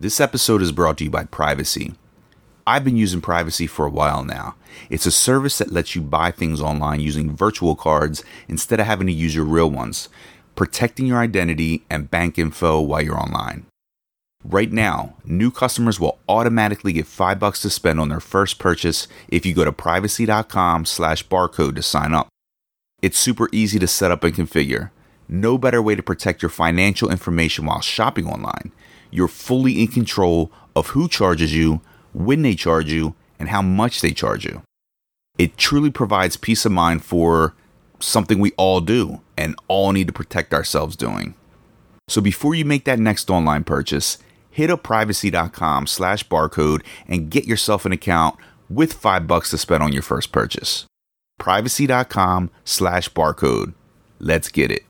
This 0.00 0.18
episode 0.18 0.62
is 0.62 0.72
brought 0.72 0.96
to 0.96 1.04
you 1.04 1.10
by 1.10 1.24
Privacy. 1.24 1.92
I've 2.66 2.84
been 2.84 2.96
using 2.96 3.20
Privacy 3.20 3.66
for 3.66 3.84
a 3.84 3.90
while 3.90 4.24
now. 4.24 4.54
It's 4.88 5.04
a 5.04 5.10
service 5.10 5.58
that 5.58 5.74
lets 5.74 5.94
you 5.94 6.00
buy 6.00 6.30
things 6.30 6.58
online 6.58 7.00
using 7.00 7.36
virtual 7.36 7.76
cards 7.76 8.24
instead 8.48 8.80
of 8.80 8.86
having 8.86 9.08
to 9.08 9.12
use 9.12 9.34
your 9.34 9.44
real 9.44 9.70
ones, 9.70 10.08
protecting 10.56 11.04
your 11.04 11.18
identity 11.18 11.84
and 11.90 12.10
bank 12.10 12.38
info 12.38 12.80
while 12.80 13.02
you're 13.02 13.20
online. 13.20 13.66
Right 14.42 14.72
now, 14.72 15.16
new 15.22 15.50
customers 15.50 16.00
will 16.00 16.18
automatically 16.30 16.94
get 16.94 17.06
5 17.06 17.38
bucks 17.38 17.60
to 17.60 17.68
spend 17.68 18.00
on 18.00 18.08
their 18.08 18.20
first 18.20 18.58
purchase 18.58 19.06
if 19.28 19.44
you 19.44 19.52
go 19.52 19.66
to 19.66 19.72
privacy.com/barcode 19.72 21.76
to 21.76 21.82
sign 21.82 22.14
up. 22.14 22.28
It's 23.02 23.18
super 23.18 23.50
easy 23.52 23.78
to 23.78 23.86
set 23.86 24.10
up 24.10 24.24
and 24.24 24.34
configure. 24.34 24.92
No 25.28 25.58
better 25.58 25.82
way 25.82 25.94
to 25.94 26.02
protect 26.02 26.40
your 26.40 26.48
financial 26.48 27.10
information 27.10 27.66
while 27.66 27.82
shopping 27.82 28.26
online. 28.26 28.72
You're 29.10 29.28
fully 29.28 29.80
in 29.80 29.88
control 29.88 30.50
of 30.76 30.88
who 30.88 31.08
charges 31.08 31.54
you, 31.54 31.80
when 32.12 32.42
they 32.42 32.54
charge 32.54 32.92
you, 32.92 33.14
and 33.38 33.48
how 33.48 33.62
much 33.62 34.00
they 34.00 34.12
charge 34.12 34.44
you. 34.44 34.62
It 35.38 35.56
truly 35.56 35.90
provides 35.90 36.36
peace 36.36 36.64
of 36.64 36.72
mind 36.72 37.04
for 37.04 37.54
something 37.98 38.38
we 38.38 38.52
all 38.56 38.80
do 38.80 39.20
and 39.36 39.56
all 39.68 39.92
need 39.92 40.06
to 40.06 40.12
protect 40.12 40.52
ourselves 40.52 40.96
doing. 40.96 41.34
So 42.08 42.20
before 42.20 42.54
you 42.54 42.64
make 42.64 42.84
that 42.84 42.98
next 42.98 43.30
online 43.30 43.64
purchase, 43.64 44.18
hit 44.50 44.70
up 44.70 44.82
privacy.com 44.82 45.86
slash 45.86 46.26
barcode 46.26 46.82
and 47.06 47.30
get 47.30 47.44
yourself 47.44 47.86
an 47.86 47.92
account 47.92 48.36
with 48.68 48.92
five 48.92 49.26
bucks 49.26 49.50
to 49.50 49.58
spend 49.58 49.82
on 49.82 49.92
your 49.92 50.02
first 50.02 50.32
purchase. 50.32 50.86
Privacy.com 51.38 52.50
slash 52.64 53.08
barcode. 53.10 53.74
Let's 54.18 54.48
get 54.48 54.70
it. 54.70 54.84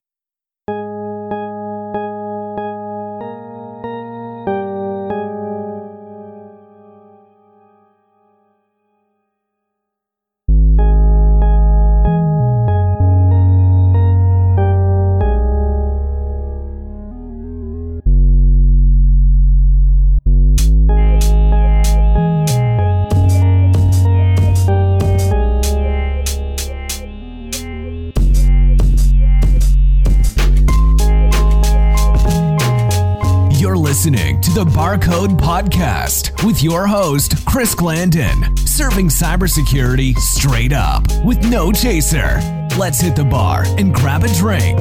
Podcast 35.61 36.43
with 36.47 36.63
your 36.63 36.87
host, 36.87 37.45
Chris 37.45 37.75
Glander, 37.75 38.59
serving 38.67 39.09
cybersecurity 39.09 40.17
straight 40.17 40.73
up 40.73 41.03
with 41.23 41.45
no 41.51 41.71
chaser. 41.71 42.41
Let's 42.79 42.99
hit 42.99 43.15
the 43.15 43.27
bar 43.27 43.65
and 43.77 43.95
grab 43.95 44.25
a 44.25 44.29
drink. 44.29 44.81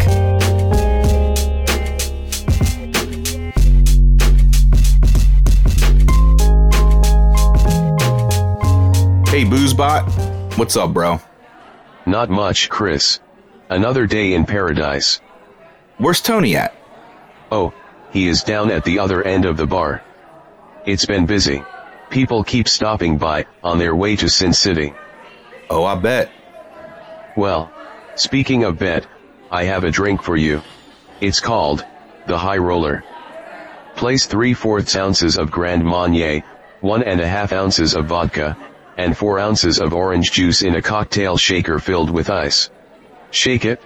Hey, 9.27 9.43
Boozebot. 9.43 10.57
What's 10.57 10.77
up, 10.77 10.93
bro? 10.93 11.19
Not 12.05 12.29
much, 12.29 12.69
Chris. 12.69 13.19
Another 13.69 14.07
day 14.07 14.33
in 14.33 14.45
paradise. 14.45 15.19
Where's 15.97 16.21
Tony 16.21 16.55
at? 16.55 16.73
Oh, 17.51 17.73
he 18.11 18.29
is 18.29 18.43
down 18.43 18.71
at 18.71 18.85
the 18.85 18.99
other 18.99 19.21
end 19.21 19.43
of 19.43 19.57
the 19.57 19.67
bar. 19.67 20.03
It's 20.85 21.05
been 21.05 21.25
busy. 21.25 21.63
People 22.09 22.43
keep 22.43 22.67
stopping 22.67 23.17
by, 23.17 23.45
on 23.63 23.77
their 23.77 23.95
way 23.95 24.15
to 24.15 24.29
Sin 24.29 24.53
City. 24.53 24.93
Oh, 25.69 25.83
I 25.83 25.95
bet. 25.95 26.31
Well, 27.35 27.71
speaking 28.15 28.63
of 28.63 28.79
bet, 28.79 29.05
I 29.51 29.65
have 29.65 29.83
a 29.83 29.91
drink 29.91 30.23
for 30.23 30.35
you. 30.35 30.61
It's 31.21 31.39
called, 31.39 31.85
the 32.27 32.37
High 32.37 32.57
Roller. 32.57 33.03
Place 33.95 34.25
3 34.25 34.53
fourths 34.53 34.95
ounces 34.95 35.37
of 35.37 35.51
Grand 35.51 35.83
Marnier, 35.83 36.43
one 36.81 37.03
and 37.03 37.19
a 37.19 37.27
half 37.27 37.51
ounces 37.51 37.93
of 37.93 38.05
vodka, 38.05 38.57
and 38.97 39.15
4 39.15 39.39
ounces 39.39 39.79
of 39.79 39.93
orange 39.93 40.31
juice 40.31 40.61
in 40.61 40.75
a 40.75 40.81
cocktail 40.81 41.37
shaker 41.37 41.77
filled 41.79 42.09
with 42.09 42.29
ice. 42.29 42.69
Shake 43.31 43.65
it, 43.65 43.81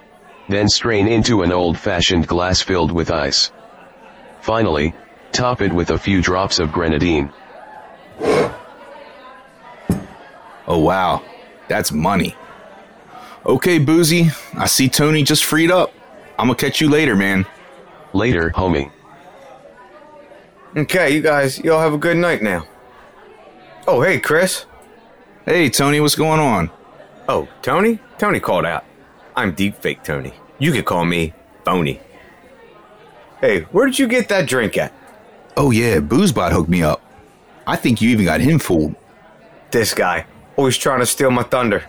then 0.48 0.68
strain 0.68 1.08
into 1.08 1.42
an 1.42 1.52
old-fashioned 1.52 2.26
glass 2.26 2.62
filled 2.62 2.92
with 2.92 3.10
ice. 3.10 3.50
Finally, 4.40 4.94
top 5.34 5.60
it 5.60 5.72
with 5.72 5.90
a 5.90 5.98
few 5.98 6.22
drops 6.22 6.58
of 6.58 6.72
grenadine. 6.72 7.30
Oh, 10.66 10.78
wow. 10.78 11.22
That's 11.68 11.92
money. 11.92 12.34
Okay, 13.44 13.78
Boozy. 13.78 14.30
I 14.54 14.66
see 14.66 14.88
Tony 14.88 15.22
just 15.22 15.44
freed 15.44 15.70
up. 15.70 15.92
I'm 16.38 16.46
gonna 16.46 16.56
catch 16.56 16.80
you 16.80 16.88
later, 16.88 17.14
man. 17.14 17.44
Later, 18.12 18.50
homie. 18.50 18.90
Okay, 20.76 21.14
you 21.14 21.20
guys, 21.20 21.58
y'all 21.58 21.80
have 21.80 21.92
a 21.92 21.98
good 21.98 22.16
night 22.16 22.42
now. 22.42 22.66
Oh, 23.86 24.00
hey, 24.00 24.18
Chris. 24.18 24.64
Hey, 25.44 25.68
Tony, 25.68 26.00
what's 26.00 26.14
going 26.14 26.40
on? 26.40 26.70
Oh, 27.28 27.46
Tony? 27.60 27.98
Tony 28.18 28.40
called 28.40 28.64
out. 28.64 28.84
I'm 29.36 29.54
Deepfake 29.54 30.02
Tony. 30.02 30.32
You 30.58 30.72
could 30.72 30.86
call 30.86 31.04
me 31.04 31.34
Phony. 31.64 32.00
Hey, 33.40 33.60
where 33.72 33.84
did 33.84 33.98
you 33.98 34.08
get 34.08 34.28
that 34.30 34.48
drink 34.48 34.78
at? 34.78 34.92
Oh, 35.56 35.70
yeah, 35.70 35.98
Boozebot 35.98 36.50
hooked 36.52 36.68
me 36.68 36.82
up. 36.82 37.00
I 37.66 37.76
think 37.76 38.00
you 38.02 38.10
even 38.10 38.24
got 38.24 38.40
him 38.40 38.58
fooled. 38.58 38.94
This 39.70 39.94
guy, 39.94 40.26
always 40.56 40.76
trying 40.76 41.00
to 41.00 41.06
steal 41.06 41.30
my 41.30 41.42
thunder. 41.42 41.84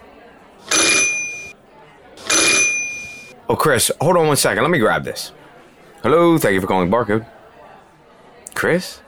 Oh, 3.48 3.56
Chris, 3.56 3.92
hold 4.02 4.18
on 4.18 4.28
one 4.28 4.38
second. 4.38 4.64
Let 4.64 4.72
me 4.72 4.80
grab 4.80 5.04
this. 5.04 5.32
Hello, 6.02 6.38
thank 6.38 6.54
you 6.54 6.62
for 6.62 6.68
calling 6.68 6.90
Barcode. 6.90 7.26
Chris? 8.54 9.02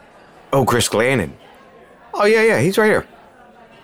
Oh, 0.51 0.65
Chris 0.65 0.89
Glander. 0.89 1.31
Oh, 2.13 2.25
yeah, 2.25 2.43
yeah, 2.43 2.59
he's 2.59 2.77
right 2.77 2.87
here. 2.87 3.07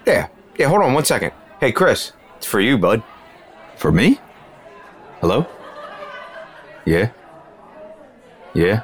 Yeah, 0.05 0.27
yeah, 0.57 0.67
hold 0.67 0.81
on 0.81 0.93
one 0.93 1.05
second. 1.05 1.31
Hey, 1.59 1.71
Chris, 1.71 2.13
it's 2.37 2.45
for 2.45 2.59
you, 2.59 2.77
bud. 2.77 3.03
For 3.77 3.91
me? 3.91 4.19
Hello? 5.21 5.47
Yeah? 6.85 7.11
Yeah? 8.53 8.83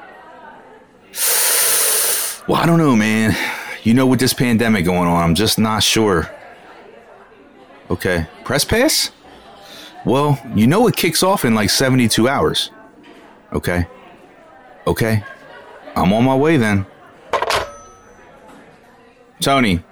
Well, 2.50 2.60
I 2.60 2.66
don't 2.66 2.80
know, 2.80 2.96
man. 2.96 3.38
You 3.84 3.94
know, 3.94 4.08
with 4.08 4.20
this 4.20 4.34
pandemic 4.34 4.84
going 4.84 5.08
on, 5.08 5.24
I'm 5.24 5.36
just 5.36 5.60
not 5.60 5.84
sure. 5.84 6.28
Okay. 7.92 8.26
Press 8.44 8.66
pass? 8.66 9.12
Well, 10.04 10.42
you 10.56 10.66
know 10.66 10.88
it 10.88 10.96
kicks 10.96 11.22
off 11.22 11.46
in 11.46 11.54
like 11.54 11.70
72 11.70 12.28
hours. 12.28 12.72
Okay. 13.54 13.86
Okay. 14.88 15.24
I'm 15.96 16.12
on 16.12 16.24
my 16.24 16.36
way 16.36 16.58
then. 16.58 16.88
Tony, 19.42 19.84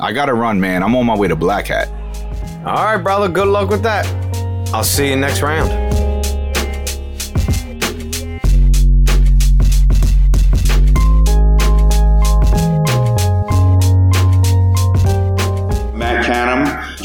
I 0.00 0.14
gotta 0.14 0.32
run, 0.32 0.58
man. 0.58 0.82
I'm 0.82 0.96
on 0.96 1.04
my 1.04 1.14
way 1.14 1.28
to 1.28 1.36
Black 1.36 1.66
Hat. 1.66 1.88
All 2.64 2.82
right, 2.82 2.96
brother, 2.96 3.28
good 3.28 3.48
luck 3.48 3.68
with 3.68 3.82
that. 3.82 4.06
I'll 4.72 4.84
see 4.84 5.10
you 5.10 5.16
next 5.16 5.42
round. 5.42 5.85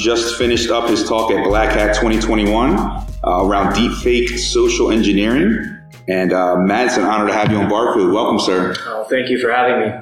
Just 0.01 0.38
finished 0.38 0.69
up 0.69 0.89
his 0.89 1.07
talk 1.07 1.31
at 1.31 1.44
Black 1.44 1.72
Hat 1.72 1.95
2021 1.95 2.78
uh, 2.78 3.06
around 3.45 3.73
deepfake 3.73 4.38
social 4.38 4.91
engineering. 4.91 5.78
And 6.07 6.34
uh, 6.34 6.57
Matt, 6.57 6.88
it's 6.88 6.97
an 6.97 7.03
honor 7.03 7.28
to 7.28 7.34
have 7.34 7.51
you 7.51 7.57
on 7.57 7.69
Barcode. 7.69 8.13
Welcome, 8.13 8.39
sir. 8.39 8.75
Oh, 8.88 9.06
thank 9.09 9.29
you 9.29 9.39
for 9.39 9.51
having 9.51 9.79
me. 9.79 9.95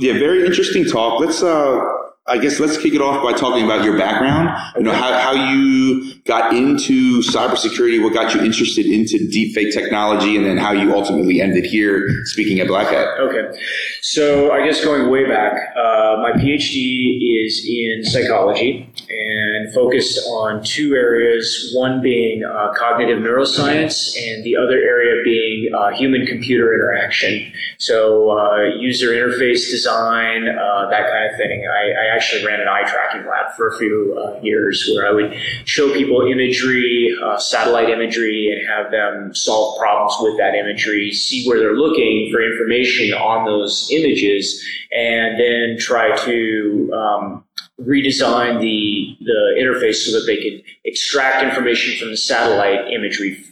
Yeah, 0.00 0.14
very 0.14 0.46
interesting 0.46 0.84
talk. 0.84 1.20
Let's, 1.20 1.42
uh, 1.42 1.80
I 2.28 2.38
guess, 2.38 2.60
let's 2.60 2.76
kick 2.76 2.94
it 2.94 3.00
off 3.00 3.22
by 3.22 3.32
talking 3.32 3.64
about 3.64 3.84
your 3.84 3.96
background. 3.96 4.50
You 4.76 4.82
know, 4.82 4.92
how, 4.92 5.18
how 5.18 5.32
you 5.32 6.14
got 6.24 6.54
into 6.54 7.20
cybersecurity, 7.20 8.02
what 8.02 8.12
got 8.12 8.34
you 8.34 8.40
interested 8.42 8.86
into 8.86 9.16
deepfake 9.32 9.72
technology, 9.72 10.36
and 10.36 10.44
then 10.44 10.58
how 10.58 10.72
you 10.72 10.94
ultimately 10.94 11.40
ended 11.40 11.64
here 11.64 12.08
speaking 12.24 12.60
at 12.60 12.68
Black 12.68 12.88
Hat. 12.88 13.08
Okay. 13.18 13.58
So, 14.02 14.52
I 14.52 14.66
guess 14.66 14.84
going 14.84 15.10
way 15.10 15.26
back, 15.26 15.54
uh, 15.76 16.16
my 16.22 16.32
PhD 16.32 17.18
is 17.46 17.66
in 17.66 18.04
psychology 18.04 18.92
and 19.08 19.72
focused 19.72 20.18
on 20.28 20.62
two 20.62 20.94
areas 20.94 21.72
one 21.74 22.02
being 22.02 22.44
uh, 22.44 22.72
cognitive 22.76 23.18
neuroscience, 23.18 24.14
and 24.16 24.44
the 24.44 24.56
other 24.56 24.76
area 24.76 25.22
being 25.24 25.70
uh, 25.74 25.90
human 25.96 26.26
computer 26.26 26.74
interaction. 26.74 27.52
So, 27.78 28.30
uh, 28.38 28.76
user 28.78 29.08
interface 29.10 29.70
design, 29.70 30.48
uh, 30.48 30.90
that 30.90 31.10
kind 31.10 31.30
of 31.30 31.36
thing. 31.36 31.66
I, 31.66 32.06
I 32.06 32.16
actually 32.18 32.44
ran 32.44 32.60
an 32.60 32.66
eye 32.66 32.82
tracking 32.84 33.28
lab 33.28 33.54
for 33.56 33.68
a 33.68 33.78
few 33.78 34.18
uh, 34.18 34.40
years 34.42 34.90
where 34.92 35.06
I 35.06 35.12
would 35.12 35.34
show 35.64 35.92
people 35.94 36.26
imagery, 36.26 37.14
uh, 37.24 37.38
satellite 37.38 37.90
imagery, 37.90 38.50
and 38.50 38.68
have 38.68 38.90
them 38.90 39.34
solve 39.34 39.78
problems 39.78 40.16
with 40.20 40.36
that 40.38 40.54
imagery, 40.54 41.12
see 41.12 41.46
where 41.46 41.60
they're 41.60 41.76
looking 41.76 42.30
for 42.32 42.42
information 42.42 43.14
on 43.14 43.44
those 43.44 43.88
images, 43.92 44.64
and 44.90 45.38
then 45.38 45.76
try 45.78 46.16
to 46.24 46.90
um, 46.92 47.44
redesign 47.80 48.60
the 48.60 49.16
the 49.20 49.56
interface 49.60 50.06
so 50.06 50.18
that 50.18 50.26
they 50.26 50.36
could 50.36 50.64
extract 50.84 51.44
information 51.44 51.96
from 51.98 52.10
the 52.10 52.16
satellite 52.16 52.92
imagery 52.92 53.44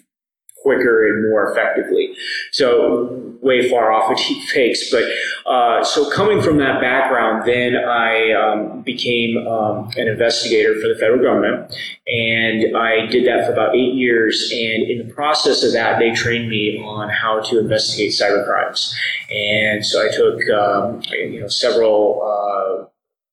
quicker 0.66 1.06
and 1.06 1.30
more 1.30 1.48
effectively. 1.48 2.12
So 2.50 3.36
way 3.40 3.70
far 3.70 3.92
off 3.92 4.10
of 4.10 4.18
deep 4.18 4.42
fakes, 4.48 4.90
but 4.90 5.04
uh, 5.48 5.84
so 5.84 6.10
coming 6.10 6.42
from 6.42 6.58
that 6.58 6.80
background, 6.80 7.46
then 7.46 7.76
I 7.76 8.32
um, 8.32 8.82
became 8.82 9.46
um, 9.46 9.90
an 9.96 10.08
investigator 10.08 10.74
for 10.74 10.88
the 10.88 10.96
federal 10.98 11.22
government, 11.22 11.72
and 12.08 12.76
I 12.76 13.06
did 13.06 13.28
that 13.28 13.46
for 13.46 13.52
about 13.52 13.76
eight 13.76 13.94
years. 13.94 14.50
And 14.52 14.90
in 14.90 15.06
the 15.06 15.14
process 15.14 15.62
of 15.62 15.72
that, 15.72 16.00
they 16.00 16.10
trained 16.10 16.48
me 16.48 16.82
on 16.82 17.08
how 17.08 17.40
to 17.42 17.60
investigate 17.60 18.10
cyber 18.10 18.44
crimes, 18.44 18.92
and 19.30 19.86
so 19.86 20.04
I 20.04 20.10
took 20.10 20.50
um, 20.50 21.02
you 21.12 21.40
know 21.40 21.48
several 21.48 22.22
uh, 22.26 22.86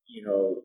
you 0.06 0.24
know 0.24 0.62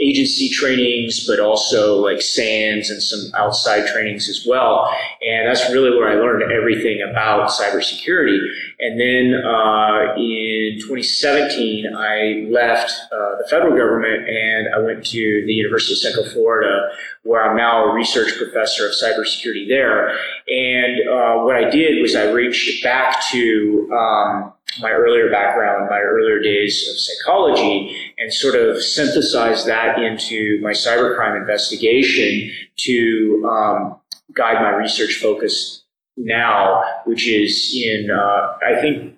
agency 0.00 0.48
trainings, 0.48 1.26
but 1.26 1.40
also 1.40 1.96
like 1.96 2.22
SANS 2.22 2.90
and 2.90 3.02
some 3.02 3.30
outside 3.36 3.86
trainings 3.86 4.28
as 4.28 4.46
well. 4.46 4.90
And 5.20 5.46
that's 5.46 5.70
really 5.70 5.90
where 5.90 6.08
I 6.08 6.14
learned 6.14 6.50
everything 6.50 7.00
about 7.08 7.50
cybersecurity. 7.50 8.38
And 8.80 8.98
then 8.98 9.34
uh, 9.44 10.14
in 10.16 10.78
2017, 10.80 11.94
I 11.94 12.46
left 12.50 12.90
uh, 13.12 13.36
the 13.38 13.46
federal 13.50 13.76
government 13.76 14.26
and 14.28 14.74
I 14.74 14.78
went 14.78 15.04
to 15.06 15.44
the 15.46 15.52
University 15.52 15.92
of 15.92 15.98
Central 15.98 16.24
Florida, 16.30 16.90
where 17.22 17.48
I'm 17.48 17.56
now 17.56 17.84
a 17.84 17.94
research 17.94 18.36
professor 18.38 18.86
of 18.86 18.92
cybersecurity 18.92 19.68
there. 19.68 20.16
And 20.48 20.96
uh, 21.08 21.44
what 21.44 21.56
I 21.56 21.68
did 21.68 22.00
was 22.00 22.16
I 22.16 22.30
reached 22.30 22.82
back 22.82 23.22
to 23.32 23.90
um, 23.92 24.52
my 24.78 24.90
earlier 24.90 25.30
background, 25.30 25.88
my 25.90 25.98
earlier 25.98 26.40
days 26.40 26.88
of 26.88 26.98
psychology, 26.98 28.14
and 28.18 28.32
sort 28.32 28.54
of 28.54 28.82
synthesize 28.82 29.64
that 29.64 29.98
into 29.98 30.60
my 30.62 30.70
cybercrime 30.70 31.40
investigation 31.40 32.52
to 32.76 33.50
um, 33.50 34.00
guide 34.34 34.62
my 34.62 34.70
research 34.70 35.14
focus 35.14 35.82
now, 36.16 36.82
which 37.04 37.26
is 37.26 37.74
in, 37.74 38.10
uh, 38.10 38.56
I 38.64 38.80
think, 38.80 39.16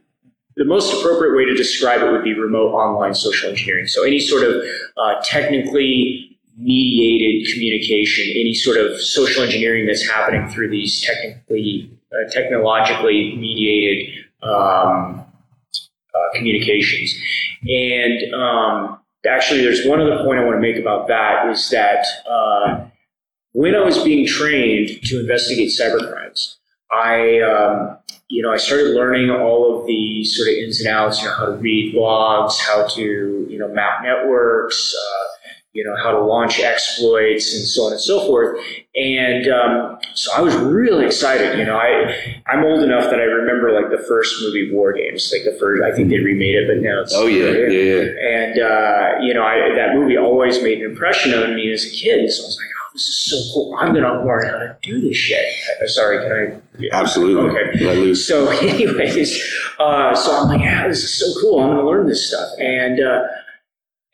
the 0.56 0.64
most 0.64 0.92
appropriate 0.92 1.36
way 1.36 1.44
to 1.46 1.54
describe 1.54 2.02
it 2.02 2.10
would 2.10 2.24
be 2.24 2.34
remote 2.34 2.72
online 2.72 3.14
social 3.14 3.50
engineering. 3.50 3.86
So 3.86 4.04
any 4.04 4.20
sort 4.20 4.44
of 4.44 4.62
uh, 4.96 5.14
technically 5.24 6.38
mediated 6.58 7.52
communication, 7.52 8.26
any 8.38 8.54
sort 8.54 8.76
of 8.76 9.00
social 9.00 9.42
engineering 9.42 9.86
that's 9.86 10.06
happening 10.08 10.48
through 10.48 10.68
these 10.70 11.02
technically, 11.02 11.90
uh, 12.12 12.30
technologically 12.30 13.34
mediated 13.36 14.24
um, 14.42 15.24
uh, 16.14 16.36
communications. 16.36 17.14
And 17.66 18.34
um, 18.34 18.98
actually, 19.26 19.62
there's 19.62 19.86
one 19.86 20.00
other 20.00 20.22
point 20.24 20.38
I 20.38 20.44
want 20.44 20.56
to 20.56 20.60
make 20.60 20.76
about 20.76 21.08
that 21.08 21.48
is 21.50 21.70
that 21.70 22.04
uh, 22.28 22.86
when 23.52 23.74
I 23.74 23.80
was 23.80 24.02
being 24.02 24.26
trained 24.26 25.02
to 25.04 25.20
investigate 25.20 25.70
cybercrimes, 25.70 26.56
I, 26.90 27.40
um, 27.40 27.98
you 28.28 28.42
know, 28.42 28.52
I 28.52 28.56
started 28.56 28.94
learning 28.94 29.30
all 29.30 29.78
of 29.78 29.86
the 29.86 30.24
sort 30.24 30.48
of 30.48 30.54
ins 30.54 30.80
and 30.80 30.88
outs, 30.88 31.20
you 31.20 31.28
know, 31.28 31.34
how 31.34 31.46
to 31.46 31.52
read 31.52 31.94
logs, 31.94 32.58
how 32.60 32.86
to, 32.86 33.46
you 33.48 33.58
know, 33.58 33.68
map 33.68 34.02
networks, 34.02 34.94
uh, 34.94 35.21
you 35.72 35.82
know, 35.84 35.96
how 35.96 36.10
to 36.10 36.20
launch 36.20 36.60
exploits 36.60 37.54
and 37.54 37.64
so 37.64 37.84
on 37.84 37.92
and 37.92 38.00
so 38.00 38.26
forth. 38.26 38.58
And 38.94 39.48
um, 39.48 39.98
so 40.14 40.30
I 40.36 40.40
was 40.42 40.54
really 40.54 41.06
excited. 41.06 41.58
You 41.58 41.64
know, 41.64 41.78
I 41.78 42.42
I'm 42.46 42.64
old 42.64 42.82
enough 42.82 43.04
that 43.04 43.20
I 43.20 43.24
remember 43.24 43.72
like 43.72 43.90
the 43.90 44.04
first 44.06 44.34
movie 44.42 44.70
War 44.72 44.92
Games, 44.92 45.32
like 45.32 45.44
the 45.50 45.58
first. 45.58 45.82
I 45.82 45.94
think 45.96 46.10
they 46.10 46.18
remade 46.18 46.56
it, 46.56 46.68
but 46.68 46.82
now 46.82 47.00
it's 47.00 47.14
oh 47.14 47.26
yeah, 47.26 47.50
yeah, 47.50 47.68
yeah. 47.68 48.02
And 48.28 48.60
uh, 48.60 49.22
you 49.22 49.32
know, 49.32 49.42
I, 49.44 49.74
that 49.74 49.94
movie 49.94 50.18
always 50.18 50.62
made 50.62 50.78
an 50.82 50.90
impression 50.90 51.32
on 51.32 51.54
me 51.54 51.72
as 51.72 51.84
a 51.86 51.90
kid. 51.90 52.30
So 52.30 52.42
I 52.42 52.46
was 52.46 52.58
like, 52.60 52.68
oh, 52.68 52.90
this 52.92 53.08
is 53.08 53.30
so 53.30 53.54
cool. 53.54 53.74
I'm 53.78 53.92
going 53.92 54.04
to 54.04 54.24
learn 54.24 54.44
how 54.44 54.58
to 54.58 54.76
do 54.82 55.00
this 55.00 55.16
shit. 55.16 55.42
Uh, 55.82 55.86
sorry, 55.86 56.18
can 56.18 56.32
I? 56.32 56.78
Yeah. 56.78 56.90
Absolutely. 56.92 57.50
Okay. 57.50 57.84
Let 57.84 57.96
loose. 57.96 58.28
So, 58.28 58.48
anyways, 58.60 59.40
uh, 59.78 60.14
so 60.14 60.36
I'm 60.36 60.48
like, 60.48 60.60
yeah, 60.60 60.86
this 60.88 61.02
is 61.02 61.18
so 61.18 61.40
cool. 61.40 61.60
I'm 61.60 61.70
going 61.70 61.78
to 61.78 61.86
learn 61.86 62.06
this 62.06 62.28
stuff. 62.28 62.50
And 62.58 63.00
uh, 63.00 63.22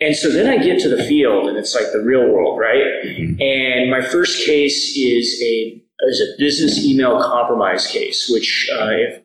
and 0.00 0.14
so 0.14 0.30
then 0.30 0.48
I 0.48 0.62
get 0.62 0.80
to 0.80 0.88
the 0.88 1.02
field, 1.04 1.48
and 1.48 1.56
it's 1.58 1.74
like 1.74 1.92
the 1.92 2.00
real 2.00 2.28
world, 2.28 2.58
right? 2.58 2.84
Mm-hmm. 3.04 3.42
And 3.42 3.90
my 3.90 4.00
first 4.00 4.46
case 4.46 4.96
is 4.96 5.42
a 5.42 5.82
is 6.00 6.20
a 6.20 6.38
business 6.38 6.84
email 6.84 7.20
compromise 7.20 7.86
case, 7.86 8.30
which 8.32 8.70
uh, 8.72 8.90
if 8.90 9.22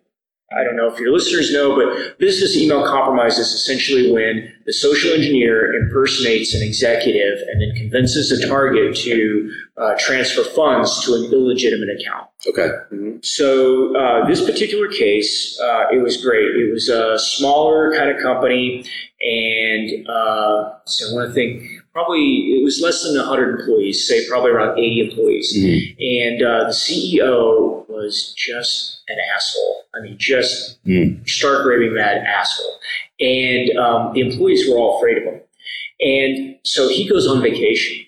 I 0.57 0.63
don't 0.63 0.75
know 0.75 0.91
if 0.91 0.99
your 0.99 1.11
listeners 1.11 1.51
know, 1.51 1.75
but 1.75 2.17
business 2.19 2.55
email 2.57 2.85
compromise 2.85 3.37
is 3.37 3.47
essentially 3.47 4.11
when 4.11 4.51
the 4.65 4.73
social 4.73 5.11
engineer 5.11 5.73
impersonates 5.73 6.53
an 6.53 6.61
executive 6.61 7.39
and 7.47 7.61
then 7.61 7.75
convinces 7.75 8.31
a 8.31 8.47
target 8.47 8.95
to 8.97 9.51
uh, 9.77 9.95
transfer 9.97 10.43
funds 10.43 11.03
to 11.05 11.15
an 11.15 11.33
illegitimate 11.33 11.89
account. 11.99 12.27
Okay. 12.47 12.69
Mm-hmm. 12.91 13.17
So 13.21 13.95
uh, 13.95 14.27
this 14.27 14.45
particular 14.45 14.87
case, 14.87 15.59
uh, 15.59 15.85
it 15.91 16.01
was 16.01 16.17
great. 16.23 16.45
It 16.45 16.71
was 16.71 16.89
a 16.89 17.17
smaller 17.17 17.93
kind 17.95 18.09
of 18.09 18.21
company, 18.21 18.85
and 19.21 20.07
uh, 20.07 20.73
so 20.85 21.09
I 21.09 21.13
want 21.13 21.29
to 21.29 21.33
think 21.33 21.82
probably 21.93 22.57
it 22.57 22.63
was 22.63 22.81
less 22.81 23.03
than 23.03 23.15
100 23.15 23.59
employees, 23.59 24.07
say 24.07 24.27
probably 24.27 24.51
around 24.51 24.77
80 24.77 25.09
employees. 25.09 25.57
Mm-hmm. 25.57 25.93
And 25.99 26.41
uh, 26.41 26.63
the 26.65 26.73
CEO 26.73 27.87
was 27.87 28.33
just 28.35 29.03
an 29.07 29.17
asshole. 29.35 29.83
I 29.95 30.01
mean, 30.01 30.17
just 30.17 30.83
mm. 30.85 31.27
stark 31.29 31.65
raving 31.65 31.93
mad 31.93 32.23
asshole. 32.25 32.79
And 33.19 33.77
um, 33.77 34.13
the 34.13 34.21
employees 34.21 34.67
were 34.67 34.77
all 34.77 34.97
afraid 34.97 35.19
of 35.19 35.23
him. 35.23 35.41
And 36.01 36.57
so 36.63 36.89
he 36.89 37.07
goes 37.07 37.27
on 37.27 37.41
vacation. 37.41 38.05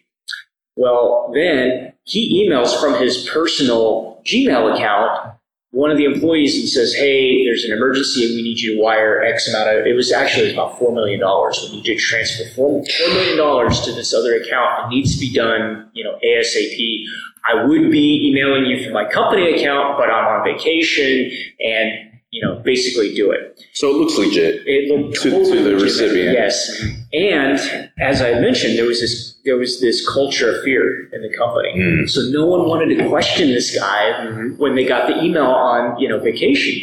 Well, 0.76 1.32
then 1.34 1.94
he 2.04 2.46
emails 2.46 2.80
from 2.82 3.02
his 3.02 3.30
personal 3.30 4.22
Gmail 4.26 4.76
account 4.76 5.36
one 5.76 5.92
of 5.92 5.98
the 5.98 6.06
employees 6.06 6.58
and 6.58 6.70
says, 6.70 6.94
"Hey, 6.94 7.44
there's 7.44 7.66
an 7.66 7.74
emergency 7.74 8.26
and 8.26 8.34
we 8.34 8.42
need 8.42 8.60
you 8.62 8.76
to 8.76 8.82
wire 8.82 9.22
X 9.22 9.50
amount 9.50 9.70
of." 9.70 9.86
It 9.86 9.94
was 9.94 10.10
actually 10.10 10.54
about 10.54 10.80
four 10.80 10.96
million 10.96 11.20
dollars. 11.20 11.60
We 11.70 11.76
need 11.76 11.86
to 11.86 11.96
transfer 11.98 12.46
four 12.56 12.82
million 13.10 13.38
dollars 13.38 13.82
to 13.82 13.92
this 13.92 14.14
other 14.14 14.36
account. 14.36 14.86
It 14.86 14.96
needs 14.96 15.16
to 15.16 15.20
be 15.20 15.34
done, 15.34 15.90
you 15.94 16.06
know, 16.06 16.18
ASAP. 16.24 17.04
I 17.48 17.66
would 17.66 17.92
be 17.92 18.30
emailing 18.30 18.66
you 18.66 18.84
from 18.86 18.94
my 18.94 19.04
company 19.04 19.54
account, 19.54 19.98
but 19.98 20.10
I'm 20.10 20.40
on 20.40 20.46
vacation, 20.46 21.30
and 21.60 22.15
you 22.36 22.42
know, 22.42 22.56
basically 22.66 23.14
do 23.16 23.32
it. 23.32 23.42
So 23.74 23.90
it 23.92 23.94
looks 23.94 24.18
legit. 24.18 24.64
It 24.68 24.92
looked 24.92 25.22
to, 25.22 25.30
totally 25.32 25.58
to 25.58 25.64
the 25.64 25.70
legitimate. 25.72 25.84
recipient. 25.84 26.34
Yes, 26.34 26.84
and 27.14 27.90
as 28.00 28.22
I 28.22 28.40
mentioned, 28.42 28.78
there 28.78 28.86
was 28.86 29.00
this 29.00 29.40
there 29.46 29.56
was 29.56 29.80
this 29.80 29.98
culture 30.14 30.54
of 30.54 30.64
fear 30.64 31.08
in 31.14 31.22
the 31.22 31.34
company. 31.38 31.74
Mm. 31.80 32.10
So 32.10 32.20
no 32.32 32.46
one 32.46 32.68
wanted 32.68 32.94
to 32.98 33.08
question 33.08 33.48
this 33.48 33.78
guy 33.78 34.04
Mm-hmm. 34.16 34.58
when 34.62 34.76
they 34.76 34.86
got 34.86 35.08
the 35.08 35.24
email 35.24 35.46
on 35.46 35.98
you 35.98 36.10
know 36.10 36.20
vacation, 36.20 36.76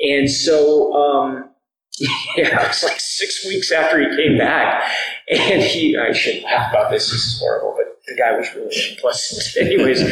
and 0.00 0.28
so. 0.30 0.92
Um, 0.94 1.50
yeah, 2.36 2.60
it 2.62 2.68
was 2.68 2.82
like 2.84 3.00
six 3.00 3.42
weeks 3.46 3.72
after 3.72 3.98
he 3.98 4.14
came 4.22 4.36
back, 4.36 4.84
and 5.30 5.62
he, 5.62 5.96
I 5.96 6.12
should 6.12 6.42
laugh 6.42 6.70
about 6.70 6.90
this, 6.90 7.10
this 7.10 7.24
is 7.24 7.40
horrible, 7.40 7.74
but 7.74 7.86
the 8.06 8.14
guy 8.22 8.36
was 8.36 8.46
really 8.54 8.76
unpleasant. 8.90 9.56
Anyways, 9.66 10.02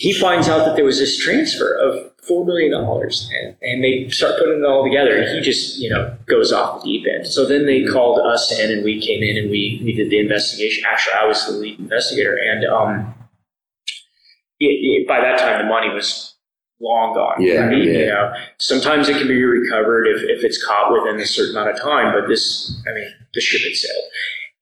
he 0.00 0.14
finds 0.14 0.48
out 0.48 0.64
that 0.64 0.76
there 0.76 0.84
was 0.84 0.98
this 0.98 1.18
transfer 1.18 1.74
of 1.74 2.10
four 2.26 2.46
million 2.46 2.72
dollars, 2.72 3.30
and, 3.38 3.54
and 3.60 3.84
they 3.84 4.08
start 4.08 4.38
putting 4.38 4.60
it 4.60 4.64
all 4.64 4.82
together, 4.82 5.14
and 5.14 5.28
he 5.28 5.42
just 5.42 5.78
you 5.78 5.90
know 5.90 6.16
goes 6.24 6.52
off 6.52 6.82
the 6.82 6.88
deep 6.88 7.06
end. 7.06 7.26
So 7.26 7.46
then 7.46 7.66
they 7.66 7.84
called 7.84 8.18
us 8.18 8.50
in, 8.58 8.72
and 8.72 8.82
we 8.82 8.98
came 8.98 9.22
in 9.22 9.36
and 9.36 9.50
we 9.50 9.78
we 9.84 9.92
did 9.92 10.08
the 10.08 10.18
investigation. 10.18 10.84
Actually, 10.88 11.16
I 11.22 11.26
was 11.26 11.44
the 11.46 11.52
lead 11.52 11.78
investigator, 11.78 12.34
and 12.34 12.64
um, 12.64 13.14
it, 14.58 15.02
it, 15.02 15.06
by 15.06 15.20
that 15.20 15.38
time 15.38 15.62
the 15.62 15.68
money 15.68 15.90
was 15.90 16.34
long 16.80 17.12
gone. 17.12 17.42
Yeah, 17.42 17.64
I 17.64 17.68
mean, 17.68 17.84
yeah. 17.84 17.98
you 17.98 18.06
know, 18.06 18.32
sometimes 18.56 19.10
it 19.10 19.18
can 19.18 19.28
be 19.28 19.42
recovered 19.44 20.06
if, 20.06 20.22
if 20.22 20.42
it's 20.42 20.64
caught 20.64 20.90
within 20.90 21.20
a 21.20 21.26
certain 21.26 21.54
amount 21.54 21.76
of 21.76 21.82
time, 21.82 22.14
but 22.18 22.26
this, 22.26 22.74
I 22.88 22.94
mean, 22.94 23.10
the 23.34 23.40
ship 23.42 23.60
had 23.60 23.76
sailed. 23.76 24.04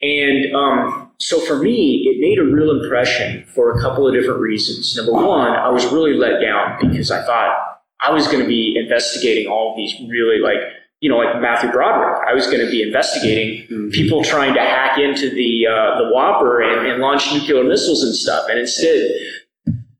And 0.02 0.56
um, 0.56 1.07
so 1.20 1.40
for 1.40 1.58
me, 1.58 2.06
it 2.06 2.20
made 2.20 2.38
a 2.38 2.44
real 2.44 2.70
impression 2.82 3.44
for 3.54 3.72
a 3.72 3.80
couple 3.80 4.06
of 4.06 4.14
different 4.14 4.40
reasons. 4.40 4.96
Number 4.96 5.12
one, 5.12 5.50
I 5.50 5.68
was 5.68 5.84
really 5.86 6.14
let 6.14 6.40
down 6.40 6.78
because 6.80 7.10
I 7.10 7.24
thought 7.24 7.56
I 8.00 8.12
was 8.12 8.26
going 8.28 8.40
to 8.40 8.46
be 8.46 8.76
investigating 8.78 9.50
all 9.50 9.72
of 9.72 9.76
these 9.76 9.94
really 10.08 10.38
like, 10.38 10.58
you 11.00 11.10
know, 11.10 11.16
like 11.16 11.40
Matthew 11.40 11.70
Broderick. 11.72 12.20
I 12.28 12.34
was 12.34 12.46
going 12.46 12.64
to 12.64 12.70
be 12.70 12.82
investigating 12.82 13.90
people 13.90 14.22
trying 14.22 14.54
to 14.54 14.60
hack 14.60 14.98
into 14.98 15.30
the 15.30 15.66
uh, 15.66 15.98
the 15.98 16.04
WOPR 16.14 16.78
and, 16.78 16.86
and 16.86 17.02
launch 17.02 17.32
nuclear 17.32 17.64
missiles 17.64 18.04
and 18.04 18.14
stuff. 18.14 18.46
And 18.48 18.58
instead, 18.58 19.10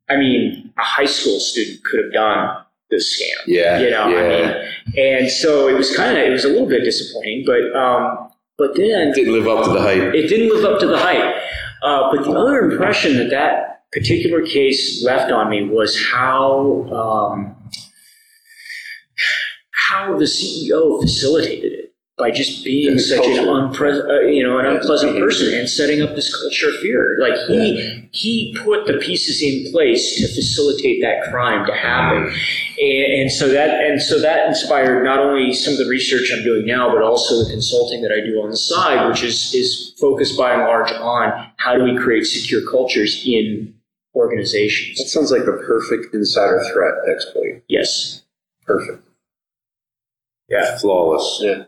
I 0.09 0.15
mean, 0.15 0.71
a 0.77 0.83
high 0.83 1.05
school 1.05 1.39
student 1.39 1.83
could 1.83 2.03
have 2.03 2.13
done 2.13 2.63
this 2.89 3.21
scam. 3.21 3.43
Yeah, 3.45 3.79
You 3.79 3.91
know, 3.91 4.03
I 4.03 4.27
mean, 4.27 4.69
and 4.97 5.29
so 5.29 5.67
it 5.67 5.73
was 5.73 5.95
kind 5.95 6.17
of, 6.17 6.23
it 6.23 6.31
was 6.31 6.43
a 6.45 6.49
little 6.49 6.67
bit 6.67 6.83
disappointing, 6.83 7.43
but, 7.45 7.75
um, 7.79 8.28
But 8.59 8.75
then 8.75 9.07
it 9.09 9.15
Didn't 9.15 9.33
live 9.33 9.47
up 9.47 9.63
to 9.65 9.71
the 9.71 9.81
hype. 9.81 10.13
it 10.13 10.27
didn't 10.27 10.49
live 10.49 10.65
up 10.65 10.79
to 10.81 10.85
the 10.87 10.97
hype. 10.97 11.35
Uh, 11.81 12.11
but 12.13 12.25
the 12.25 12.31
other 12.31 12.69
impression 12.69 13.15
that 13.17 13.29
that 13.29 13.83
particular 13.93 14.45
case 14.45 15.03
left 15.03 15.31
on 15.31 15.49
me 15.49 15.63
was 15.63 15.97
how 16.11 16.83
um, 16.91 17.55
how 19.89 20.17
the 20.17 20.25
CEO 20.25 21.01
facilitated 21.01 21.71
it 21.71 21.88
by 22.19 22.29
just 22.29 22.65
being 22.65 22.91
And 22.91 23.01
such 23.01 23.25
an 23.25 23.45
unpre- 23.45 24.05
uh, 24.07 24.27
you 24.27 24.43
know 24.43 24.59
an 24.59 24.65
unpleasant 24.65 25.17
person 25.17 25.53
and 25.57 25.69
setting 25.69 26.01
up 26.01 26.15
this 26.15 26.29
culture 26.35 26.67
of 26.67 26.75
fear. 26.81 27.17
Like 27.19 27.37
he 27.47 28.09
he 28.11 28.55
put 28.63 28.85
the 28.85 28.97
pieces 28.97 29.41
in 29.41 29.71
place 29.71 30.17
to 30.17 30.27
facilitate 30.27 31.01
that 31.01 31.31
crime 31.31 31.65
to 31.65 31.73
happen, 31.73 32.31
and, 32.79 33.13
and 33.21 33.31
so 33.31 33.47
that 33.47 33.81
and 33.85 34.01
so 34.01 34.19
that 34.19 34.47
inspired 34.47 35.03
not 35.03 35.19
only 35.19 35.53
some 35.53 35.73
of 35.73 35.79
the 35.79 35.87
research 35.87 36.29
I'm 36.35 36.43
doing 36.43 36.65
now, 36.65 36.93
but 36.93 37.01
also 37.01 37.43
the 37.43 37.49
consulting 37.49 38.01
that 38.01 38.11
I 38.11 38.19
do 38.19 38.41
on 38.41 38.51
the 38.51 38.57
side, 38.57 39.07
which 39.07 39.23
is 39.23 39.53
is 39.55 39.95
focused 39.99 40.37
by 40.37 40.53
and 40.53 40.63
large 40.63 40.91
on 40.91 41.51
how 41.57 41.75
do 41.75 41.83
we 41.83 41.97
create 41.97 42.25
secure 42.25 42.61
cultures 42.69 43.23
in 43.25 43.73
organizations. 44.13 44.97
That 44.97 45.07
sounds 45.07 45.31
like 45.31 45.45
the 45.45 45.63
perfect 45.65 46.13
insider 46.13 46.61
threat 46.73 46.95
exploit. 47.09 47.63
Yes. 47.69 48.23
Perfect. 48.65 49.03
Yeah, 50.49 50.77
flawless. 50.77 51.39
Yeah. 51.41 51.63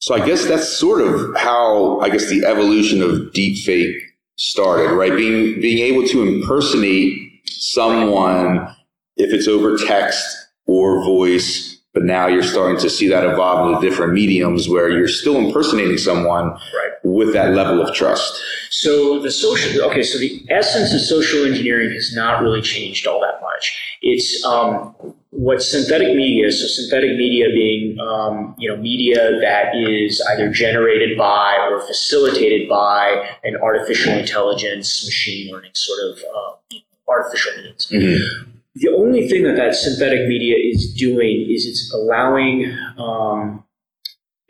So 0.00 0.14
I 0.14 0.24
guess 0.24 0.46
that's 0.46 0.68
sort 0.68 1.00
of 1.00 1.36
how 1.36 1.98
I 2.00 2.08
guess 2.08 2.28
the 2.28 2.44
evolution 2.44 3.02
of 3.02 3.10
deepfake 3.32 3.94
started, 4.36 4.92
right? 4.94 5.14
Being 5.16 5.60
being 5.60 5.78
able 5.78 6.06
to 6.08 6.22
impersonate 6.22 7.18
someone 7.46 8.68
if 9.16 9.32
it's 9.32 9.48
over 9.48 9.76
text 9.76 10.24
or 10.66 11.02
voice, 11.04 11.80
but 11.94 12.04
now 12.04 12.28
you're 12.28 12.42
starting 12.44 12.78
to 12.80 12.88
see 12.88 13.08
that 13.08 13.24
evolve 13.24 13.74
into 13.74 13.88
different 13.88 14.12
mediums 14.12 14.68
where 14.68 14.88
you're 14.90 15.08
still 15.08 15.36
impersonating 15.36 15.98
someone 15.98 16.50
Right. 16.50 16.92
with 17.02 17.32
that 17.32 17.54
level 17.54 17.82
of 17.84 17.92
trust. 17.94 18.40
So 18.70 19.18
the 19.18 19.30
social 19.32 19.82
okay, 19.86 20.04
so 20.04 20.18
the 20.18 20.46
essence 20.50 20.94
of 20.94 21.00
social 21.00 21.44
engineering 21.44 21.90
has 21.92 22.12
not 22.14 22.40
really 22.42 22.62
changed 22.62 23.06
all 23.08 23.20
that 23.20 23.40
much. 23.42 23.98
It's 24.02 24.44
um, 24.44 24.94
what 25.30 25.62
synthetic 25.62 26.16
media 26.16 26.46
is. 26.46 26.60
So 26.60 26.66
synthetic 26.66 27.16
media 27.16 27.46
being 27.52 27.98
um, 28.00 28.54
you 28.58 28.68
know 28.68 28.76
media 28.76 29.38
that 29.40 29.74
is 29.76 30.22
either 30.32 30.50
generated 30.50 31.18
by 31.18 31.68
or 31.70 31.80
facilitated 31.86 32.68
by 32.68 33.28
an 33.44 33.56
artificial 33.62 34.12
intelligence, 34.14 35.04
machine 35.04 35.52
learning 35.52 35.72
sort 35.74 35.98
of 36.10 36.18
uh, 36.18 36.76
artificial 37.08 37.52
means. 37.62 37.88
The 38.74 38.88
only 38.96 39.26
thing 39.28 39.42
that 39.42 39.56
that 39.56 39.74
synthetic 39.74 40.28
media 40.28 40.54
is 40.56 40.94
doing 40.94 41.48
is 41.50 41.66
it's 41.66 41.92
allowing 41.92 42.72
um, 42.96 43.64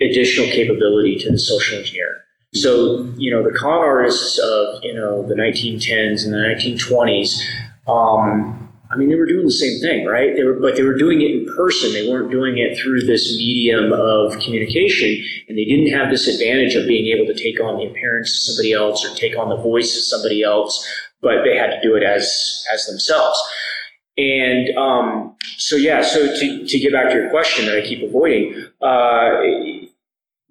additional 0.00 0.48
capability 0.48 1.16
to 1.20 1.30
the 1.30 1.38
social 1.38 1.78
engineer. 1.78 2.24
So, 2.54 3.02
you 3.16 3.30
know, 3.30 3.42
the 3.42 3.56
con 3.56 3.78
artists 3.78 4.38
of, 4.38 4.82
you 4.82 4.94
know, 4.94 5.26
the 5.26 5.34
1910s 5.34 6.24
and 6.24 6.32
the 6.32 6.38
1920s, 6.38 7.42
um, 7.86 8.67
I 8.90 8.96
mean, 8.96 9.10
they 9.10 9.16
were 9.16 9.26
doing 9.26 9.44
the 9.44 9.52
same 9.52 9.80
thing, 9.80 10.06
right? 10.06 10.34
They 10.34 10.44
were, 10.44 10.54
but 10.54 10.76
they 10.76 10.82
were 10.82 10.96
doing 10.96 11.20
it 11.20 11.30
in 11.30 11.46
person. 11.54 11.92
They 11.92 12.08
weren't 12.08 12.30
doing 12.30 12.56
it 12.56 12.78
through 12.78 13.02
this 13.02 13.36
medium 13.36 13.92
of 13.92 14.38
communication, 14.40 15.22
and 15.48 15.58
they 15.58 15.64
didn't 15.64 15.92
have 15.92 16.10
this 16.10 16.26
advantage 16.26 16.74
of 16.74 16.86
being 16.86 17.14
able 17.14 17.26
to 17.26 17.34
take 17.34 17.60
on 17.60 17.76
the 17.76 17.86
appearance 17.86 18.30
of 18.30 18.54
somebody 18.54 18.72
else 18.72 19.04
or 19.04 19.14
take 19.14 19.36
on 19.36 19.50
the 19.50 19.56
voice 19.56 19.96
of 19.96 20.04
somebody 20.04 20.42
else. 20.42 20.86
But 21.20 21.44
they 21.44 21.56
had 21.56 21.70
to 21.70 21.80
do 21.82 21.96
it 21.96 22.02
as 22.02 22.64
as 22.72 22.86
themselves. 22.86 23.38
And 24.16 24.76
um, 24.76 25.36
so, 25.58 25.76
yeah. 25.76 26.02
So 26.02 26.26
to 26.26 26.66
to 26.66 26.78
get 26.78 26.92
back 26.92 27.10
to 27.10 27.14
your 27.14 27.30
question 27.30 27.66
that 27.66 27.76
I 27.76 27.82
keep 27.82 28.02
avoiding, 28.02 28.54
uh, 28.80 29.42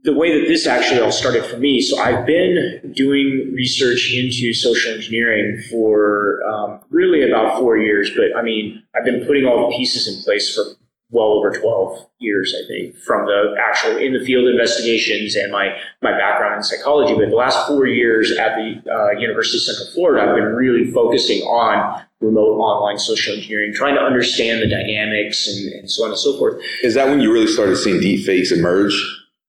the 0.04 0.14
way 0.14 0.40
that 0.40 0.48
this 0.48 0.68
actually 0.68 1.02
all 1.02 1.12
started 1.12 1.46
for 1.46 1.58
me. 1.58 1.82
So 1.82 2.00
I've 2.00 2.26
been 2.26 2.94
doing 2.96 3.52
research 3.54 4.14
into 4.14 4.54
social 4.54 4.94
engineering 4.94 5.62
for 5.70 6.44
um, 6.48 6.80
really 6.90 7.28
about 7.28 7.60
four 7.60 7.78
years, 7.78 8.12
but 8.16 8.38
I 8.38 8.42
mean, 8.42 8.84
I've 8.96 9.06
been 9.06 9.26
putting 9.26 9.46
all 9.46 9.70
the 9.70 9.76
pieces 9.76 10.08
in 10.08 10.24
place 10.24 10.54
for 10.54 10.64
well 11.10 11.28
over 11.28 11.52
12 11.52 12.06
years, 12.20 12.54
I 12.58 12.68
think, 12.68 12.98
from 12.98 13.26
the 13.26 13.56
actual 13.60 13.98
in 13.98 14.14
the 14.14 14.24
field 14.26 14.48
investigations 14.48 15.36
and 15.36 15.52
my, 15.52 15.78
my 16.02 16.12
background 16.12 16.58
in 16.58 16.64
psychology. 16.64 17.14
But 17.14 17.30
the 17.30 17.36
last 17.36 17.68
four 17.68 17.88
years 17.88 18.32
at 18.32 18.56
the 18.56 18.82
uh, 18.92 19.20
University 19.20 19.58
of 19.58 19.64
Central 19.64 19.94
Florida, 19.94 20.30
I've 20.30 20.36
been 20.36 20.54
really 20.54 20.92
focusing 20.92 21.42
on 21.44 22.04
remote 22.20 22.58
online 22.58 23.00
social 23.00 23.36
engineering, 23.36 23.74
trying 23.74 23.96
to 23.96 24.02
understand 24.02 24.62
the 24.62 24.68
dynamics 24.68 25.48
and, 25.48 25.72
and 25.74 25.90
so 25.90 26.04
on 26.04 26.10
and 26.10 26.20
so 26.20 26.38
forth. 26.38 26.62
Is 26.84 26.94
that 26.96 27.08
when 27.08 27.22
you 27.22 27.32
really 27.32 27.48
started 27.48 27.78
seeing 27.78 28.02
deepfakes 28.02 28.52
emerge? 28.52 28.94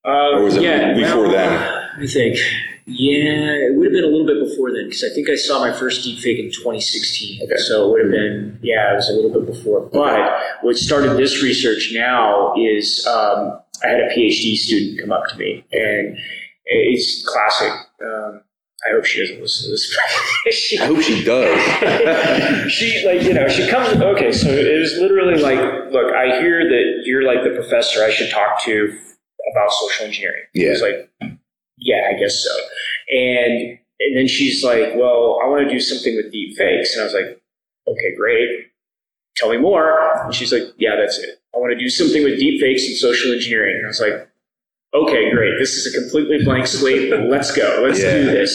Uh, 0.04 0.36
Or 0.38 0.42
was 0.44 0.56
it 0.56 0.62
yeah, 0.62 0.94
before 0.94 1.22
well, 1.28 1.32
then? 1.32 2.02
I 2.02 2.06
think. 2.06 2.38
Yeah, 2.90 3.68
it 3.68 3.76
would 3.76 3.84
have 3.86 3.92
been 3.92 4.04
a 4.04 4.06
little 4.06 4.26
bit 4.26 4.48
before 4.48 4.72
then 4.72 4.86
because 4.86 5.04
I 5.04 5.14
think 5.14 5.28
I 5.28 5.34
saw 5.36 5.60
my 5.60 5.72
first 5.78 6.06
deepfake 6.08 6.38
in 6.38 6.50
2016. 6.50 7.42
Okay. 7.42 7.56
So 7.58 7.84
it 7.84 7.90
would 7.90 8.00
have 8.04 8.10
been, 8.10 8.58
yeah, 8.62 8.92
it 8.92 8.96
was 8.96 9.10
a 9.10 9.12
little 9.12 9.30
bit 9.30 9.44
before. 9.46 9.80
But 9.92 10.40
what 10.62 10.76
started 10.78 11.16
this 11.18 11.42
research 11.42 11.90
now 11.92 12.54
is 12.56 13.06
um, 13.06 13.60
I 13.84 13.88
had 13.88 14.00
a 14.00 14.08
PhD 14.08 14.56
student 14.56 15.00
come 15.00 15.12
up 15.12 15.28
to 15.28 15.36
me, 15.36 15.64
and 15.72 16.16
it's 16.64 17.22
classic. 17.28 17.72
Um, 18.02 18.40
I 18.88 18.92
hope 18.92 19.04
she 19.04 19.20
doesn't 19.20 19.40
listen 19.42 19.66
to 19.66 19.70
this. 19.72 19.98
She- 20.54 20.78
I 20.78 20.86
hope 20.86 21.02
she 21.02 21.22
does. 21.24 22.70
she 22.72 23.04
like 23.04 23.22
you 23.22 23.34
know 23.34 23.48
she 23.48 23.68
comes 23.68 24.00
okay 24.00 24.32
so 24.32 24.48
it 24.48 24.78
was 24.78 24.96
literally 24.96 25.38
like 25.42 25.58
look 25.92 26.10
i 26.14 26.40
hear 26.40 26.66
that 26.66 27.02
you're 27.04 27.22
like 27.22 27.42
the 27.44 27.50
professor 27.50 28.02
i 28.02 28.10
should 28.10 28.30
talk 28.30 28.62
to 28.64 28.96
about 29.52 29.70
social 29.72 30.06
engineering. 30.06 30.42
Yeah. 30.54 30.68
I 30.68 30.70
was 30.70 30.82
like 30.82 31.10
yeah 31.80 32.10
i 32.10 32.18
guess 32.18 32.42
so. 32.42 32.50
And 33.16 33.78
and 34.00 34.16
then 34.16 34.26
she's 34.28 34.64
like 34.64 34.94
well 34.96 35.38
i 35.44 35.46
want 35.48 35.66
to 35.66 35.72
do 35.72 35.80
something 35.80 36.16
with 36.16 36.30
deep 36.32 36.56
fakes 36.56 36.94
and 36.94 37.02
i 37.02 37.04
was 37.04 37.14
like 37.14 37.40
okay 37.88 38.14
great. 38.16 38.66
Tell 39.36 39.50
me 39.50 39.56
more. 39.58 40.00
And 40.24 40.34
she's 40.34 40.52
like 40.52 40.64
yeah 40.78 40.96
that's 40.96 41.18
it. 41.18 41.40
I 41.54 41.58
want 41.58 41.72
to 41.72 41.78
do 41.78 41.88
something 41.88 42.22
with 42.24 42.38
deep 42.38 42.60
fakes 42.60 42.86
and 42.86 42.96
social 42.96 43.32
engineering. 43.32 43.76
And 43.76 43.86
i 43.86 43.88
was 43.88 44.00
like 44.00 44.28
okay 44.94 45.30
great. 45.30 45.58
This 45.58 45.74
is 45.74 45.94
a 45.94 46.00
completely 46.00 46.44
blank 46.44 46.66
slate. 46.66 47.10
Let's 47.30 47.54
go. 47.54 47.82
Let's 47.86 48.02
Yeah. 48.02 48.16
do 48.18 48.24
this. 48.24 48.52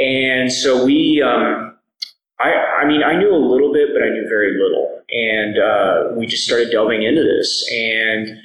And 0.00 0.52
so 0.52 0.84
we 0.84 1.22
um, 1.22 1.76
I, 2.38 2.52
I 2.82 2.86
mean, 2.86 3.02
I 3.02 3.18
knew 3.18 3.30
a 3.34 3.36
little 3.52 3.72
bit, 3.72 3.88
but 3.94 4.02
I 4.02 4.10
knew 4.10 4.26
very 4.28 4.52
little. 4.60 5.00
And 5.10 5.58
uh, 5.58 6.14
we 6.18 6.26
just 6.26 6.44
started 6.44 6.70
delving 6.70 7.02
into 7.02 7.22
this. 7.22 7.66
And 7.72 8.38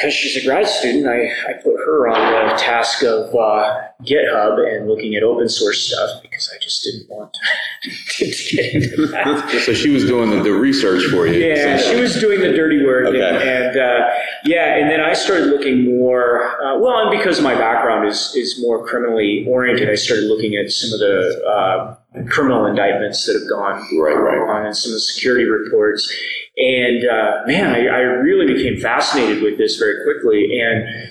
because 0.00 0.14
she's 0.14 0.42
a 0.42 0.46
grad 0.46 0.66
student, 0.66 1.06
I, 1.06 1.26
I 1.50 1.52
put 1.62 1.76
her 1.76 2.08
on 2.08 2.48
the 2.48 2.54
task 2.56 3.02
of 3.02 3.34
uh, 3.34 3.80
GitHub 4.02 4.58
and 4.66 4.88
looking 4.88 5.14
at 5.14 5.22
open 5.22 5.48
source 5.48 5.88
stuff 5.88 6.22
because 6.22 6.50
I 6.54 6.58
just 6.62 6.82
didn't 6.82 7.10
want 7.10 7.34
to, 7.34 7.90
to 8.24 8.56
get 8.56 8.74
into 8.74 9.06
that. 9.08 9.62
so 9.66 9.74
she 9.74 9.90
was 9.90 10.04
doing 10.06 10.30
the, 10.30 10.42
the 10.42 10.52
research 10.52 11.04
for 11.10 11.26
you. 11.26 11.46
Yeah, 11.46 11.76
she 11.76 12.00
was 12.00 12.18
doing 12.18 12.40
the 12.40 12.52
dirty 12.52 12.82
work, 12.82 13.08
Okay. 13.08 13.20
and, 13.20 13.36
and 13.36 13.76
uh, 13.78 14.08
yeah, 14.44 14.76
and 14.76 14.90
then 14.90 15.00
I 15.00 15.12
started 15.12 15.48
looking 15.48 15.98
more. 15.98 16.44
Uh, 16.62 16.78
well, 16.78 16.98
and 17.00 17.10
because 17.18 17.42
my 17.42 17.54
background 17.54 18.08
is 18.08 18.34
is 18.34 18.58
more 18.60 18.86
criminally 18.86 19.44
oriented, 19.46 19.90
I 19.90 19.96
started 19.96 20.24
looking 20.26 20.54
at 20.56 20.70
some 20.70 20.94
of 20.94 21.00
the 21.00 21.44
uh, 21.46 21.96
criminal 22.28 22.66
indictments 22.66 23.24
that 23.26 23.38
have 23.38 23.48
gone 23.48 23.80
Right, 23.98 24.14
right. 24.14 24.38
on, 24.38 24.66
and 24.66 24.76
some 24.76 24.90
of 24.90 24.94
the 24.94 25.00
security 25.00 25.44
reports. 25.44 26.12
And 26.56 27.06
uh, 27.08 27.42
man, 27.46 27.74
I, 27.74 27.86
I 27.86 27.98
really 28.00 28.52
became 28.52 28.80
fascinated 28.80 29.42
with 29.42 29.58
this 29.58 29.76
very 29.76 30.02
quickly, 30.04 30.60
and 30.60 31.10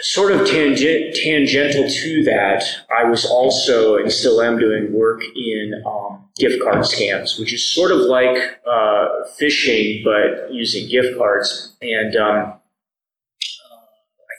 sort 0.00 0.32
of 0.32 0.46
tangent, 0.46 1.14
tangential 1.16 1.88
to 1.88 2.24
that, 2.24 2.64
I 2.96 3.04
was 3.04 3.24
also 3.24 3.96
and 3.96 4.12
still 4.12 4.42
am 4.42 4.58
doing 4.58 4.92
work 4.92 5.22
in 5.34 5.82
um, 5.86 6.24
gift 6.36 6.62
card 6.62 6.78
scams, 6.78 7.38
which 7.38 7.52
is 7.52 7.72
sort 7.72 7.92
of 7.92 8.00
like 8.00 8.60
uh, 8.66 9.08
phishing 9.40 10.04
but 10.04 10.52
using 10.52 10.88
gift 10.88 11.16
cards. 11.16 11.74
And 11.80 12.16
um, 12.16 12.54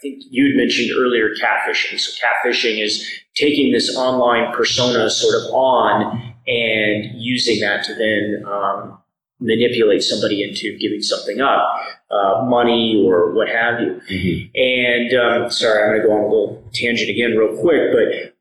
think 0.03 0.21
you'd 0.29 0.55
mentioned 0.55 0.91
earlier 0.99 1.29
catfishing. 1.41 1.99
So 1.99 2.11
catfishing 2.21 2.83
is 2.83 3.09
taking 3.35 3.71
this 3.71 3.95
online 3.97 4.53
persona 4.53 5.09
sort 5.09 5.35
of 5.41 5.51
on 5.51 6.35
and 6.45 7.19
using 7.19 7.59
that 7.61 7.83
to 7.85 7.95
then 7.95 8.43
um, 8.45 8.99
manipulate 9.39 10.03
somebody 10.03 10.43
into 10.43 10.77
giving 10.77 11.01
something 11.01 11.41
up, 11.41 11.63
uh, 12.11 12.45
money 12.45 13.03
or 13.07 13.33
what 13.33 13.47
have 13.47 13.79
you. 13.79 14.49
And 14.55 15.13
um, 15.13 15.49
sorry, 15.49 15.83
I'm 15.83 15.89
going 15.91 16.01
to 16.01 16.07
go 16.07 16.13
on 16.13 16.21
a 16.21 16.27
little 16.27 16.69
tangent 16.73 17.09
again, 17.09 17.35
real 17.37 17.59
quick, 17.61 17.91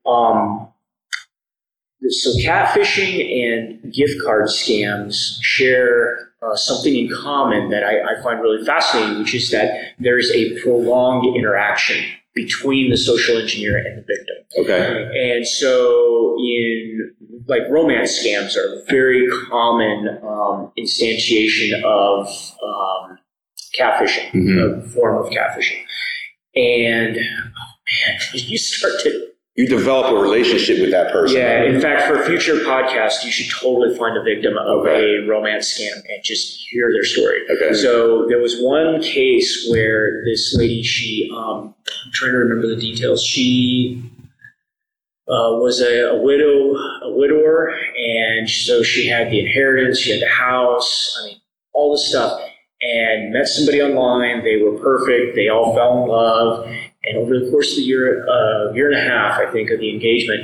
but 0.05 0.11
um, 0.11 0.69
so 2.09 2.31
catfishing 2.45 3.45
and 3.47 3.95
gift 3.95 4.21
card 4.25 4.49
scams 4.49 5.37
share 5.41 6.32
uh, 6.43 6.57
something 6.57 6.95
in 6.95 7.09
common 7.15 7.71
that 7.71 7.85
I, 7.85 8.01
I 8.01 8.23
find 8.23 8.41
really 8.41 8.65
fascinating, 8.65 9.19
which 9.21 9.35
is 9.35 9.51
that 9.51 9.95
there 9.99 10.19
is 10.19 10.31
a 10.33 10.61
prolonged 10.61 11.37
interaction 11.37 12.05
between 12.35 12.91
the 12.91 12.97
social 12.97 13.37
engineer 13.39 13.77
and 13.77 13.99
the 13.99 14.05
victim. 14.07 14.37
Okay. 14.65 15.35
And 15.35 15.47
so, 15.47 16.37
in 16.39 17.15
like 17.47 17.63
romance 17.71 18.25
scams 18.25 18.57
are 18.57 18.81
a 18.81 18.85
very 18.89 19.27
common 19.51 20.09
um, 20.23 20.73
instantiation 20.79 21.83
of 21.85 22.27
um, 22.65 23.19
catfishing, 23.79 24.31
Mhm. 24.33 24.85
a 24.85 24.89
form 24.91 25.25
of 25.25 25.31
catfishing. 25.33 25.83
And 26.55 27.17
man, 27.17 28.19
you 28.35 28.59
start 28.59 28.95
to 29.03 29.32
You 29.55 29.69
develop 29.69 30.11
a 30.11 30.15
relationship 30.15 30.81
with 30.81 30.91
that 30.93 31.13
person. 31.13 31.37
yeah. 31.37 31.65
In 31.65 31.79
fact, 31.79 32.03
for 32.09 32.23
a 32.23 32.25
future 32.27 32.55
podcast, 32.65 33.23
you 33.23 33.31
should 33.31 33.51
totally 33.61 33.95
find 33.99 34.17
a 34.17 34.23
victim 34.23 34.57
of 34.57 34.81
Okay. 34.87 35.17
a 35.17 35.27
romance 35.29 35.79
scam 35.79 35.93
and 35.95 36.25
just 36.25 36.67
hear 36.71 36.91
their 36.91 37.05
story. 37.05 37.41
Okay. 37.51 37.75
So 37.75 38.27
there 38.29 38.39
was 38.41 38.63
one 38.63 39.03
case 39.03 39.69
where 39.71 40.23
this 40.25 40.55
lady, 40.57 40.83
she, 40.83 41.31
um, 41.37 41.75
I'm 41.87 42.13
trying 42.15 42.33
to 42.33 42.39
remember 42.39 42.67
the 42.67 42.81
details. 42.81 43.23
She 43.23 44.03
uh, 45.29 45.61
was 45.61 45.83
a, 45.83 46.13
a 46.13 46.23
widow, 46.23 46.75
a 47.03 47.13
widower, 47.13 47.75
and 47.99 48.49
so 48.49 48.83
she 48.83 49.07
had 49.07 49.31
the 49.31 49.39
inheritance, 49.41 49.99
she 50.01 50.13
had 50.13 50.21
the 50.23 50.29
house, 50.33 51.15
I 51.23 51.27
mean, 51.27 51.37
all 51.75 51.93
this 51.93 52.09
stuff, 52.09 52.41
and 52.83 53.33
met 53.33 53.47
somebody 53.49 53.81
online. 53.81 54.43
They 54.45 54.57
were 54.63 54.79
perfect. 54.79 55.37
They 55.37 55.49
all 55.49 55.75
fell 55.75 56.03
in 56.03 56.09
love, 56.09 56.67
and 57.05 57.19
over 57.19 57.39
the 57.39 57.51
course 57.51 57.71
of 57.73 57.77
the 57.77 57.83
year, 57.83 58.27
uh, 58.29 58.73
year 58.73 58.91
and 58.91 58.99
a 58.99 59.03
half, 59.11 59.39
I 59.39 59.51
think, 59.51 59.71
of 59.71 59.79
the 59.81 59.93
engagement, 59.93 60.43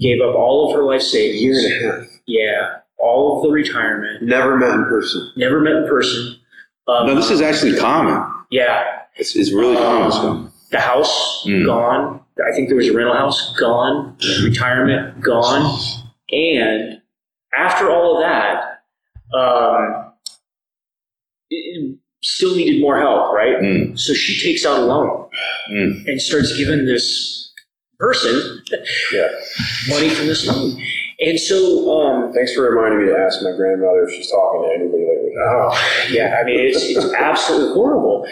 gave 0.00 0.20
up 0.20 0.34
all 0.34 0.68
of 0.70 0.76
her 0.76 0.82
life 0.84 1.02
savings. 1.02 1.42
Year 1.42 1.54
and 1.54 1.66
a 1.72 2.00
half. 2.00 2.08
Yeah, 2.26 2.76
all 2.98 3.36
of 3.38 3.42
the 3.44 3.50
retirement. 3.50 4.22
Never 4.22 4.56
met 4.56 4.70
in 4.74 4.84
person. 4.84 5.32
Never 5.36 5.60
met 5.60 5.74
in 5.76 5.88
person. 5.88 6.36
Um, 6.88 7.06
No, 7.06 7.14
this 7.14 7.30
is 7.30 7.40
actually 7.40 7.76
common. 7.78 8.22
yeah. 8.50 8.84
It's, 9.16 9.34
it's 9.36 9.52
really 9.52 9.76
common. 9.76 10.12
so. 10.12 10.18
Um, 10.28 10.52
the 10.70 10.78
house 10.80 11.44
Mm. 11.46 11.66
gone. 11.66 12.20
I 12.48 12.54
think 12.54 12.68
there 12.68 12.76
was 12.76 12.88
a 12.88 12.92
rental 12.92 13.14
house 13.14 13.54
gone. 13.58 14.16
Retirement 14.42 15.20
gone. 15.20 15.78
And 16.30 17.02
after 17.52 17.90
all 17.90 18.16
of 18.16 18.22
that, 18.22 18.82
um, 19.36 19.82
it- 19.82 19.88
it 19.98 20.09
still 22.22 22.54
needed 22.54 22.80
more 22.80 22.98
help, 22.98 23.32
right? 23.34 23.56
Mm. 23.62 23.98
So 23.98 24.12
she 24.14 24.40
takes 24.44 24.64
out 24.66 24.78
a 24.80 24.82
loan 24.84 25.28
Mm. 25.72 26.06
and 26.06 26.20
starts 26.20 26.56
giving 26.56 26.84
this 26.86 27.52
person 27.98 28.62
Yeah. 29.12 29.28
money 29.88 30.08
from 30.10 30.26
this 30.26 30.46
loan. 30.46 30.80
And 31.20 31.38
so, 31.38 32.00
um, 32.00 32.32
Thanks 32.32 32.54
for 32.54 32.62
reminding 32.62 33.06
me 33.06 33.12
to 33.12 33.18
ask 33.18 33.42
my 33.42 33.52
grandmother 33.52 34.04
if 34.08 34.14
she's 34.14 34.30
talking 34.30 34.62
to 34.62 34.74
anybody 34.74 35.02
lately. 35.04 35.32
Oh, 35.38 36.06
yeah. 36.10 36.38
I 36.40 36.44
mean, 36.44 36.58
it's, 36.60 36.82
it's 36.82 37.12
absolutely 37.12 37.74
horrible. 37.74 38.26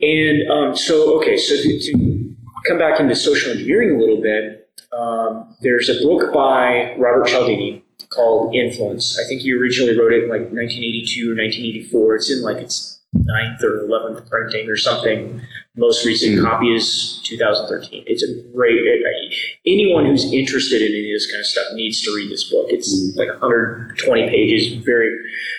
And 0.00 0.50
um, 0.50 0.76
so, 0.76 1.18
okay, 1.20 1.36
so 1.36 1.54
to, 1.56 1.78
to 1.80 2.34
come 2.66 2.78
back 2.78 2.98
into 3.00 3.14
social 3.14 3.52
engineering 3.52 3.96
a 3.96 3.98
little 4.00 4.22
bit, 4.22 4.68
um, 4.96 5.54
there's 5.60 5.88
a 5.90 6.00
book 6.02 6.32
by 6.32 6.94
Robert 6.98 7.26
Cialdini 7.28 7.84
called 8.08 8.54
Influence. 8.54 9.18
I 9.22 9.28
think 9.28 9.42
he 9.42 9.52
originally 9.52 9.96
wrote 9.98 10.12
it 10.12 10.24
in 10.24 10.30
like 10.30 10.50
1982 10.50 11.30
or 11.30 11.36
1984. 11.36 12.14
It's 12.16 12.30
in 12.30 12.42
like 12.42 12.56
its 12.56 12.99
ninth 13.12 13.62
or 13.62 13.86
11th 13.88 14.28
printing 14.30 14.68
or 14.68 14.76
something. 14.76 15.40
Most 15.76 16.04
recent 16.04 16.38
hmm. 16.38 16.44
copy 16.44 16.74
is 16.74 17.20
2013. 17.24 18.04
It's 18.06 18.22
a 18.22 18.42
great, 18.54 18.76
it, 18.76 19.34
anyone 19.66 20.06
who's 20.06 20.32
interested 20.32 20.82
in 20.82 20.88
any 20.88 21.12
of 21.12 21.16
this 21.16 21.30
kind 21.30 21.40
of 21.40 21.46
stuff 21.46 21.66
needs 21.74 22.02
to 22.02 22.14
read 22.14 22.30
this 22.30 22.50
book. 22.50 22.66
It's 22.68 23.12
hmm. 23.12 23.18
like 23.18 23.28
120 23.28 24.28
pages, 24.28 24.84
very, 24.84 25.10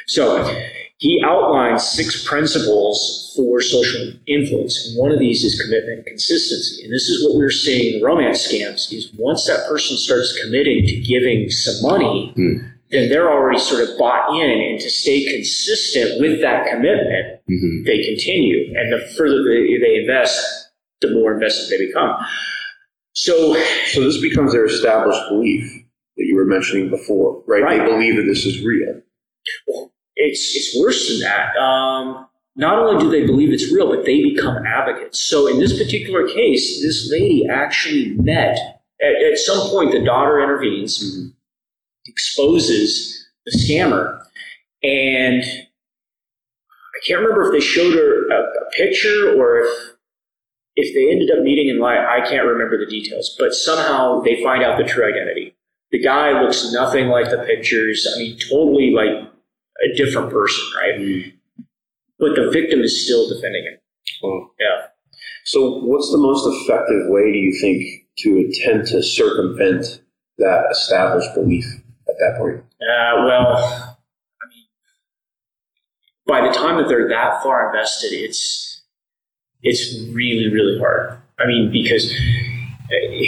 so 0.08 0.46
he 1.02 1.20
outlines 1.26 1.84
six 1.84 2.24
principles 2.28 3.34
for 3.36 3.60
social 3.60 4.14
influence. 4.28 4.88
And 4.88 5.00
one 5.00 5.12
of 5.12 5.18
these 5.18 5.44
is 5.44 5.60
commitment 5.60 5.98
and 5.98 6.06
consistency. 6.06 6.84
And 6.84 6.94
this 6.94 7.10
is 7.10 7.26
what 7.26 7.36
we're 7.36 7.50
seeing 7.50 7.96
in 7.96 8.00
the 8.00 8.06
romance 8.06 8.48
scams 8.48 8.94
is 8.94 9.12
once 9.18 9.48
that 9.48 9.68
person 9.68 9.98
starts 9.98 10.40
committing 10.44 10.86
to 10.86 11.00
giving 11.02 11.50
some 11.50 11.90
money, 11.90 12.32
hmm. 12.36 12.58
Then 12.92 13.10
they're 13.10 13.32
already 13.32 13.60
sort 13.60 13.82
of 13.88 13.98
bought 13.98 14.36
in 14.40 14.50
and 14.52 14.80
to 14.80 14.90
stay 14.90 15.26
consistent 15.26 16.20
with 16.22 16.42
that 16.42 16.66
commitment, 16.70 17.40
Mhm. 17.50 17.86
they 17.86 18.04
continue. 18.04 18.74
And 18.78 18.92
the 18.94 19.00
further 19.18 19.44
they, 19.44 19.78
they 19.78 19.96
invest, 20.02 20.70
the 21.02 21.12
more 21.12 21.34
invested 21.34 21.70
they 21.78 21.86
become. 21.88 22.16
So 23.14 23.56
So 23.88 24.04
this 24.04 24.22
becomes 24.22 24.54
their 24.54 24.66
established 24.66 25.22
belief 25.30 25.64
that 26.18 26.26
you 26.26 26.36
were 26.36 26.46
mentioning 26.46 26.90
before, 26.90 27.44
right? 27.48 27.62
Right. 27.64 27.80
They 27.80 27.86
believe 27.92 28.16
that 28.18 28.24
this 28.24 28.46
is 28.46 28.64
real. 28.64 29.02
it's 30.16 30.56
it's 30.56 30.78
worse 30.80 31.10
than 31.10 31.20
that. 31.22 31.56
Um, 31.58 32.28
not 32.56 32.78
only 32.80 33.02
do 33.04 33.10
they 33.10 33.26
believe 33.26 33.52
it's 33.54 33.72
real, 33.74 33.90
but 33.90 34.06
they 34.06 34.22
become 34.22 34.64
advocates. 34.66 35.20
So 35.22 35.48
in 35.48 35.60
this 35.60 35.78
particular 35.78 36.28
case, 36.28 36.82
this 36.82 37.10
lady 37.12 37.48
actually 37.50 38.10
met 38.18 38.58
at, 39.02 39.16
at 39.32 39.38
some 39.38 39.70
point. 39.70 39.92
The 39.94 40.02
daughter 40.04 40.40
intervenes, 40.42 41.32
exposes 42.06 43.28
the 43.46 43.52
scammer, 43.52 44.22
and 44.84 45.44
I 45.44 47.08
can't 47.08 47.22
remember 47.22 47.48
if 47.48 47.54
they 47.54 47.66
showed 47.66 47.94
her 47.94 48.28
a, 48.30 48.42
a 48.42 48.70
picture 48.76 49.34
or 49.38 49.60
if 49.60 49.92
if 50.76 50.96
they 50.96 51.12
ended 51.12 51.30
up 51.38 51.44
meeting 51.44 51.70
in 51.70 51.80
life. 51.80 52.00
I 52.00 52.28
can't 52.28 52.46
remember 52.46 52.78
the 52.78 52.90
details, 52.90 53.36
but 53.38 53.54
somehow 53.54 54.22
they 54.22 54.42
find 54.44 54.64
out 54.64 54.78
the 54.78 54.84
true 54.84 55.06
identity. 55.08 55.56
The 55.92 56.00
guy 56.00 56.42
looks 56.42 56.72
nothing 56.72 57.08
like 57.08 57.30
the 57.30 57.40
pictures. 57.40 58.08
I 58.16 58.20
mean, 58.20 58.38
totally 58.50 58.92
like 58.92 59.28
a 59.84 59.96
different 59.96 60.32
person, 60.32 60.64
right? 60.78 61.00
Hmm. 61.00 61.64
But 62.20 62.36
the 62.36 62.50
victim 62.52 62.82
is 62.82 63.04
still 63.04 63.28
defending 63.28 63.64
him. 63.64 63.78
Wow. 64.22 64.52
Yeah. 64.60 64.88
So 65.46 65.80
what's 65.80 66.12
the 66.12 66.18
most 66.18 66.46
effective 66.48 67.10
way, 67.10 67.32
do 67.32 67.38
you 67.38 67.60
think, 67.60 68.08
to 68.20 68.38
attempt 68.48 68.90
to 68.90 69.02
circumvent 69.02 70.02
that 70.38 70.68
established 70.72 71.34
belief 71.34 71.66
at 72.12 72.20
that 72.20 72.38
point? 72.38 72.58
Uh, 72.82 73.26
well, 73.26 73.98
I 74.42 74.46
mean, 74.50 74.66
by 76.28 76.48
the 76.48 76.54
time 76.54 76.78
that 76.78 76.88
they're 76.88 77.08
that 77.08 77.42
far 77.42 77.68
invested, 77.68 78.14
it's 78.14 78.82
it's 79.64 80.00
really 80.14 80.52
really 80.52 80.80
hard. 80.80 81.18
I 81.40 81.48
mean, 81.48 81.72
because 81.72 82.12
uh, 82.12 83.24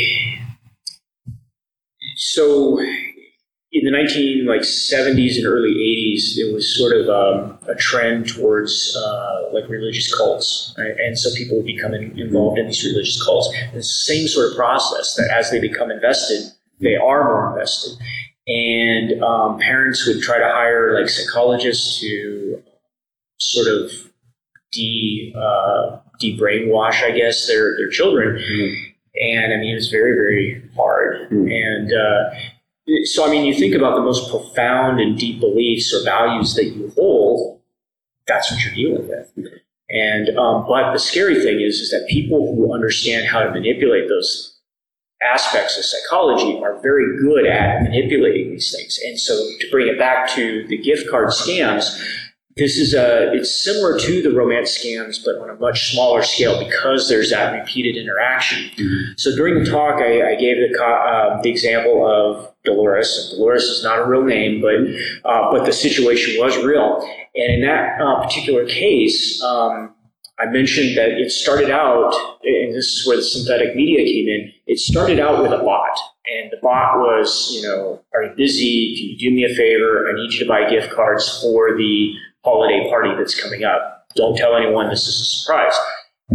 so 2.15 2.79
in 2.79 3.85
the 3.85 3.91
nineteen 3.91 4.45
like 4.45 4.63
seventies 4.63 5.37
and 5.37 5.47
early 5.47 5.71
eighties, 5.71 6.35
there 6.35 6.53
was 6.53 6.77
sort 6.77 6.93
of 6.93 7.09
um, 7.09 7.57
a 7.67 7.75
trend 7.75 8.27
towards 8.27 8.95
uh, 8.95 9.49
like 9.53 9.69
religious 9.69 10.13
cults, 10.13 10.73
right? 10.77 10.95
and 10.97 11.17
so 11.17 11.33
people 11.35 11.57
would 11.57 11.65
become 11.65 11.93
involved 11.93 12.59
in 12.59 12.67
these 12.67 12.83
religious 12.83 13.23
cults. 13.23 13.53
And 13.55 13.77
the 13.77 13.83
same 13.83 14.27
sort 14.27 14.51
of 14.51 14.57
process 14.57 15.15
that 15.15 15.31
as 15.31 15.51
they 15.51 15.59
become 15.59 15.91
invested, 15.91 16.51
they 16.79 16.95
are 16.95 17.23
more 17.23 17.51
invested 17.51 17.93
and 18.47 19.23
um, 19.23 19.59
parents 19.59 20.05
would 20.07 20.21
try 20.21 20.37
to 20.37 20.45
hire 20.45 20.99
like 20.99 21.09
psychologists 21.09 21.99
to 22.01 22.61
sort 23.39 23.67
of 23.67 23.91
de 24.71 25.33
uh, 25.35 25.99
de 26.19 26.37
brainwash, 26.37 27.03
I 27.03 27.11
guess, 27.11 27.47
their 27.47 27.75
their 27.77 27.89
children. 27.89 28.37
And 29.15 29.53
I 29.53 29.57
mean, 29.57 29.71
it 29.71 29.75
was 29.75 29.89
very 29.89 30.11
very 30.11 30.69
hard. 30.75 31.31
And 31.31 31.93
uh, 31.93 32.35
so, 33.05 33.25
I 33.25 33.31
mean, 33.31 33.45
you 33.45 33.53
think 33.53 33.75
about 33.75 33.95
the 33.95 34.01
most 34.01 34.29
profound 34.29 34.99
and 34.99 35.17
deep 35.17 35.39
beliefs 35.39 35.93
or 35.93 36.03
values 36.03 36.55
that 36.55 36.65
you 36.65 36.91
hold. 36.95 37.61
That's 38.27 38.51
what 38.51 38.63
you're 38.63 38.73
dealing 38.73 39.07
with. 39.07 39.31
And 39.89 40.37
um, 40.37 40.65
but 40.67 40.91
the 40.91 40.99
scary 40.99 41.41
thing 41.41 41.61
is, 41.61 41.79
is 41.79 41.91
that 41.91 42.07
people 42.09 42.55
who 42.55 42.73
understand 42.73 43.27
how 43.27 43.41
to 43.41 43.51
manipulate 43.51 44.09
those 44.09 44.52
aspects 45.23 45.77
of 45.77 45.85
psychology 45.85 46.59
are 46.63 46.79
very 46.81 47.17
good 47.21 47.45
at 47.45 47.83
manipulating 47.83 48.51
these 48.51 48.73
things. 48.75 48.99
And 49.05 49.19
so 49.19 49.33
to 49.59 49.67
bring 49.71 49.87
it 49.87 49.97
back 49.97 50.29
to 50.31 50.67
the 50.67 50.77
gift 50.77 51.09
card 51.09 51.29
scams, 51.29 51.99
this 52.55 52.77
is 52.77 52.93
a 52.93 53.33
it's 53.33 53.63
similar 53.63 53.97
to 53.97 54.21
the 54.21 54.31
romance 54.31 54.77
scams, 54.77 55.17
but 55.23 55.41
on 55.41 55.49
a 55.49 55.55
much 55.59 55.91
smaller 55.91 56.21
scale 56.21 56.63
because 56.63 57.09
there's 57.09 57.31
that 57.31 57.51
repeated 57.51 57.97
interaction. 57.97 58.69
So 59.17 59.35
during 59.35 59.63
the 59.63 59.69
talk, 59.69 59.95
I, 59.95 60.33
I 60.33 60.35
gave 60.35 60.57
the 60.57 60.79
uh, 60.79 61.41
the 61.41 61.49
example 61.49 62.05
of 62.05 62.53
Dolores. 62.63 63.29
And 63.31 63.39
Dolores 63.39 63.63
is 63.63 63.83
not 63.83 63.99
a 63.99 64.05
real 64.05 64.23
name, 64.23 64.61
but 64.61 64.75
uh, 65.27 65.51
but 65.51 65.65
the 65.65 65.73
situation 65.73 66.39
was 66.39 66.55
real. 66.63 67.01
And 67.35 67.55
in 67.55 67.61
that 67.61 67.99
uh, 67.99 68.21
particular 68.23 68.67
case, 68.67 69.41
um, 69.41 69.95
I 70.39 70.45
mentioned 70.47 70.97
that 70.97 71.09
it 71.09 71.31
started 71.31 71.69
out, 71.69 72.13
and 72.43 72.73
this 72.73 72.87
is 72.87 73.07
where 73.07 73.17
the 73.17 73.23
synthetic 73.23 73.75
media 73.75 74.03
came 74.03 74.27
in. 74.27 74.51
It 74.65 74.79
started 74.79 75.19
out 75.19 75.41
with 75.43 75.51
a 75.51 75.63
bot, 75.63 75.97
and 76.25 76.51
the 76.51 76.57
bot 76.61 76.97
was, 76.97 77.51
you 77.53 77.61
know, 77.61 78.01
are 78.13 78.23
you 78.23 78.33
busy? 78.35 78.95
Can 78.97 79.09
you 79.09 79.17
do 79.29 79.35
me 79.35 79.43
a 79.45 79.55
favor? 79.55 80.09
I 80.09 80.15
need 80.15 80.33
you 80.33 80.39
to 80.39 80.47
buy 80.47 80.69
gift 80.69 80.91
cards 80.91 81.39
for 81.41 81.77
the 81.77 82.13
holiday 82.43 82.89
party 82.89 83.11
that's 83.15 83.39
coming 83.39 83.63
up. 83.63 84.07
Don't 84.15 84.35
tell 84.35 84.55
anyone 84.55 84.89
this 84.89 85.07
is 85.07 85.21
a 85.21 85.25
surprise. 85.25 85.75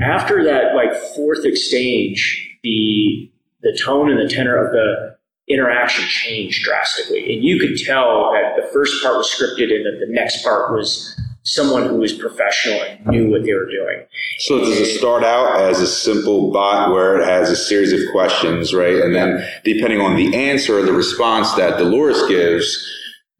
After 0.01 0.45
that, 0.45 0.75
like 0.77 0.95
fourth 1.15 1.45
exchange, 1.45 2.57
the 2.63 3.31
the 3.63 3.77
tone 3.83 4.11
and 4.11 4.21
the 4.21 4.33
tenor 4.33 4.65
of 4.65 4.73
the 4.73 5.17
interaction 5.49 6.05
changed 6.07 6.63
drastically, 6.63 7.35
and 7.35 7.43
you 7.43 7.59
could 7.59 7.77
tell 7.85 8.31
that 8.33 8.61
the 8.61 8.69
first 8.73 9.03
part 9.03 9.17
was 9.17 9.29
scripted, 9.29 9.75
and 9.75 9.85
that 9.87 10.07
the 10.07 10.13
next 10.13 10.45
part 10.45 10.73
was 10.73 11.21
someone 11.45 11.89
who 11.89 11.97
was 11.97 12.13
professional 12.13 12.81
and 12.83 13.07
knew 13.07 13.31
what 13.31 13.43
they 13.45 13.55
were 13.55 13.67
doing. 13.67 14.05
So 14.41 14.59
does 14.59 14.79
it 14.79 14.99
start 14.99 15.25
out 15.25 15.61
as 15.61 15.81
a 15.81 15.87
simple 15.87 16.51
bot 16.53 16.91
where 16.91 17.21
it 17.21 17.25
has 17.27 17.51
a 17.51 17.57
series 17.57 17.93
of 17.93 18.01
questions, 18.13 18.75
right? 18.75 18.97
And 18.97 19.15
then 19.15 19.47
depending 19.65 20.01
on 20.01 20.17
the 20.17 20.37
answer 20.37 20.79
or 20.79 20.83
the 20.83 20.93
response 20.93 21.53
that 21.55 21.79
Dolores 21.79 22.27
gives, 22.29 22.87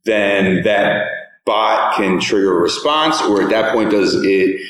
then 0.05 0.63
that 0.63 1.07
bot 1.45 1.97
can 1.97 2.21
trigger 2.21 2.59
a 2.59 2.61
response, 2.63 3.21
or 3.23 3.43
at 3.43 3.51
that 3.51 3.75
point 3.75 3.91
does 3.91 4.15
it 4.15 4.61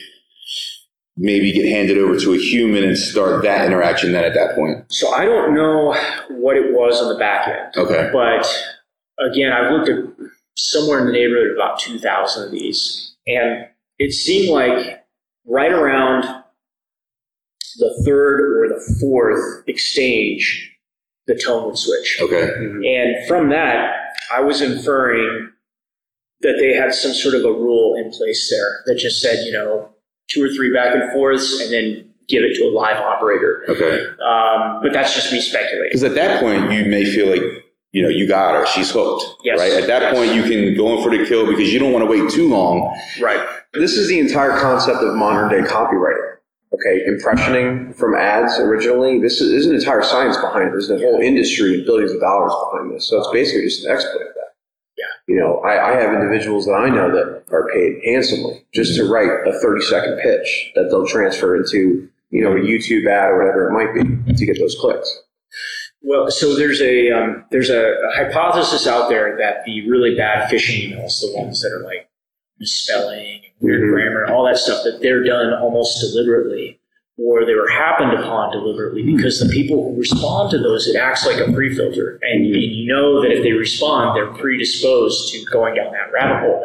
maybe 1.16 1.52
get 1.52 1.68
handed 1.68 1.98
over 1.98 2.18
to 2.18 2.34
a 2.34 2.38
human 2.38 2.84
and 2.84 2.96
start 2.96 3.42
that 3.42 3.66
interaction 3.66 4.12
then 4.12 4.24
at 4.24 4.34
that 4.34 4.54
point? 4.54 4.84
So 4.90 5.12
I 5.12 5.24
don't 5.24 5.54
know 5.54 5.92
what 6.30 6.56
it 6.56 6.72
was 6.72 7.00
on 7.02 7.08
the 7.12 7.18
back 7.18 7.48
end. 7.48 7.76
Okay. 7.76 8.10
But 8.12 8.46
again, 9.30 9.52
I've 9.52 9.72
looked 9.72 9.88
at 9.88 10.04
somewhere 10.56 11.00
in 11.00 11.06
the 11.06 11.12
neighborhood 11.12 11.50
of 11.50 11.56
about 11.56 11.78
2,000 11.80 12.44
of 12.44 12.50
these. 12.52 13.16
And 13.28 13.66
it 13.98 14.12
seemed 14.12 14.50
like 14.50 15.04
right 15.46 15.72
around 15.72 16.22
the 17.78 18.02
third 18.04 18.40
or 18.40 18.68
the 18.68 18.96
fourth 19.00 19.64
exchange, 19.68 20.76
the 21.26 21.38
tone 21.38 21.66
would 21.66 21.78
switch. 21.78 22.18
Okay. 22.20 22.50
And 22.54 23.26
from 23.28 23.50
that, 23.50 23.94
I 24.34 24.40
was 24.40 24.62
inferring 24.62 25.50
that 26.40 26.56
they 26.60 26.72
had 26.74 26.94
some 26.94 27.12
sort 27.12 27.34
of 27.34 27.44
a 27.44 27.52
rule 27.52 27.96
in 27.96 28.10
place 28.10 28.50
there 28.50 28.82
that 28.86 29.00
just 29.00 29.20
said, 29.20 29.44
you 29.44 29.52
know, 29.52 29.88
two 30.30 30.44
or 30.44 30.48
three 30.48 30.72
back 30.72 30.94
and 30.94 31.10
forths 31.12 31.60
and 31.60 31.72
then 31.72 32.04
give 32.28 32.42
it 32.44 32.54
to 32.56 32.64
a 32.64 32.70
live 32.70 32.96
operator. 32.96 33.64
Okay. 33.68 34.04
Um, 34.22 34.80
but 34.82 34.92
that's 34.92 35.14
just 35.14 35.32
me 35.32 35.40
speculating. 35.40 35.88
Because 35.90 36.04
at 36.04 36.14
that 36.14 36.40
point, 36.40 36.72
you 36.72 36.84
may 36.84 37.04
feel 37.04 37.28
like, 37.28 37.42
you 37.92 38.02
know, 38.02 38.08
you 38.08 38.28
got 38.28 38.54
her. 38.54 38.66
She's 38.66 38.90
hooked. 38.90 39.24
Yes. 39.44 39.58
Right? 39.58 39.72
At 39.72 39.86
that 39.86 40.02
Yes. 40.02 40.14
point, 40.14 40.34
you 40.34 40.42
can 40.42 40.76
go 40.76 40.96
in 40.96 41.02
for 41.02 41.10
the 41.16 41.24
kill 41.26 41.46
because 41.46 41.72
you 41.72 41.78
don't 41.78 41.92
want 41.92 42.04
to 42.04 42.10
wait 42.10 42.30
too 42.30 42.48
long. 42.48 42.94
Right. 43.20 43.40
This 43.74 43.96
is 43.96 44.08
the 44.08 44.18
entire 44.18 44.52
concept 44.58 44.98
of 45.02 45.14
modern 45.14 45.48
day 45.50 45.66
copywriting. 45.68 46.24
Okay, 46.72 47.02
impressioning 47.08 47.94
from 47.96 48.14
ads 48.14 48.58
originally. 48.58 49.18
This 49.20 49.40
is, 49.40 49.50
there's 49.50 49.66
an 49.66 49.74
entire 49.74 50.02
science 50.02 50.36
behind 50.36 50.68
it. 50.68 50.70
There's 50.72 50.90
a 50.90 50.98
whole 50.98 51.18
industry 51.20 51.74
and 51.74 51.86
billions 51.86 52.12
of 52.12 52.20
dollars 52.20 52.52
behind 52.70 52.94
this. 52.94 53.08
So 53.08 53.18
it's 53.18 53.30
basically 53.32 53.62
just 53.64 53.84
an 53.86 53.92
exploit 53.92 54.20
of 54.20 54.34
that. 54.34 54.52
Yeah. 54.98 55.04
You 55.34 55.40
know, 55.40 55.60
I, 55.60 55.92
I 55.92 56.00
have 56.00 56.12
individuals 56.12 56.66
that 56.66 56.72
I 56.74 56.90
know 56.90 57.10
that 57.10 57.44
are 57.52 57.68
paid 57.72 58.00
handsomely 58.04 58.66
just 58.74 58.96
to 58.96 59.04
write 59.10 59.30
a 59.46 59.58
30 59.60 59.82
second 59.86 60.18
pitch 60.20 60.70
that 60.74 60.88
they'll 60.90 61.06
transfer 61.06 61.56
into, 61.56 62.06
you 62.30 62.42
know, 62.42 62.52
a 62.52 62.60
YouTube 62.60 63.08
ad 63.10 63.30
or 63.30 63.38
whatever 63.38 63.68
it 63.68 63.72
might 63.72 63.94
be 64.26 64.34
to 64.34 64.46
get 64.46 64.58
those 64.58 64.76
clicks. 64.78 65.22
Well, 66.02 66.30
so 66.30 66.54
there's 66.56 66.80
a 66.80 67.10
um, 67.10 67.44
there's 67.50 67.70
a, 67.70 67.80
a 67.82 68.10
hypothesis 68.16 68.86
out 68.86 69.08
there 69.08 69.36
that 69.38 69.64
the 69.66 69.88
really 69.90 70.14
bad 70.14 70.50
phishing 70.50 70.90
emails, 70.92 71.20
the 71.20 71.32
ones 71.36 71.60
that 71.62 71.72
are 71.72 71.84
like 71.84 72.08
misspelling, 72.58 73.40
weird 73.60 73.82
Mhm. 73.82 73.90
grammar, 73.92 74.26
all 74.32 74.44
that 74.46 74.58
stuff, 74.58 74.84
that 74.84 75.00
they're 75.00 75.24
done 75.24 75.52
almost 75.54 76.00
deliberately, 76.00 76.80
or 77.18 77.44
they 77.44 77.54
were 77.54 77.68
happened 77.68 78.12
upon 78.12 78.52
deliberately, 78.52 79.02
because 79.02 79.40
the 79.40 79.48
people 79.52 79.90
who 79.92 79.98
respond 79.98 80.50
to 80.52 80.58
those, 80.58 80.86
it 80.88 80.96
acts 80.96 81.26
like 81.26 81.38
a 81.38 81.52
pre-filter, 81.52 82.18
and 82.22 82.46
you, 82.46 82.54
you 82.56 82.86
know 82.92 83.20
that 83.22 83.32
if 83.32 83.42
they 83.42 83.52
respond, 83.52 84.16
they're 84.16 84.32
predisposed 84.40 85.32
to 85.32 85.44
going 85.52 85.74
down 85.74 85.92
that 85.92 86.12
rabbit 86.12 86.40
hole. 86.48 86.64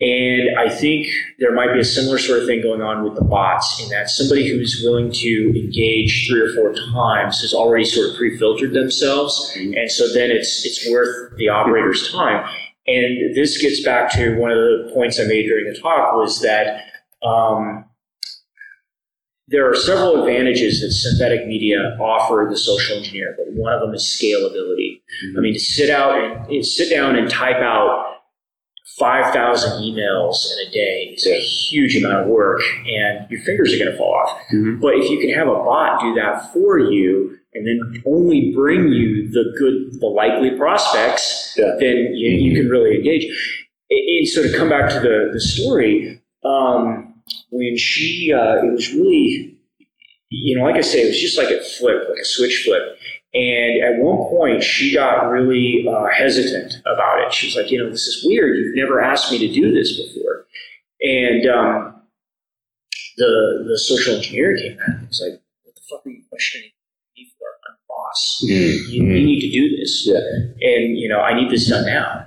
And 0.00 0.48
I 0.58 0.68
think 0.68 1.06
there 1.38 1.54
might 1.54 1.72
be 1.72 1.78
a 1.78 1.84
similar 1.84 2.18
sort 2.18 2.40
of 2.40 2.46
thing 2.46 2.62
going 2.62 2.82
on 2.82 3.04
with 3.04 3.14
the 3.14 3.24
bots 3.24 3.80
in 3.82 3.88
that 3.90 4.10
somebody 4.10 4.48
who's 4.48 4.82
willing 4.84 5.12
to 5.12 5.52
engage 5.54 6.26
three 6.28 6.40
or 6.40 6.52
four 6.54 6.74
times 6.92 7.40
has 7.42 7.54
already 7.54 7.84
sort 7.84 8.10
of 8.10 8.16
pre-filtered 8.16 8.72
themselves. 8.72 9.52
And 9.56 9.90
so 9.90 10.12
then 10.12 10.30
it's, 10.32 10.66
it's 10.66 10.90
worth 10.90 11.36
the 11.38 11.48
operator's 11.48 12.10
time. 12.10 12.44
And 12.86 13.34
this 13.36 13.62
gets 13.62 13.84
back 13.84 14.12
to 14.14 14.36
one 14.36 14.50
of 14.50 14.58
the 14.58 14.90
points 14.92 15.20
I 15.20 15.24
made 15.24 15.44
during 15.44 15.72
the 15.72 15.78
talk 15.80 16.12
was 16.14 16.42
that, 16.42 16.84
um, 17.24 17.84
there 19.46 19.70
are 19.70 19.76
several 19.76 20.22
advantages 20.22 20.80
that 20.80 20.90
synthetic 20.90 21.46
media 21.46 21.96
offer 22.00 22.46
the 22.50 22.56
social 22.56 22.96
engineer, 22.96 23.36
but 23.36 23.52
one 23.52 23.74
of 23.74 23.80
them 23.80 23.94
is 23.94 24.02
scalability. 24.02 25.02
I 25.36 25.40
mean, 25.40 25.52
to 25.52 25.60
sit 25.60 25.90
out 25.90 26.18
and 26.18 26.66
sit 26.66 26.88
down 26.88 27.14
and 27.14 27.30
type 27.30 27.56
out 27.56 28.13
5,000 28.98 29.82
emails 29.82 30.36
in 30.52 30.68
a 30.68 30.70
day 30.72 31.14
is 31.16 31.26
a 31.26 31.40
huge 31.40 31.96
amount 31.96 32.22
of 32.22 32.26
work, 32.28 32.60
and 32.86 33.28
your 33.30 33.40
fingers 33.42 33.72
are 33.74 33.78
going 33.78 33.90
to 33.90 33.96
fall 33.96 34.14
off. 34.14 34.38
But 34.80 34.94
if 34.94 35.10
you 35.10 35.18
can 35.18 35.30
have 35.34 35.48
a 35.48 35.54
bot 35.54 36.00
do 36.00 36.14
that 36.14 36.52
for 36.52 36.78
you, 36.78 37.36
and 37.54 37.66
then 37.66 38.02
only 38.06 38.52
bring 38.54 38.88
you 38.88 39.28
the 39.30 39.44
good, 39.58 40.00
the 40.00 40.06
likely 40.06 40.56
prospects, 40.56 41.54
Yeah. 41.56 41.76
then 41.78 41.96
you, 42.14 42.30
you 42.30 42.60
can 42.60 42.68
really 42.68 42.96
engage. 42.96 43.24
And 43.90 44.28
so 44.28 44.42
to 44.42 44.56
come 44.56 44.68
back 44.68 44.90
to 44.90 45.00
the, 45.00 45.30
the 45.32 45.40
story, 45.40 46.20
um, 46.44 47.14
when 47.50 47.76
she, 47.76 48.32
uh, 48.32 48.64
it 48.64 48.72
was 48.72 48.92
really, 48.92 49.56
you 50.30 50.58
know, 50.58 50.64
like 50.64 50.76
I 50.76 50.80
say, 50.80 51.02
it 51.02 51.06
was 51.08 51.20
just 51.20 51.38
like 51.38 51.50
a 51.50 51.60
flipped, 51.78 52.10
like 52.10 52.20
a 52.20 52.24
switch 52.24 52.62
flip. 52.64 52.82
And 53.34 53.82
at 53.82 53.98
one 54.00 54.18
point, 54.28 54.62
she 54.62 54.94
got 54.94 55.28
really 55.28 55.84
uh, 55.88 56.06
hesitant 56.16 56.74
about 56.86 57.20
it. 57.26 57.32
She's 57.32 57.56
like, 57.56 57.70
you 57.70 57.78
know, 57.78 57.90
this 57.90 58.06
is 58.06 58.24
weird. 58.24 58.56
You've 58.56 58.76
never 58.76 59.00
asked 59.00 59.32
me 59.32 59.38
to 59.38 59.52
do 59.52 59.72
this 59.72 60.00
before. 60.00 60.46
And 61.02 61.48
um, 61.50 62.02
the 63.16 63.64
the 63.68 63.78
social 63.78 64.14
engineer 64.14 64.56
came 64.56 64.76
back 64.76 64.88
and 64.88 65.08
was 65.08 65.20
like, 65.20 65.40
what 65.64 65.74
the 65.74 65.80
fuck 65.90 66.06
are 66.06 66.10
you 66.10 66.22
questioning 66.28 66.70
me 67.16 67.28
for? 67.36 67.46
I'm 67.68 67.74
the 67.74 67.86
boss. 67.88 68.38
You, 68.42 68.56
you 68.56 69.02
need 69.02 69.40
to 69.40 69.50
do 69.50 69.76
this. 69.76 70.06
Yeah. 70.06 70.20
And, 70.60 70.96
you 70.96 71.08
know, 71.08 71.20
I 71.20 71.34
need 71.34 71.50
this 71.50 71.68
done 71.68 71.86
now. 71.86 72.26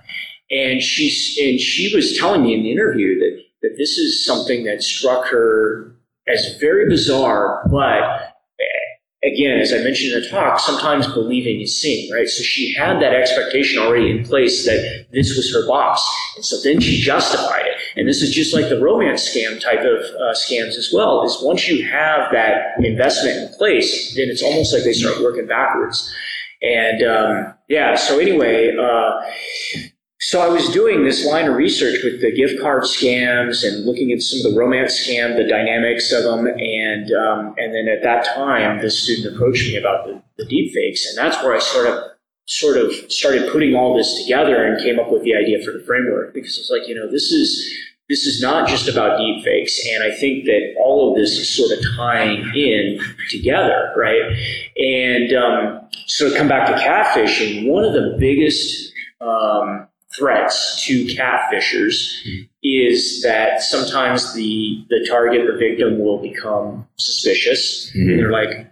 And 0.51 0.81
she's 0.81 1.37
and 1.41 1.59
she 1.59 1.93
was 1.95 2.17
telling 2.17 2.43
me 2.43 2.53
in 2.53 2.63
the 2.63 2.71
interview 2.71 3.17
that 3.19 3.43
that 3.61 3.75
this 3.77 3.97
is 3.97 4.25
something 4.25 4.65
that 4.65 4.83
struck 4.83 5.27
her 5.27 5.95
as 6.27 6.57
very 6.59 6.89
bizarre, 6.89 7.65
but 7.71 8.26
again, 9.33 9.59
as 9.59 9.73
I 9.73 9.77
mentioned 9.79 10.13
in 10.13 10.21
the 10.21 10.29
talk, 10.29 10.59
sometimes 10.59 11.07
believing 11.13 11.61
is 11.61 11.79
seeing, 11.79 12.11
right? 12.11 12.27
So 12.27 12.43
she 12.43 12.73
had 12.73 13.01
that 13.01 13.13
expectation 13.13 13.79
already 13.79 14.09
in 14.09 14.23
place 14.23 14.65
that 14.65 15.07
this 15.11 15.35
was 15.35 15.53
her 15.53 15.67
boss. 15.67 16.03
And 16.35 16.45
so 16.45 16.57
then 16.63 16.79
she 16.79 17.01
justified 17.01 17.65
it. 17.65 17.75
And 17.95 18.07
this 18.07 18.21
is 18.21 18.33
just 18.33 18.53
like 18.53 18.69
the 18.69 18.79
romance 18.79 19.27
scam 19.29 19.59
type 19.61 19.81
of 19.81 20.03
uh, 20.03 20.33
scams 20.33 20.77
as 20.77 20.91
well, 20.93 21.23
is 21.23 21.37
once 21.41 21.67
you 21.67 21.85
have 21.85 22.31
that 22.31 22.77
investment 22.79 23.37
in 23.37 23.57
place, 23.57 24.15
then 24.15 24.29
it's 24.29 24.43
almost 24.43 24.73
like 24.73 24.83
they 24.83 24.93
start 24.93 25.21
working 25.21 25.47
backwards. 25.47 26.13
And 26.61 27.03
um, 27.03 27.53
yeah, 27.67 27.95
so 27.95 28.19
anyway, 28.19 28.75
uh, 28.75 29.21
so 30.19 30.41
I 30.41 30.47
was 30.47 30.67
doing 30.69 31.03
this 31.03 31.25
line 31.25 31.47
of 31.47 31.55
research 31.55 32.03
with 32.03 32.21
the 32.21 32.31
gift 32.31 32.59
card 32.59 32.83
scams 32.83 33.63
and 33.63 33.85
looking 33.85 34.11
at 34.11 34.21
some 34.21 34.39
of 34.39 34.51
the 34.51 34.59
romance 34.59 35.07
scam, 35.07 35.37
the 35.37 35.47
dynamics 35.47 36.11
of 36.11 36.23
them, 36.23 36.47
and 36.47 37.11
um, 37.13 37.53
and 37.57 37.73
then 37.73 37.87
at 37.87 38.01
that 38.01 38.25
time, 38.33 38.81
the 38.81 38.89
student 38.89 39.35
approached 39.35 39.67
me 39.67 39.77
about 39.77 40.07
the, 40.07 40.21
the 40.37 40.45
deep 40.45 40.73
fakes, 40.73 41.05
and 41.05 41.17
that's 41.17 41.41
where 41.43 41.55
I 41.55 41.59
sort 41.59 41.87
of 41.87 42.03
sort 42.47 42.77
of 42.77 42.91
started 43.11 43.51
putting 43.51 43.75
all 43.75 43.95
this 43.95 44.23
together 44.23 44.65
and 44.65 44.81
came 44.81 44.99
up 44.99 45.11
with 45.11 45.21
the 45.23 45.35
idea 45.35 45.63
for 45.63 45.71
the 45.71 45.83
framework 45.85 46.33
because 46.33 46.57
it's 46.57 46.71
like 46.71 46.87
you 46.87 46.95
know 46.95 47.11
this 47.11 47.31
is 47.31 47.71
this 48.09 48.25
is 48.25 48.41
not 48.41 48.67
just 48.67 48.87
about 48.87 49.19
deep 49.19 49.43
fakes, 49.43 49.79
and 49.93 50.03
I 50.03 50.15
think 50.15 50.45
that 50.45 50.75
all 50.79 51.11
of 51.11 51.17
this 51.17 51.33
is 51.33 51.47
sort 51.47 51.77
of 51.77 51.85
tying 51.95 52.39
in 52.55 52.99
together, 53.29 53.93
right? 53.95 54.21
And 54.77 55.33
um, 55.33 55.81
so 56.07 56.31
to 56.31 56.35
come 56.35 56.47
back 56.47 56.67
to 56.67 56.73
catfishing, 56.81 57.67
one 57.67 57.83
of 57.83 57.93
the 57.93 58.15
biggest 58.17 58.93
um, 59.21 59.87
threats 60.17 60.85
to 60.85 61.05
catfishers 61.05 62.11
is 62.63 63.21
that 63.23 63.61
sometimes 63.61 64.33
the 64.33 64.85
the 64.89 65.05
target, 65.09 65.47
the 65.51 65.57
victim, 65.57 65.99
will 65.99 66.21
become 66.21 66.87
suspicious. 66.97 67.91
And 67.93 68.19
they're 68.19 68.31
like, 68.31 68.71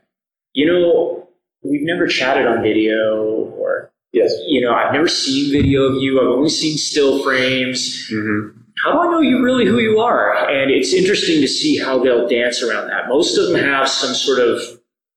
you 0.53 0.65
know, 0.65 1.27
we've 1.63 1.83
never 1.85 2.07
chatted 2.07 2.47
on 2.47 2.61
video, 2.63 3.23
or 3.57 3.91
Yes. 4.11 4.33
you 4.47 4.61
know, 4.61 4.73
I've 4.73 4.93
never 4.93 5.09
seen 5.09 5.51
video 5.51 5.83
of 5.83 6.01
you. 6.01 6.21
I've 6.21 6.27
only 6.27 6.49
seen 6.49 6.77
still 6.77 7.21
frames. 7.21 8.09
Mm-hmm. 8.09 8.59
How 8.83 8.93
do 8.93 8.99
I 8.99 9.11
know 9.11 9.19
you 9.19 9.43
really 9.43 9.65
who 9.65 9.79
you 9.79 9.99
are? 9.99 10.49
And 10.49 10.71
it's 10.71 10.93
interesting 10.93 11.41
to 11.41 11.47
see 11.47 11.77
how 11.77 12.01
they'll 12.01 12.27
dance 12.27 12.63
around 12.63 12.87
that. 12.87 13.09
Most 13.09 13.37
of 13.37 13.49
them 13.49 13.61
have 13.61 13.89
some 13.89 14.13
sort 14.13 14.39
of 14.39 14.61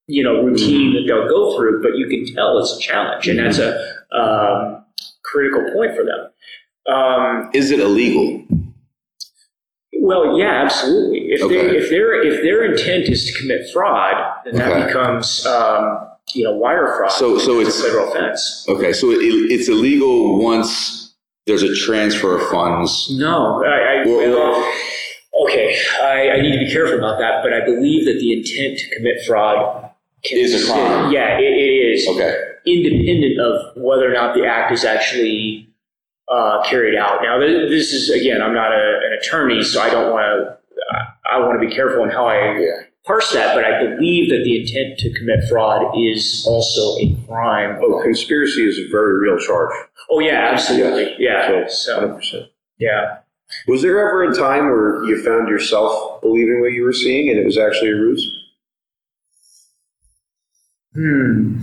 you 0.08 0.22
know 0.24 0.42
routine 0.42 0.94
that 0.94 1.04
they'll 1.06 1.28
go 1.28 1.56
through, 1.56 1.82
but 1.82 1.96
you 1.96 2.08
can 2.08 2.34
tell 2.34 2.58
it's 2.58 2.76
a 2.76 2.80
challenge, 2.80 3.28
and 3.28 3.38
that's 3.38 3.58
a 3.58 3.78
um, 4.12 4.84
critical 5.32 5.70
point 5.72 5.94
for 5.96 6.04
them. 6.04 6.94
Um, 6.94 7.50
Is 7.54 7.70
it 7.70 7.80
illegal? 7.80 8.44
well, 10.00 10.38
yeah, 10.38 10.62
absolutely. 10.64 11.18
If 11.32 11.42
Okay. 11.42 11.54
they 11.68 11.76
if 11.76 11.90
their 11.90 12.22
if 12.22 12.42
their 12.42 12.64
intent 12.64 13.04
is 13.08 13.26
to 13.30 13.38
commit 13.40 13.68
fraud, 13.72 14.14
then 14.44 14.54
that 14.56 14.86
becomes 14.86 15.44
um, 15.46 16.08
you 16.34 16.44
know 16.44 16.56
wire 16.56 16.86
fraud. 16.96 17.10
So- 17.12 17.38
so 17.38 17.60
It's 17.60 17.78
a 17.80 17.82
federal 17.84 18.08
offense. 18.12 18.64
Okay, 18.68 18.92
so 18.92 19.10
it, 19.10 19.18
it's 19.20 19.68
illegal 19.68 20.38
once 20.42 21.14
there's 21.46 21.62
a 21.62 21.74
transfer 21.74 22.36
of 22.38 22.48
funds. 22.50 23.08
No, 23.18 23.62
I, 23.64 24.02
I 24.02 24.06
Well- 24.06 24.30
well, 24.30 24.72
okay. 25.44 25.76
I, 26.02 26.30
I 26.30 26.40
need 26.40 26.52
to 26.52 26.58
be 26.58 26.70
careful 26.70 26.98
about 26.98 27.18
that, 27.18 27.42
but 27.42 27.52
I 27.52 27.64
believe 27.64 28.04
that 28.06 28.18
the 28.20 28.32
intent 28.32 28.78
to 28.78 28.94
commit 28.96 29.16
fraud 29.26 29.87
Is 30.24 30.68
a 30.68 30.72
crime. 30.72 31.12
Yeah, 31.12 31.38
it, 31.38 31.42
it 31.44 31.94
is. 31.94 32.08
Okay. 32.08 32.36
independent 32.66 33.40
of 33.40 33.76
whether 33.76 34.10
or 34.10 34.12
not 34.12 34.34
the 34.34 34.44
act 34.46 34.72
is 34.72 34.84
actually 34.84 35.68
uh, 36.30 36.62
carried 36.68 36.96
out. 36.98 37.20
Now, 37.22 37.38
th- 37.38 37.70
this 37.70 37.92
is 37.92 38.10
again, 38.10 38.42
I'm 38.42 38.52
not 38.54 38.72
a, 38.72 39.00
an 39.06 39.18
attorney, 39.20 39.62
so 39.62 39.80
I 39.80 39.90
don't 39.90 40.12
want 40.12 40.24
to. 40.24 40.58
I 41.30 41.38
want 41.40 41.60
to 41.60 41.66
be 41.68 41.74
careful 41.74 42.04
in 42.04 42.10
how 42.10 42.26
I 42.26 42.58
Yeah. 42.58 42.70
parse 43.04 43.32
that, 43.32 43.54
but 43.54 43.64
I 43.64 43.78
believe 43.84 44.30
that 44.30 44.42
the 44.44 44.60
intent 44.60 44.98
to 45.00 45.12
commit 45.18 45.40
fraud 45.48 45.94
is 45.98 46.44
also 46.48 46.96
a 47.00 47.14
crime. 47.26 47.78
Oh, 47.82 48.00
conspiracy 48.02 48.66
is 48.66 48.78
a 48.78 48.90
very 48.90 49.18
real 49.20 49.38
charge. 49.38 49.70
Oh 50.10 50.20
yeah, 50.20 50.48
absolutely, 50.52 51.14
yeah. 51.18 51.66
So, 51.68 52.00
100%. 52.08 52.48
yeah. 52.78 53.18
Was 53.66 53.82
there 53.82 53.98
ever 54.06 54.24
a 54.24 54.34
time 54.34 54.66
where 54.70 55.04
you 55.04 55.22
found 55.22 55.48
yourself 55.48 56.20
believing 56.22 56.60
what 56.60 56.72
you 56.72 56.82
were 56.84 56.92
seeing 56.92 57.28
and 57.30 57.38
it 57.38 57.44
was 57.44 57.58
actually 57.58 57.90
a 57.90 57.94
ruse? 57.94 58.37
Hmm. 60.98 61.60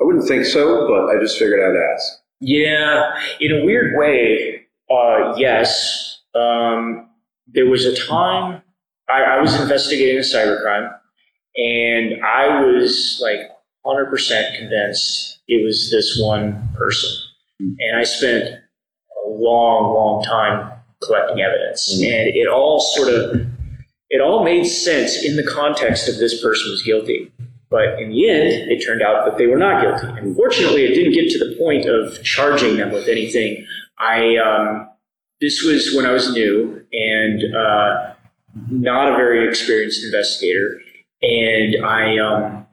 I 0.00 0.04
wouldn't 0.04 0.26
think 0.26 0.46
so, 0.46 0.88
but 0.88 1.14
I 1.14 1.20
just 1.20 1.38
figured 1.38 1.60
I'd 1.60 1.92
ask. 1.94 2.20
Yeah, 2.40 3.12
in 3.38 3.52
a 3.52 3.64
weird 3.64 3.98
way, 3.98 4.62
uh, 4.90 5.34
yes. 5.36 6.20
Um, 6.34 7.10
there 7.46 7.66
was 7.66 7.84
a 7.84 7.94
time 7.94 8.62
I, 9.10 9.22
I 9.22 9.40
was 9.40 9.60
investigating 9.60 10.16
a 10.16 10.20
cybercrime, 10.20 10.90
and 11.56 12.24
I 12.24 12.62
was 12.62 13.20
like 13.22 13.40
100% 13.84 14.56
convinced 14.56 15.40
it 15.46 15.64
was 15.64 15.90
this 15.90 16.18
one 16.18 16.70
person. 16.76 17.10
And 17.60 17.96
I 17.96 18.04
spent 18.04 18.44
a 18.44 19.28
long, 19.28 19.92
long 19.94 20.24
time 20.24 20.72
collecting 21.02 21.42
evidence, 21.42 21.92
and 21.92 22.02
it 22.02 22.48
all 22.48 22.80
sort 22.80 23.12
of 23.12 23.46
it 24.08 24.20
all 24.20 24.44
made 24.44 24.64
sense 24.64 25.24
in 25.24 25.36
the 25.36 25.44
context 25.44 26.08
of 26.08 26.16
this 26.18 26.42
person 26.42 26.70
was 26.70 26.82
guilty. 26.82 27.30
But 27.72 27.98
in 27.98 28.10
the 28.10 28.28
end, 28.28 28.70
it 28.70 28.84
turned 28.84 29.00
out 29.00 29.24
that 29.24 29.38
they 29.38 29.46
were 29.46 29.56
not 29.56 29.80
guilty. 29.80 30.06
And 30.20 30.36
fortunately, 30.36 30.84
it 30.84 30.94
didn't 30.94 31.14
get 31.14 31.30
to 31.30 31.38
the 31.38 31.56
point 31.58 31.86
of 31.86 32.22
charging 32.22 32.76
them 32.76 32.92
with 32.92 33.08
anything. 33.08 33.66
I 33.98 34.36
um, 34.36 34.90
this 35.40 35.62
was 35.62 35.94
when 35.96 36.04
I 36.04 36.12
was 36.12 36.30
new 36.34 36.84
and 36.92 37.42
uh, 37.56 38.12
not 38.70 39.12
a 39.12 39.16
very 39.16 39.48
experienced 39.48 40.04
investigator, 40.04 40.82
and 41.22 41.82
I 41.82 42.18
um, 42.18 42.66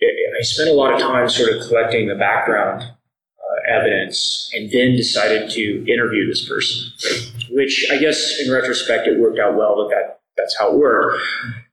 I 0.00 0.42
spent 0.42 0.70
a 0.70 0.74
lot 0.74 0.94
of 0.94 1.00
time 1.00 1.28
sort 1.28 1.52
of 1.52 1.66
collecting 1.66 2.06
the 2.06 2.14
background 2.14 2.82
uh, 2.82 3.76
evidence, 3.76 4.48
and 4.54 4.70
then 4.70 4.94
decided 4.94 5.50
to 5.50 5.92
interview 5.92 6.28
this 6.28 6.48
person. 6.48 6.92
Which 7.50 7.84
I 7.90 7.98
guess, 7.98 8.38
in 8.40 8.52
retrospect, 8.52 9.08
it 9.08 9.18
worked 9.18 9.40
out 9.40 9.56
well 9.56 9.76
that, 9.76 9.96
that 9.96 10.20
that's 10.38 10.56
how 10.58 10.72
it 10.72 10.78
worked 10.78 11.20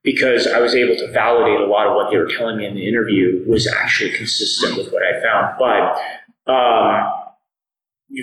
because 0.03 0.47
I 0.47 0.59
was 0.59 0.75
able 0.75 0.95
to 0.95 1.11
validate 1.11 1.61
a 1.61 1.65
lot 1.65 1.87
of 1.87 1.95
what 1.95 2.11
they 2.11 2.17
were 2.17 2.27
telling 2.27 2.57
me 2.57 2.65
in 2.65 2.75
the 2.75 2.87
interview 2.87 3.43
was 3.47 3.67
actually 3.67 4.11
consistent 4.11 4.77
with 4.77 4.91
what 4.91 5.03
I 5.03 5.21
found. 5.21 5.55
But 5.57 6.51
um, 6.51 7.13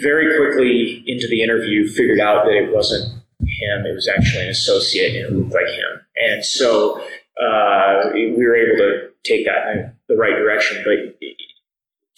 very 0.03 0.37
quickly 0.37 1.03
into 1.07 1.27
the 1.29 1.43
interview, 1.43 1.89
figured 1.89 2.21
out 2.21 2.45
that 2.45 2.55
it 2.55 2.75
wasn't 2.75 3.13
him; 3.41 3.87
it 3.87 3.95
was 3.95 4.09
actually 4.09 4.45
an 4.45 4.51
associate, 4.51 5.17
and 5.17 5.27
it 5.27 5.33
looked 5.33 5.55
like 5.55 5.67
him. 5.67 6.01
And 6.17 6.45
so 6.45 7.01
uh, 7.41 8.11
we 8.13 8.37
were 8.37 8.57
able 8.57 8.77
to 8.77 9.09
take 9.25 9.47
that 9.47 9.73
in 9.73 9.93
the 10.09 10.17
right 10.17 10.37
direction. 10.37 10.85
But 10.85 11.19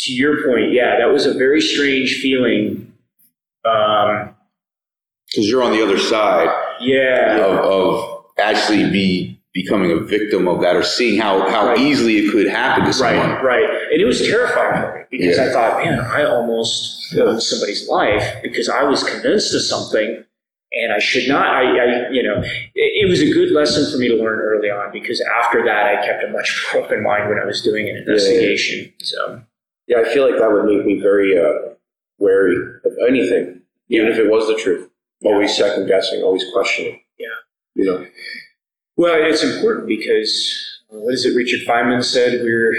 to 0.00 0.12
your 0.12 0.44
point, 0.46 0.72
yeah, 0.72 0.98
that 0.98 1.12
was 1.12 1.26
a 1.26 1.34
very 1.34 1.60
strange 1.60 2.20
feeling. 2.20 2.92
Um, 3.64 4.34
Because 5.26 5.48
you're 5.48 5.62
on 5.62 5.72
the 5.72 5.82
other 5.82 5.98
side 5.98 6.50
yeah, 6.80 7.38
of, 7.38 7.58
of 7.58 8.13
actually 8.38 8.90
be 8.90 9.40
becoming 9.52 9.92
a 9.92 9.96
victim 10.00 10.48
of 10.48 10.60
that 10.60 10.74
or 10.74 10.82
seeing 10.82 11.20
how, 11.20 11.48
how 11.48 11.68
Right. 11.68 11.78
easily 11.78 12.16
it 12.18 12.32
could 12.32 12.48
happen 12.48 12.84
to 12.84 12.92
someone. 12.92 13.30
Right, 13.30 13.42
right. 13.44 13.70
And 13.92 14.00
it 14.00 14.04
was 14.04 14.20
terrifying 14.26 14.82
for 14.82 14.98
me 14.98 15.18
because 15.18 15.36
Yeah. 15.36 15.44
I 15.44 15.48
thought, 15.52 15.84
man, 15.84 16.00
I 16.00 16.24
almost 16.24 17.12
ruined 17.14 17.40
somebody's 17.42 17.88
life 17.88 18.24
because 18.42 18.68
I 18.68 18.82
was 18.82 19.04
convinced 19.04 19.54
of 19.54 19.62
something 19.62 20.24
and 20.72 20.92
I 20.92 20.98
should 20.98 21.28
not. 21.28 21.46
I, 21.46 21.60
I 21.78 22.10
you 22.10 22.24
know, 22.24 22.42
it, 22.42 23.06
it 23.06 23.08
was 23.08 23.20
a 23.20 23.30
good 23.32 23.52
lesson 23.52 23.88
for 23.92 23.98
me 23.98 24.08
to 24.08 24.16
learn 24.16 24.40
early 24.40 24.70
on 24.70 24.90
because 24.92 25.20
after 25.40 25.64
that, 25.64 25.86
I 25.86 26.04
kept 26.04 26.24
a 26.24 26.28
much 26.32 26.66
more 26.74 26.82
open 26.82 27.04
mind 27.04 27.28
when 27.28 27.38
I 27.38 27.44
was 27.44 27.62
doing 27.62 27.88
an 27.88 27.96
investigation. 27.96 28.92
So, 29.00 29.40
Yeah, 29.86 29.98
I 30.00 30.12
feel 30.12 30.28
like 30.28 30.40
that 30.40 30.50
would 30.50 30.64
make 30.64 30.84
me 30.84 30.98
very 31.00 31.38
uh, 31.38 31.74
wary 32.18 32.56
of 32.84 32.92
anything, 33.08 33.60
even 33.88 34.08
if 34.08 34.18
it 34.18 34.28
was 34.28 34.48
the 34.48 34.56
truth. 34.56 34.90
Always 35.24 35.56
second 35.56 35.86
guessing, 35.86 36.22
always 36.22 36.44
questioning. 36.52 37.00
Yeah. 37.20 37.28
Well, 38.96 39.16
it's 39.30 39.42
important 39.42 39.86
because 39.88 40.32
uh, 40.92 40.98
what 40.98 41.14
is 41.14 41.24
it? 41.26 41.34
Richard 41.36 41.60
Feynman 41.66 42.04
said 42.04 42.40
we're. 42.42 42.72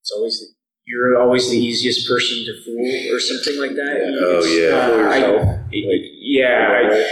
It's 0.00 0.12
always 0.16 0.54
you're 0.86 1.20
always 1.20 1.50
the 1.50 1.56
easiest 1.58 2.08
person 2.08 2.38
to 2.46 2.62
fool, 2.64 3.14
or 3.14 3.20
something 3.20 3.58
like 3.60 3.72
that. 3.76 4.16
Oh, 4.22 4.38
It's, 4.38 4.50
yeah. 4.56 4.76
uh, 4.76 5.08
I- 5.10 5.18
yourself. 5.18 5.58
yeah. 5.72 6.68
I, 6.90 7.04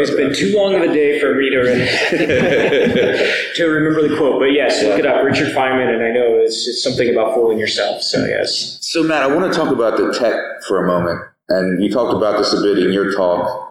It's 0.00 0.10
been 0.10 0.34
too 0.34 0.56
long 0.56 0.74
of 0.74 0.82
a 0.82 0.88
day 0.92 1.20
for 1.20 1.36
me 1.36 1.50
to, 1.50 1.62
to 3.54 3.64
remember 3.66 4.08
the 4.08 4.16
quote, 4.16 4.40
but 4.40 4.46
yes, 4.46 4.82
look 4.82 4.98
it 4.98 5.06
up, 5.06 5.22
Richard 5.24 5.54
Feynman, 5.54 5.94
and 5.94 6.02
I 6.02 6.10
know 6.10 6.40
it's, 6.42 6.66
it's 6.66 6.82
something 6.82 7.08
about 7.10 7.34
fooling 7.36 7.58
yourself. 7.60 8.02
So 8.02 8.24
yes, 8.24 8.78
So, 8.80 9.04
Matt, 9.04 9.22
I 9.22 9.28
want 9.32 9.52
to 9.52 9.56
talk 9.56 9.70
about 9.72 9.96
the 9.96 10.12
tech 10.12 10.34
for 10.66 10.82
a 10.82 10.86
moment. 10.88 11.20
And 11.50 11.80
you 11.80 11.92
talked 11.92 12.12
about 12.16 12.38
this 12.38 12.52
a 12.52 12.60
bit 12.60 12.78
in 12.80 12.92
your 12.92 13.12
talk. 13.12 13.67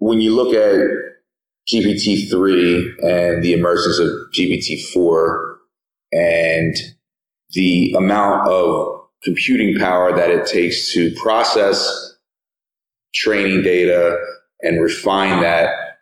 When 0.00 0.20
you 0.20 0.34
look 0.34 0.54
at 0.54 0.80
GPT 1.68 2.28
3 2.30 2.96
and 3.02 3.44
the 3.44 3.52
emergence 3.52 3.98
of 3.98 4.08
GPT 4.34 4.82
4 4.92 5.58
and 6.12 6.74
the 7.50 7.94
amount 7.96 8.48
of 8.48 9.02
computing 9.22 9.78
power 9.78 10.14
that 10.16 10.30
it 10.30 10.46
takes 10.46 10.92
to 10.94 11.14
process 11.22 12.16
training 13.14 13.62
data 13.62 14.18
and 14.62 14.82
refine 14.82 15.42
that, 15.42 15.98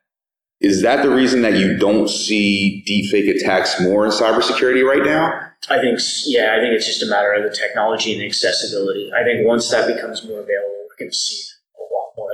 is 0.61 0.83
that 0.83 1.03
the 1.03 1.11
reason 1.11 1.43
that 1.43 1.55
you 1.55 1.77
don't 1.77 2.09
see 2.09 2.85
deepfake 2.89 3.29
attacks 3.35 3.81
more 3.81 4.05
in 4.05 4.13
cybersecurity 4.13 4.85
right 4.85 5.05
now? 5.05 5.33
I 5.69 5.81
think 5.81 5.99
yeah, 6.27 6.55
I 6.57 6.61
think 6.61 6.73
it's 6.73 6.87
just 6.87 7.03
a 7.03 7.07
matter 7.07 7.33
of 7.33 7.43
the 7.43 7.57
technology 7.57 8.15
and 8.15 8.23
accessibility. 8.23 9.11
I 9.13 9.25
think 9.25 9.47
once 9.47 9.71
that 9.71 9.93
becomes 9.93 10.25
more 10.25 10.41
available, 10.41 10.87
we're 10.89 10.97
going 10.99 11.11
to 11.11 11.17
see 11.17 11.48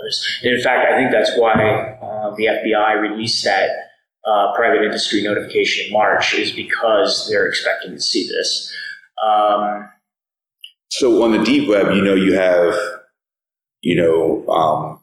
a 0.04 0.10
lot 0.10 0.10
more 0.10 0.10
of 0.10 0.10
this. 0.10 0.40
And 0.42 0.54
in 0.54 0.62
fact, 0.62 0.90
I 0.90 0.96
think 0.96 1.10
that's 1.10 1.36
why 1.38 1.98
uh, 2.02 2.34
the 2.36 2.46
FBI 2.46 3.00
released 3.00 3.44
that 3.44 3.70
uh, 4.26 4.52
private 4.54 4.82
industry 4.82 5.22
notification 5.22 5.86
in 5.86 5.92
March, 5.92 6.34
is 6.34 6.50
because 6.52 7.28
they're 7.28 7.46
expecting 7.46 7.92
to 7.92 8.00
see 8.00 8.26
this. 8.26 8.72
Um, 9.24 9.88
So 10.90 11.22
on 11.22 11.32
the 11.32 11.42
deep 11.44 11.68
web, 11.68 11.94
you 11.94 12.02
know, 12.02 12.14
you 12.14 12.34
have, 12.34 12.74
you 13.82 13.96
know, 13.96 14.46
um, 14.48 15.00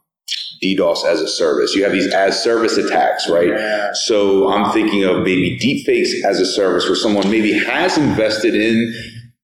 DDoS 0.63 1.05
as 1.05 1.21
a 1.21 1.27
service. 1.27 1.75
You 1.75 1.83
have 1.83 1.91
these 1.91 2.13
as 2.13 2.41
service 2.41 2.77
attacks, 2.77 3.29
right? 3.29 3.49
Yeah. 3.49 3.93
So 3.93 4.51
I'm 4.51 4.71
thinking 4.71 5.03
of 5.03 5.17
maybe 5.23 5.57
deepfakes 5.59 6.23
as 6.23 6.39
a 6.39 6.45
service 6.45 6.85
where 6.85 6.95
someone 6.95 7.29
maybe 7.29 7.53
has 7.53 7.97
invested 7.97 8.55
in 8.55 8.93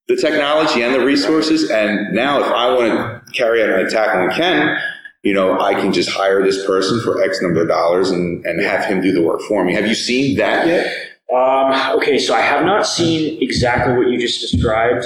the 0.07 0.15
technology 0.15 0.83
and 0.83 0.93
the 0.93 1.03
resources. 1.03 1.69
And 1.69 2.13
now 2.13 2.39
if 2.39 2.47
I 2.47 2.71
want 2.73 3.25
to 3.25 3.31
carry 3.33 3.63
out 3.63 3.69
an 3.69 3.85
attack 3.85 4.15
on 4.15 4.29
Ken, 4.31 4.77
you 5.23 5.34
know, 5.34 5.60
I 5.60 5.73
can 5.73 5.91
just 5.91 6.10
hire 6.10 6.43
this 6.43 6.65
person 6.65 7.01
for 7.01 7.21
X 7.21 7.41
number 7.41 7.62
of 7.62 7.67
dollars 7.67 8.10
and, 8.10 8.45
and 8.45 8.62
have 8.62 8.86
him 8.86 9.01
do 9.01 9.12
the 9.12 9.21
work 9.21 9.41
for 9.41 9.63
me. 9.63 9.73
Have 9.73 9.88
you 9.88 9.95
seen 9.95 10.38
that 10.38 10.67
yet? 10.67 10.86
Um, 11.34 11.97
okay, 11.97 12.17
so 12.17 12.34
I 12.34 12.41
have 12.41 12.63
not 12.65 12.88
seen 12.88 13.41
exactly 13.41 13.93
what 13.93 14.08
you 14.08 14.17
just 14.19 14.39
described, 14.39 15.06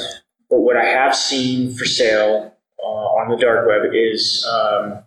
but 0.49 0.59
what 0.59 0.77
I 0.77 0.85
have 0.85 1.15
seen 1.15 1.73
for 1.73 1.85
sale 1.85 2.53
uh, 2.83 2.87
on 2.87 3.31
the 3.31 3.37
dark 3.37 3.67
web 3.67 3.91
is 3.93 4.45
um, 4.47 4.99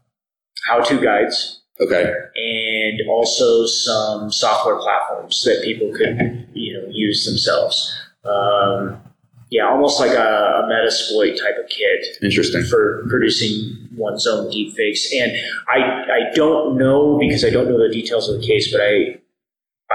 how-to 0.68 1.00
guides 1.00 1.60
Okay. 1.80 2.12
and 2.36 3.08
also 3.08 3.66
some 3.66 4.30
software 4.32 4.76
platforms 4.76 5.42
that 5.44 5.62
people 5.62 5.92
could, 5.92 6.48
you 6.54 6.72
know, 6.72 6.86
use 6.90 7.24
themselves. 7.26 7.92
Um, 8.24 9.00
yeah, 9.54 9.68
almost 9.68 10.00
like 10.00 10.10
a, 10.10 10.60
a 10.60 10.68
Metasploit 10.68 11.38
type 11.38 11.56
of 11.62 11.68
kit 11.70 12.18
Interesting. 12.20 12.64
for 12.64 13.06
producing 13.08 13.88
one's 13.94 14.26
own 14.26 14.50
deepfakes. 14.50 15.04
And 15.16 15.30
I, 15.68 15.78
I 15.78 16.34
don't 16.34 16.76
know 16.76 17.16
because 17.20 17.44
I 17.44 17.50
don't 17.50 17.68
know 17.68 17.78
the 17.80 17.88
details 17.94 18.28
of 18.28 18.40
the 18.40 18.46
case, 18.46 18.72
but 18.72 18.80
I 18.80 19.20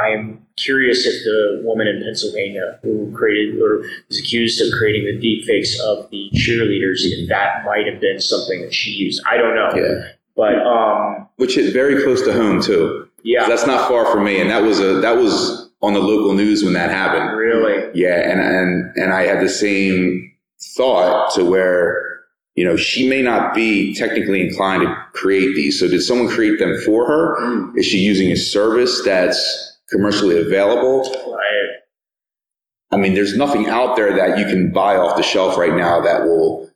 I 0.02 0.10
am 0.12 0.46
curious 0.56 1.06
if 1.06 1.24
the 1.26 1.62
woman 1.66 1.88
in 1.88 2.02
Pennsylvania 2.02 2.80
who 2.84 3.12
created 3.14 3.62
or 3.62 3.80
was 4.08 4.18
accused 4.18 4.62
of 4.62 4.72
creating 4.80 5.04
the 5.04 5.18
deepfakes 5.20 5.72
of 5.84 6.10
the 6.10 6.30
cheerleaders, 6.36 7.00
if 7.04 7.28
that 7.28 7.66
might 7.66 7.86
have 7.86 8.00
been 8.00 8.22
something 8.22 8.62
that 8.62 8.74
she 8.74 8.92
used. 8.92 9.22
I 9.30 9.36
don't 9.36 9.56
know. 9.56 9.72
Yeah. 9.76 10.12
But 10.38 10.56
um, 10.66 11.28
Which 11.36 11.58
is 11.58 11.74
very 11.74 12.02
close 12.02 12.22
to 12.22 12.32
home 12.32 12.62
too. 12.62 13.10
yeah, 13.24 13.46
That's 13.50 13.68
not 13.68 13.90
far 13.90 14.06
from 14.10 14.24
me, 14.24 14.40
and 14.40 14.50
that 14.52 14.64
was 14.64 14.80
a 14.80 15.02
that 15.02 15.18
was 15.18 15.69
on 15.82 15.94
the 15.94 16.00
local 16.00 16.34
news 16.34 16.64
when 16.64 16.74
that 16.74 16.90
happened. 16.90 17.38
really. 17.38 17.90
Yeah, 17.94 18.30
and 18.30 18.42
and 18.42 18.96
and 18.96 19.14
I 19.14 19.24
had 19.24 19.42
the 19.42 19.50
same 19.50 20.32
thought 20.76 21.34
to 21.36 21.46
where 21.46 22.20
you 22.56 22.66
know 22.66 22.76
she 22.76 23.08
may 23.08 23.22
not 23.22 23.54
be 23.54 23.96
technically 23.96 24.42
inclined 24.42 24.84
to 24.84 24.96
create 25.14 25.56
these. 25.56 25.80
So 25.80 25.88
did 25.88 26.02
someone 26.02 26.28
create 26.28 26.60
them 26.60 26.78
for 26.86 27.08
her? 27.08 27.36
Hmm. 27.40 27.78
Is 27.78 27.86
she 27.86 28.00
using 28.00 28.32
a 28.32 28.38
service 28.38 29.02
that's 29.04 29.78
commercially 29.90 30.40
available? 30.40 31.10
I, 31.16 32.96
I 32.96 32.98
mean, 32.98 33.14
there's 33.14 33.38
nothing 33.38 33.68
out 33.68 33.96
there 33.96 34.16
that 34.16 34.38
you 34.38 34.46
can 34.46 34.72
buy 34.72 34.96
off 34.98 35.16
the 35.16 35.24
shelf 35.24 35.58
right 35.58 35.76
now 35.76 36.02
that 36.02 36.24
will, 36.24 36.70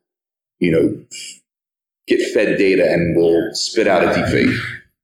you 0.59 0.71
know, 0.71 1.05
get 2.07 2.21
fed 2.33 2.57
data 2.57 2.89
and 2.89 3.15
will 3.15 3.53
spit 3.53 3.87
out 3.87 4.03
a 4.03 4.07
deepfake 4.07 4.57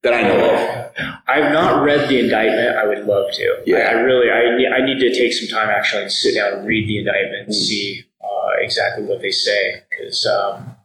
that 0.03 0.13
I 0.13 0.21
know 0.23 0.53
of. 0.53 0.91
I've 1.27 1.51
not 1.51 1.83
read 1.83 2.09
the 2.09 2.19
indictment. 2.19 2.77
I 2.77 2.87
would 2.87 3.05
love 3.05 3.31
to. 3.33 3.61
Yeah. 3.65 3.77
I, 3.77 3.81
I 3.81 3.91
really, 4.01 4.29
I, 4.31 4.75
I 4.77 4.85
need 4.85 4.99
to 4.99 5.13
take 5.13 5.33
some 5.33 5.47
time 5.47 5.69
actually 5.69 6.03
and 6.03 6.11
sit 6.11 6.35
down 6.35 6.53
and 6.59 6.67
read 6.67 6.87
the 6.87 6.99
indictment 6.99 7.45
and 7.47 7.55
see 7.55 8.03
uh, 8.23 8.49
exactly 8.59 9.03
what 9.05 9.21
they 9.21 9.31
say. 9.31 9.83
Because, 9.89 10.25
um, 10.25 10.75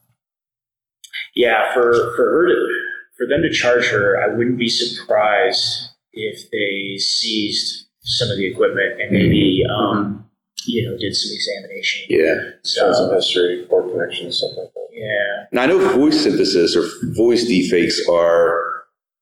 Yeah, 1.35 1.73
for 1.75 1.93
for 2.17 2.25
her 2.25 2.49
to, 2.49 2.69
for 3.17 3.27
them 3.29 3.43
to 3.43 3.51
charge 3.53 3.87
her, 3.89 4.21
I 4.23 4.35
wouldn't 4.35 4.59
be 4.59 4.69
surprised 4.69 5.89
if 6.13 6.51
they 6.51 6.99
seized 6.99 7.87
some 8.03 8.31
of 8.31 8.37
the 8.37 8.47
equipment 8.47 9.01
and 9.01 9.11
maybe 9.13 9.63
um, 9.75 10.29
you 10.67 10.89
know 10.89 10.97
did 10.99 11.15
some 11.17 11.33
examination. 11.35 12.07
Yeah. 12.09 12.35
Shows 12.65 12.99
So 12.99 13.09
of 13.11 13.15
history, 13.15 13.67
port 13.69 13.91
connections, 13.91 14.39
stuff 14.39 14.51
like 14.57 14.73
that. 14.75 14.89
yeah, 14.93 15.47
Now 15.53 15.63
I 15.63 15.67
know 15.67 15.79
voice 15.97 16.23
synthesis 16.23 16.77
or 16.77 16.85
voice 17.15 17.45
deepfakes 17.49 17.97
are, 18.13 18.74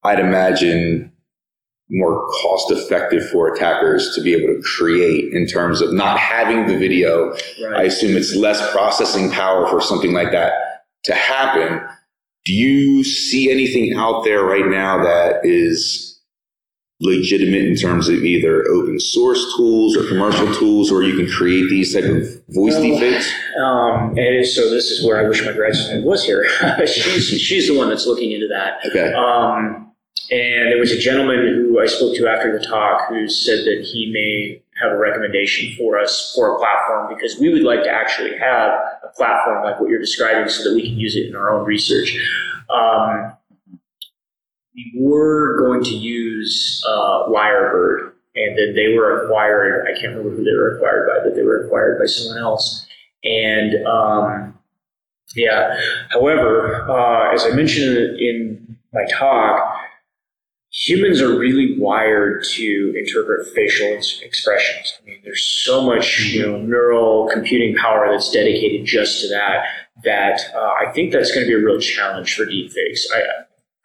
I'd 0.04 0.18
imagine, 0.18 1.12
more 1.90 2.26
cost 2.28 2.70
effective 2.70 3.28
for 3.28 3.52
attackers 3.54 4.14
to 4.14 4.22
be 4.22 4.32
able 4.32 4.54
to 4.54 4.62
create 4.76 5.32
in 5.34 5.46
terms 5.46 5.80
of 5.82 5.92
not 5.92 6.18
having 6.18 6.66
the 6.66 6.78
video. 6.78 7.34
I 7.76 7.82
assume 7.82 8.16
it's 8.16 8.34
less 8.34 8.72
processing 8.72 9.30
power 9.30 9.66
for 9.68 9.80
something 9.80 10.12
like 10.12 10.32
that 10.32 10.52
to 11.04 11.14
happen. 11.14 11.86
Do 12.44 12.52
you 12.54 13.04
see 13.04 13.50
anything 13.50 13.94
out 13.94 14.24
there 14.24 14.42
right 14.44 14.66
now 14.66 15.04
that 15.04 15.44
is 15.44 16.08
legitimate 17.00 17.64
in 17.64 17.76
terms 17.76 18.08
of 18.08 18.24
either 18.24 18.64
open 18.68 18.98
source 18.98 19.44
tools 19.56 19.96
or 19.96 20.06
commercial 20.08 20.52
tools 20.54 20.90
where 20.90 21.02
you 21.02 21.16
can 21.16 21.30
create 21.30 21.68
these 21.68 21.92
type 21.92 22.04
of 22.04 22.22
voice 22.48 22.74
Well, 22.74 22.82
deepfakes? 22.82 23.30
Um, 23.60 24.16
and 24.16 24.46
so 24.46 24.70
this 24.70 24.90
is 24.90 25.04
where 25.06 25.18
I 25.18 25.28
wish 25.28 25.44
my 25.44 25.52
grad 25.52 25.74
student 25.74 26.06
was 26.06 26.24
here. 26.24 26.46
she's 26.86 27.28
she's 27.28 27.68
the 27.68 27.76
one 27.76 27.88
that's 27.88 28.06
looking 28.06 28.32
into 28.32 28.48
that. 28.48 28.78
Okay. 28.88 29.12
Um, 29.12 29.91
and 30.32 30.72
there 30.72 30.78
was 30.78 30.92
a 30.92 30.98
gentleman 30.98 31.44
who 31.44 31.78
I 31.78 31.84
spoke 31.84 32.16
to 32.16 32.26
after 32.26 32.58
the 32.58 32.64
talk 32.64 33.06
who 33.10 33.28
said 33.28 33.66
that 33.66 33.84
he 33.84 34.10
may 34.10 34.62
have 34.82 34.92
a 34.92 34.98
recommendation 34.98 35.76
for 35.76 35.98
us 35.98 36.32
for 36.34 36.56
a 36.56 36.58
platform 36.58 37.14
because 37.14 37.38
we 37.38 37.52
would 37.52 37.62
like 37.62 37.82
to 37.82 37.90
actually 37.90 38.38
have 38.38 38.70
a 39.04 39.08
platform 39.14 39.62
like 39.62 39.78
what 39.78 39.90
you're 39.90 40.00
describing 40.00 40.48
so 40.48 40.64
that 40.64 40.74
we 40.74 40.88
can 40.88 40.98
use 40.98 41.16
it 41.16 41.26
in 41.26 41.36
our 41.36 41.52
own 41.52 41.66
research. 41.66 42.18
Um, 42.74 43.34
we 44.74 44.94
were 44.98 45.58
going 45.58 45.84
to 45.84 45.94
use 45.94 46.82
uh, 46.88 47.28
Lyrebird, 47.28 48.12
and 48.34 48.58
then 48.58 48.74
they 48.74 48.94
were 48.94 49.26
acquired. 49.26 49.86
I 49.86 50.00
can't 50.00 50.16
remember 50.16 50.34
who 50.34 50.44
they 50.44 50.56
were 50.56 50.76
acquired 50.76 51.08
by, 51.08 51.28
but 51.28 51.36
they 51.36 51.42
were 51.42 51.66
acquired 51.66 51.98
by 51.98 52.06
someone 52.06 52.42
else. 52.42 52.86
And 53.22 53.86
um, 53.86 54.58
yeah, 55.36 55.78
however, 56.10 56.90
uh, 56.90 57.34
as 57.34 57.44
I 57.44 57.50
mentioned 57.50 58.18
in 58.18 58.78
my 58.94 59.04
talk, 59.10 59.71
humans 60.72 61.20
are 61.20 61.38
really 61.38 61.78
wired 61.78 62.44
to 62.44 62.94
interpret 62.96 63.46
facial 63.54 63.98
expressions. 64.22 64.98
I 65.00 65.06
mean, 65.06 65.20
there's 65.24 65.42
so 65.64 65.84
much 65.84 66.20
you 66.32 66.42
know 66.42 66.58
neural 66.58 67.28
computing 67.32 67.76
power 67.76 68.08
that's 68.10 68.30
dedicated 68.30 68.86
just 68.86 69.22
to 69.22 69.28
that. 69.28 69.64
That 70.04 70.40
uh, 70.54 70.86
I 70.86 70.92
think 70.92 71.12
that's 71.12 71.32
going 71.32 71.46
to 71.46 71.50
be 71.50 71.54
a 71.54 71.64
real 71.64 71.80
challenge 71.80 72.34
for 72.34 72.46
deepfakes. 72.46 73.00
I 73.14 73.22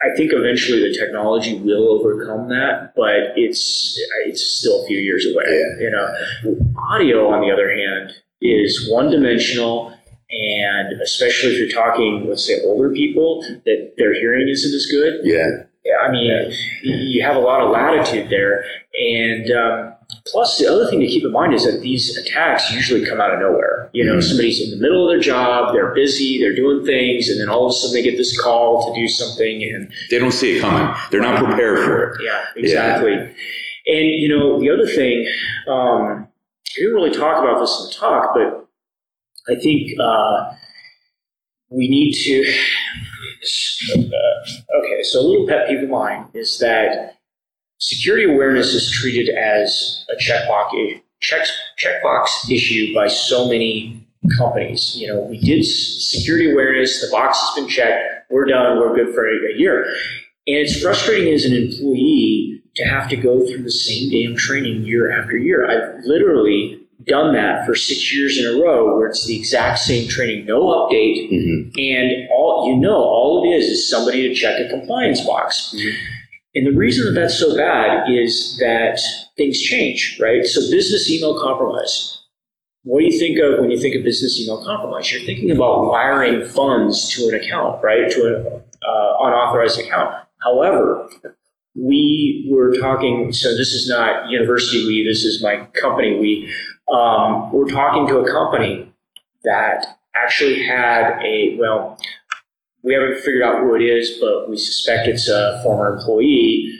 I 0.01 0.15
think 0.15 0.31
eventually 0.31 0.79
the 0.79 0.95
technology 0.97 1.59
will 1.59 1.89
overcome 1.89 2.49
that, 2.49 2.93
but 2.95 3.33
it's 3.35 3.99
it's 4.25 4.43
still 4.43 4.83
a 4.83 4.87
few 4.87 4.99
years 4.99 5.25
away. 5.25 5.45
Yeah. 5.47 5.83
You 5.83 5.91
know, 5.91 6.73
audio 6.91 7.29
on 7.29 7.41
the 7.41 7.51
other 7.51 7.69
hand 7.69 8.13
is 8.41 8.89
one 8.89 9.09
dimensional. 9.11 9.93
And 10.29 11.01
especially 11.01 11.51
if 11.53 11.57
you're 11.57 11.83
talking, 11.83 12.25
let's 12.27 12.45
say, 12.45 12.59
older 12.65 12.91
people, 12.91 13.41
that 13.63 13.93
their 13.97 14.13
hearing 14.13 14.49
isn't 14.49 14.75
as 14.75 14.85
good, 14.87 15.21
Yeah. 15.23 15.63
Yeah, 15.87 16.05
I 16.05 16.11
mean, 16.11 16.51
you 16.83 17.23
have 17.23 17.35
a 17.37 17.39
lot 17.39 17.61
of 17.61 17.69
latitude 17.71 18.29
there. 18.29 18.63
And 18.99 19.51
um, 19.51 19.93
plus, 20.25 20.57
the 20.57 20.67
other 20.67 20.89
thing 20.89 20.99
to 20.99 21.07
keep 21.07 21.23
in 21.23 21.31
mind 21.31 21.53
is 21.53 21.63
that 21.63 21.81
these 21.81 22.17
attacks 22.17 22.71
usually 22.71 23.05
come 23.05 23.21
out 23.21 23.33
of 23.33 23.39
nowhere. 23.39 23.89
You 23.93 24.03
know, 24.03 24.19
somebody's 24.19 24.61
in 24.61 24.71
the 24.71 24.81
middle 24.81 25.07
of 25.07 25.13
their 25.13 25.21
job, 25.21 25.73
they're 25.73 25.93
busy, 25.93 26.39
they're 26.39 26.55
doing 26.55 26.85
things, 26.85 27.29
and 27.29 27.39
then 27.39 27.47
all 27.49 27.67
of 27.67 27.69
a 27.71 27.73
sudden 27.73 27.93
they 27.93 28.01
get 28.01 28.17
this 28.17 28.39
call 28.39 28.93
to 28.93 28.99
do 28.99 29.07
something. 29.07 29.63
And 29.63 29.91
They 30.11 30.19
don't 30.19 30.31
see 30.33 30.57
it 30.57 30.61
coming. 30.61 30.93
They're 31.11 31.21
not 31.21 31.43
prepared 31.43 31.79
for 31.79 32.13
it. 32.15 32.21
yeah, 32.23 32.43
exactly. 32.55 33.13
And, 33.13 34.05
you 34.09 34.27
know, 34.27 34.59
the 34.59 34.69
other 34.69 34.85
thing, 34.87 35.25
um, 35.69 36.27
I 36.27 36.79
didn't 36.79 36.95
really 36.95 37.11
talk 37.17 37.41
about 37.41 37.59
this 37.61 37.79
in 37.79 37.87
the 37.87 37.93
talk, 37.93 38.33
but 38.35 38.67
I 39.49 39.55
think 39.57 39.97
uh, 39.99 40.51
we 41.69 41.87
need 41.87 42.11
to. 42.13 42.43
Okay, 44.97 45.03
so 45.03 45.19
a 45.19 45.21
little 45.21 45.47
pet 45.47 45.67
peeve 45.67 45.83
of 45.83 45.89
mine 45.89 46.25
is 46.33 46.57
that 46.57 47.17
security 47.77 48.25
awareness 48.25 48.73
is 48.73 48.89
treated 48.89 49.29
as 49.35 50.03
a 50.09 50.15
checkbox 50.19 51.01
check, 51.19 51.45
checkbox 51.77 52.49
issue 52.49 52.95
by 52.95 53.07
so 53.07 53.47
many 53.47 54.07
companies. 54.39 54.97
You 54.97 55.09
know, 55.09 55.19
we 55.21 55.39
did 55.39 55.63
security 55.63 56.51
awareness, 56.51 56.99
the 56.99 57.11
box 57.11 57.39
has 57.39 57.55
been 57.55 57.69
checked, 57.69 58.31
we're 58.31 58.45
done, 58.45 58.79
we're 58.79 58.95
good 58.95 59.13
for 59.13 59.27
a 59.27 59.55
year. 59.55 59.83
And 60.47 60.57
it's 60.57 60.81
frustrating 60.81 61.31
as 61.31 61.45
an 61.45 61.53
employee 61.53 62.59
to 62.77 62.83
have 62.85 63.07
to 63.09 63.17
go 63.17 63.45
through 63.45 63.61
the 63.61 63.71
same 63.71 64.09
damn 64.09 64.35
training 64.35 64.83
year 64.83 65.11
after 65.11 65.37
year. 65.37 65.69
I've 65.69 66.03
literally 66.05 66.86
done 67.05 67.33
that 67.33 67.65
for 67.65 67.75
six 67.75 68.13
years 68.13 68.37
in 68.37 68.45
a 68.45 68.61
row 68.61 68.97
where 68.97 69.07
it's 69.07 69.25
the 69.25 69.35
exact 69.37 69.79
same 69.79 70.07
training, 70.09 70.45
no 70.45 70.61
update, 70.63 71.29
and 71.77 72.27
all 72.31 72.67
you 72.69 72.77
know, 72.79 72.95
all 72.95 73.43
it 73.45 73.55
is 73.55 73.65
is 73.65 73.89
somebody 73.89 74.27
to 74.27 74.33
check 74.33 74.59
a 74.59 74.69
compliance 74.69 75.21
box. 75.25 75.75
And 76.55 76.65
the 76.65 76.71
reason 76.75 77.05
that 77.05 77.19
that's 77.19 77.37
so 77.37 77.55
bad 77.55 78.09
is 78.09 78.57
that 78.57 78.99
things 79.37 79.61
change, 79.61 80.17
right? 80.19 80.43
So 80.45 80.59
business 80.71 81.09
email 81.09 81.39
compromise. 81.39 82.15
What 82.83 83.01
do 83.01 83.05
you 83.05 83.19
think 83.19 83.37
of 83.39 83.59
when 83.59 83.69
you 83.69 83.79
think 83.79 83.95
of 83.95 84.03
business 84.03 84.39
email 84.41 84.63
compromise? 84.63 85.11
You're 85.11 85.21
thinking 85.21 85.51
about 85.51 85.85
wiring 85.87 86.47
funds 86.47 87.09
to 87.09 87.27
an 87.27 87.35
account, 87.35 87.83
right? 87.83 88.09
To 88.09 88.25
an 88.25 88.63
uh, 88.81 89.13
unauthorized 89.19 89.79
account. 89.79 90.15
However, 90.43 91.09
we 91.75 92.47
were 92.49 92.75
talking, 92.77 93.31
so 93.33 93.49
this 93.55 93.73
is 93.73 93.87
not 93.87 94.29
university 94.29 94.87
we, 94.87 95.05
this 95.07 95.23
is 95.25 95.43
my 95.43 95.67
company 95.79 96.17
we. 96.19 96.51
Um, 96.91 97.51
we're 97.51 97.69
talking 97.69 98.07
to 98.07 98.19
a 98.19 98.31
company 98.31 98.91
that 99.43 99.85
actually 100.15 100.63
had 100.63 101.19
a, 101.23 101.57
well, 101.59 101.97
we 102.83 102.93
haven't 102.93 103.19
figured 103.19 103.43
out 103.43 103.61
who 103.61 103.75
it 103.75 103.81
is, 103.81 104.17
but 104.21 104.49
we 104.49 104.57
suspect 104.57 105.07
it's 105.07 105.27
a 105.27 105.59
former 105.63 105.97
employee, 105.97 106.79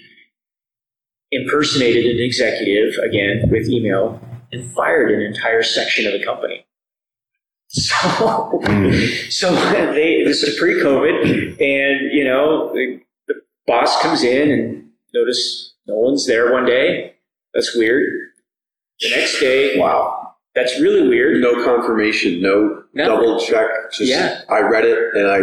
impersonated 1.31 2.05
an 2.05 2.23
executive, 2.23 2.93
again, 3.03 3.49
with 3.49 3.67
email, 3.67 4.21
and 4.51 4.71
fired 4.71 5.11
an 5.11 5.21
entire 5.21 5.63
section 5.63 6.07
of 6.07 6.13
the 6.13 6.23
company. 6.23 6.65
So, 7.69 8.61
so 9.29 9.53
they, 9.91 10.23
this 10.23 10.41
is 10.41 10.57
pre-COVID, 10.57 11.59
and, 11.59 12.13
you 12.13 12.23
know, 12.23 12.71
the, 12.73 13.01
the 13.27 13.35
boss 13.65 14.01
comes 14.01 14.23
in 14.23 14.51
and 14.51 14.89
notice 15.13 15.73
no 15.85 15.95
one's 15.95 16.25
there 16.25 16.53
one 16.53 16.65
day. 16.65 17.15
That's 17.53 17.75
weird. 17.75 18.26
The 19.01 19.09
next 19.15 19.39
day, 19.39 19.77
Wow. 19.77 20.33
that's 20.55 20.79
really 20.79 21.07
weird. 21.07 21.39
No 21.41 21.63
confirmation, 21.63 22.41
no, 22.41 22.83
No. 22.93 23.05
double 23.05 23.39
check. 23.39 23.67
Just 23.91 24.09
Yeah. 24.09 24.39
I 24.49 24.61
read 24.61 24.85
it 24.85 24.97
and 25.13 25.27
I 25.27 25.39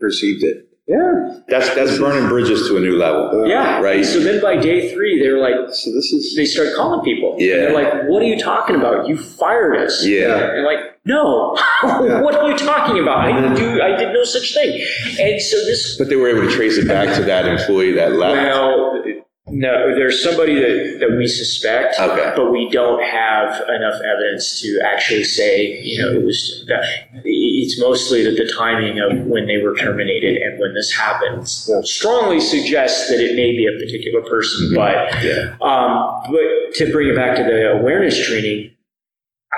received 0.00 0.44
it. 0.44 0.64
Yeah. 0.86 1.34
That's 1.48 1.74
that's 1.74 1.98
burning 1.98 2.28
bridges 2.30 2.66
to 2.68 2.76
a 2.78 2.80
new 2.80 2.96
level. 2.96 3.46
Yeah. 3.46 3.80
Right. 3.82 4.04
So 4.06 4.20
then 4.20 4.40
by 4.40 4.56
day 4.56 4.90
three, 4.92 5.20
they 5.22 5.28
were 5.30 5.38
like, 5.38 5.54
So 5.70 5.90
this 5.92 6.12
is 6.12 6.34
they 6.34 6.46
start 6.46 6.68
calling 6.74 7.02
people. 7.04 7.36
Yeah. 7.38 7.54
And 7.54 7.62
they're 7.62 7.72
like, 7.84 8.04
what 8.08 8.22
are 8.22 8.26
you 8.26 8.38
talking 8.38 8.74
about? 8.76 9.06
You 9.06 9.16
fired 9.18 9.76
us. 9.76 10.04
Yeah. 10.06 10.52
And 10.54 10.64
like, 10.64 10.78
no, 11.04 11.54
what 11.82 12.34
are 12.34 12.50
you 12.50 12.56
talking 12.56 13.00
about? 13.02 13.18
I 13.18 13.32
didn't 13.38 13.54
do, 13.56 13.82
I 13.82 13.96
did 13.96 14.12
no 14.14 14.24
such 14.24 14.52
thing. 14.54 14.82
And 15.20 15.40
so 15.40 15.56
this, 15.64 15.96
But 15.98 16.08
they 16.08 16.16
were 16.16 16.28
able 16.28 16.42
to 16.48 16.50
trace 16.50 16.78
it 16.78 16.86
back 16.88 17.14
to 17.16 17.22
that 17.24 17.46
employee 17.46 17.92
that 17.92 18.12
left. 18.12 18.34
well, 18.36 19.02
no, 19.50 19.94
there's 19.94 20.22
somebody 20.22 20.54
that, 20.54 20.98
that 21.00 21.16
we 21.16 21.26
suspect, 21.26 21.98
Okay. 22.00 22.32
but 22.36 22.50
we 22.50 22.68
don't 22.70 23.02
have 23.02 23.60
enough 23.68 24.00
evidence 24.02 24.60
to 24.62 24.80
actually 24.84 25.24
say, 25.24 25.80
you 25.82 26.02
know, 26.02 26.12
it 26.20 26.24
was, 26.24 26.64
that. 26.68 26.84
it's 27.24 27.80
mostly 27.80 28.22
that 28.24 28.36
the 28.36 28.50
timing 28.56 28.98
of 29.00 29.26
when 29.26 29.46
they 29.46 29.58
were 29.58 29.74
terminated 29.76 30.36
and 30.42 30.58
when 30.58 30.74
this 30.74 30.92
happens 30.92 31.68
strongly 31.84 32.40
suggests 32.40 33.08
that 33.10 33.20
it 33.20 33.34
may 33.36 33.52
be 33.52 33.66
a 33.66 33.78
particular 33.78 34.22
person, 34.28 34.72
but 34.74 35.22
Yeah. 35.22 35.56
Um, 35.60 36.22
but 36.32 36.74
to 36.76 36.90
bring 36.92 37.08
it 37.08 37.16
back 37.16 37.36
to 37.36 37.42
the 37.42 37.72
awareness 37.72 38.26
training, 38.26 38.70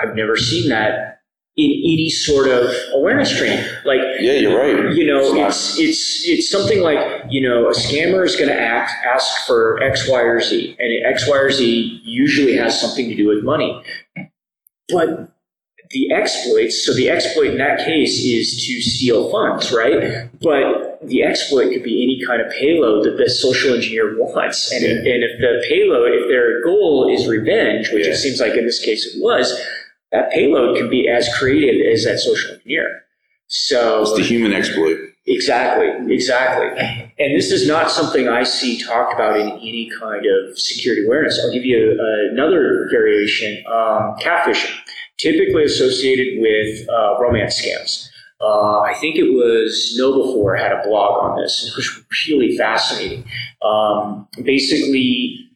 I've 0.01 0.15
never 0.15 0.35
seen 0.37 0.69
that 0.69 1.20
in 1.57 1.69
any 1.69 2.09
sort 2.09 2.47
of 2.47 2.71
awareness 2.93 3.35
training. 3.37 3.63
Like, 3.83 3.99
Yeah, 4.19 4.33
you're 4.33 4.57
right. 4.57 4.95
you 4.95 5.05
know, 5.05 5.19
It's 5.47 5.77
it's 5.77 6.25
it's 6.27 6.49
something 6.49 6.81
like 6.81 7.25
you 7.29 7.41
know 7.47 7.67
a 7.67 7.73
scammer 7.73 8.25
is 8.25 8.35
going 8.37 8.49
to 8.49 8.59
act 8.59 8.91
ask 9.05 9.45
for 9.45 9.81
X, 9.83 10.07
Y, 10.09 10.19
or 10.21 10.39
Z, 10.41 10.75
and 10.79 11.05
X, 11.05 11.27
Y, 11.29 11.37
or 11.37 11.51
Z 11.51 12.01
usually 12.05 12.55
has 12.55 12.79
something 12.79 13.09
to 13.09 13.15
do 13.15 13.27
with 13.27 13.43
money, 13.43 13.83
but 14.89 15.29
the 15.89 16.13
exploits. 16.13 16.85
So 16.85 16.93
the 16.93 17.09
exploit 17.09 17.47
in 17.51 17.57
that 17.57 17.79
case 17.79 18.23
is 18.23 18.65
to 18.65 18.81
steal 18.81 19.29
funds, 19.29 19.73
right? 19.73 20.29
But 20.41 20.99
the 21.05 21.23
exploit 21.23 21.69
could 21.73 21.83
be 21.83 22.01
any 22.03 22.25
kind 22.25 22.41
of 22.41 22.49
payload 22.53 23.03
that 23.03 23.17
the 23.17 23.29
social 23.29 23.73
engineer 23.73 24.15
wants, 24.17 24.71
and, 24.71 24.85
and 24.85 25.23
if 25.23 25.41
the 25.41 25.65
payload, 25.67 26.13
if 26.13 26.29
their 26.29 26.63
goal 26.63 27.13
is 27.13 27.27
revenge, 27.27 27.91
which 27.91 28.05
Yeah. 28.07 28.13
it 28.13 28.17
seems 28.17 28.39
like 28.39 28.55
in 28.55 28.65
this 28.65 28.79
case 28.79 29.05
it 29.13 29.21
was, 29.21 29.51
that 30.11 30.31
payload 30.31 30.77
can 30.77 30.89
be 30.89 31.07
as 31.07 31.29
creative 31.37 31.81
as 31.93 32.03
that 32.05 32.19
social 32.19 32.55
engineer. 32.55 33.01
So 33.47 34.01
It's 34.01 34.15
the 34.15 34.23
human 34.23 34.53
exploit. 34.53 34.97
Exactly, 35.27 36.13
exactly. 36.13 36.67
And 37.19 37.35
this 37.35 37.51
is 37.51 37.67
not 37.67 37.91
something 37.91 38.27
I 38.27 38.43
see 38.43 38.81
talked 38.81 39.13
about 39.13 39.39
in 39.39 39.51
any 39.51 39.89
kind 39.99 40.25
of 40.25 40.57
security 40.57 41.05
awareness. 41.05 41.39
I'll 41.43 41.53
give 41.53 41.63
you 41.63 41.97
another 42.31 42.87
variation 42.89 43.63
um, 43.67 44.15
catfishing, 44.19 44.75
typically 45.19 45.63
associated 45.63 46.41
with 46.41 46.89
uh, 46.89 47.19
romance 47.19 47.61
scams. 47.61 48.07
Uh, 48.41 48.79
I 48.79 48.95
think 48.95 49.17
it 49.17 49.31
was 49.31 49.95
KnowBe4 49.99 50.59
had 50.59 50.71
a 50.71 50.81
blog 50.83 51.23
on 51.23 51.39
this. 51.39 51.67
It 51.67 51.75
was 51.75 52.03
really 52.27 52.57
fascinating. 52.57 53.23
Um, 53.63 54.27
basically, 54.43 55.50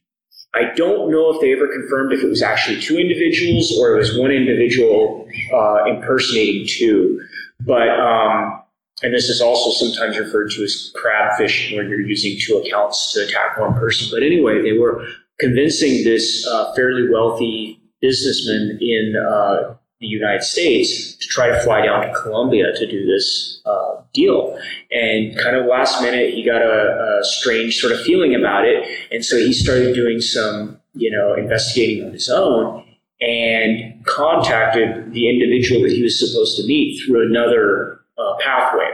I 0.55 0.73
don't 0.75 1.11
know 1.11 1.33
if 1.33 1.41
they 1.41 1.51
ever 1.51 1.67
confirmed 1.67 2.13
if 2.13 2.23
it 2.23 2.29
was 2.29 2.41
actually 2.41 2.79
two 2.79 2.97
individuals 2.97 3.77
or 3.77 3.95
it 3.95 3.97
was 3.97 4.17
one 4.17 4.31
individual 4.31 5.27
uh, 5.53 5.83
impersonating 5.85 6.65
two. 6.67 7.21
But 7.59 7.89
um, 7.89 8.61
and 9.03 9.13
this 9.13 9.29
is 9.29 9.41
also 9.41 9.71
sometimes 9.71 10.17
referred 10.17 10.51
to 10.51 10.63
as 10.63 10.91
crab 10.95 11.37
fishing, 11.37 11.77
where 11.77 11.85
you're 11.85 12.01
using 12.01 12.37
two 12.39 12.57
accounts 12.57 13.13
to 13.13 13.25
attack 13.25 13.57
one 13.57 13.73
person. 13.73 14.07
But 14.11 14.23
anyway, 14.23 14.61
they 14.61 14.77
were 14.77 15.05
convincing 15.39 16.03
this 16.03 16.47
uh, 16.47 16.73
fairly 16.73 17.09
wealthy 17.09 17.81
businessman 18.01 18.77
in 18.81 19.15
uh, 19.29 19.75
the 20.05 20.11
United 20.11 20.43
States 20.43 21.15
to 21.15 21.27
try 21.27 21.47
to 21.47 21.59
fly 21.61 21.85
down 21.85 22.01
to 22.01 22.13
Colombia 22.13 22.73
to 22.75 22.85
do 22.85 23.05
this 23.05 23.61
uh, 23.65 24.01
deal. 24.13 24.57
And 24.91 25.37
kind 25.37 25.55
of 25.55 25.65
last 25.65 26.01
minute, 26.01 26.33
he 26.33 26.43
got 26.43 26.61
a, 26.61 27.19
a, 27.19 27.23
strange 27.23 27.77
sort 27.77 27.91
of 27.91 28.01
feeling 28.01 28.35
about 28.35 28.65
it, 28.65 28.87
and 29.11 29.23
so 29.23 29.37
he 29.37 29.53
started 29.53 29.95
doing 29.95 30.21
some, 30.21 30.79
you 30.93 31.11
know, 31.11 31.33
investigating 31.33 32.05
on 32.05 32.11
his 32.11 32.29
own 32.29 32.85
and 33.21 34.05
contacted 34.05 35.13
the 35.13 35.29
individual 35.29 35.81
that 35.81 35.91
he 35.91 36.03
was 36.03 36.19
supposed 36.19 36.57
to 36.57 36.67
meet 36.67 37.01
through 37.01 37.25
another 37.25 38.01
uh, 38.17 38.35
pathway 38.39 38.91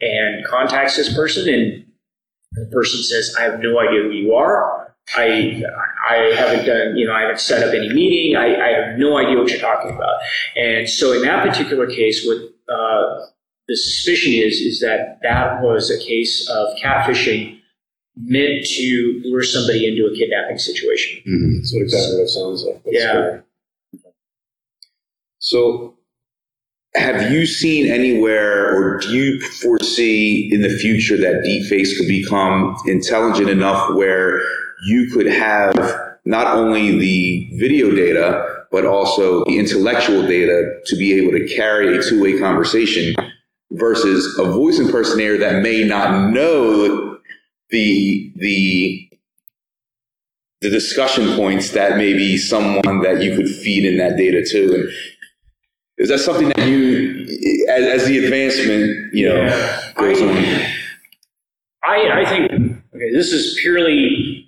and 0.00 0.44
contacts 0.46 0.96
this 0.96 1.14
person 1.14 1.52
and 1.52 1.84
the 2.52 2.66
person 2.72 3.02
says, 3.02 3.34
I 3.38 3.42
have 3.42 3.60
no 3.60 3.80
idea 3.80 4.02
who 4.02 4.10
you 4.10 4.34
are. 4.34 4.93
I 5.16 5.62
I 6.08 6.16
haven't 6.36 6.66
done, 6.66 6.96
you 6.96 7.06
know, 7.06 7.12
I 7.12 7.22
haven't 7.22 7.40
set 7.40 7.66
up 7.66 7.74
any 7.74 7.92
meeting. 7.92 8.36
I, 8.36 8.56
I 8.56 8.68
have 8.68 8.98
no 8.98 9.18
idea 9.18 9.38
what 9.38 9.50
you're 9.50 9.60
talking 9.60 9.94
about. 9.94 10.14
And 10.56 10.88
so 10.88 11.12
in 11.12 11.22
that 11.22 11.46
particular 11.46 11.86
case, 11.86 12.26
what 12.26 12.38
uh, 12.74 13.26
the 13.68 13.76
suspicion 13.76 14.32
is, 14.32 14.60
is 14.60 14.80
that 14.80 15.18
that 15.22 15.62
was 15.62 15.90
a 15.90 15.98
case 15.98 16.48
of 16.48 16.68
catfishing 16.82 17.58
meant 18.16 18.64
to 18.64 19.22
lure 19.24 19.42
somebody 19.42 19.86
into 19.86 20.06
a 20.06 20.16
kidnapping 20.16 20.58
situation. 20.58 21.20
Mm-hmm. 21.26 21.56
That's 21.56 21.74
what 21.74 21.82
exactly 21.82 22.16
what 22.16 22.22
it 22.22 22.28
sounds 22.28 22.64
like. 22.64 22.82
That's 22.84 22.96
yeah. 22.96 23.10
Scary. 23.10 23.40
So 25.38 25.94
have 26.94 27.30
you 27.30 27.44
seen 27.44 27.90
anywhere 27.90 28.74
or 28.74 28.98
do 28.98 29.08
you 29.08 29.40
foresee 29.40 30.48
in 30.52 30.62
the 30.62 30.70
future 30.78 31.16
that 31.16 31.42
deepfakes 31.44 31.96
could 31.98 32.06
become 32.06 32.76
intelligent 32.86 33.50
enough 33.50 33.94
where 33.94 34.40
you 34.84 35.10
could 35.12 35.26
have 35.26 35.74
not 36.24 36.46
only 36.46 36.98
the 36.98 37.50
video 37.58 37.90
data 37.90 38.66
but 38.70 38.84
also 38.84 39.44
the 39.44 39.58
intellectual 39.58 40.22
data 40.26 40.80
to 40.86 40.96
be 40.96 41.12
able 41.12 41.30
to 41.30 41.46
carry 41.54 41.96
a 41.96 42.02
two-way 42.02 42.38
conversation 42.38 43.14
versus 43.72 44.36
a 44.38 44.44
voice 44.44 44.78
impersonator 44.78 45.38
that 45.38 45.62
may 45.62 45.84
not 45.84 46.30
know 46.30 47.18
the 47.70 48.32
the 48.36 49.08
the 50.60 50.70
discussion 50.70 51.36
points 51.36 51.70
that 51.70 51.98
maybe 51.98 52.36
someone 52.36 53.02
that 53.02 53.22
you 53.22 53.36
could 53.36 53.48
feed 53.48 53.84
in 53.84 53.98
that 53.98 54.16
data 54.16 54.44
to 54.44 54.74
and 54.74 54.88
is 55.96 56.08
that 56.08 56.18
something 56.18 56.48
that 56.48 56.66
you, 56.66 57.24
as, 57.68 58.02
as 58.02 58.08
the 58.08 58.24
advancement, 58.24 59.14
you 59.14 59.28
know, 59.28 59.44
goes 59.94 60.20
on? 60.20 60.36
I, 61.84 62.22
I 62.22 62.24
think 62.28 62.50
okay, 62.50 63.12
this 63.12 63.32
is 63.32 63.56
purely 63.60 64.43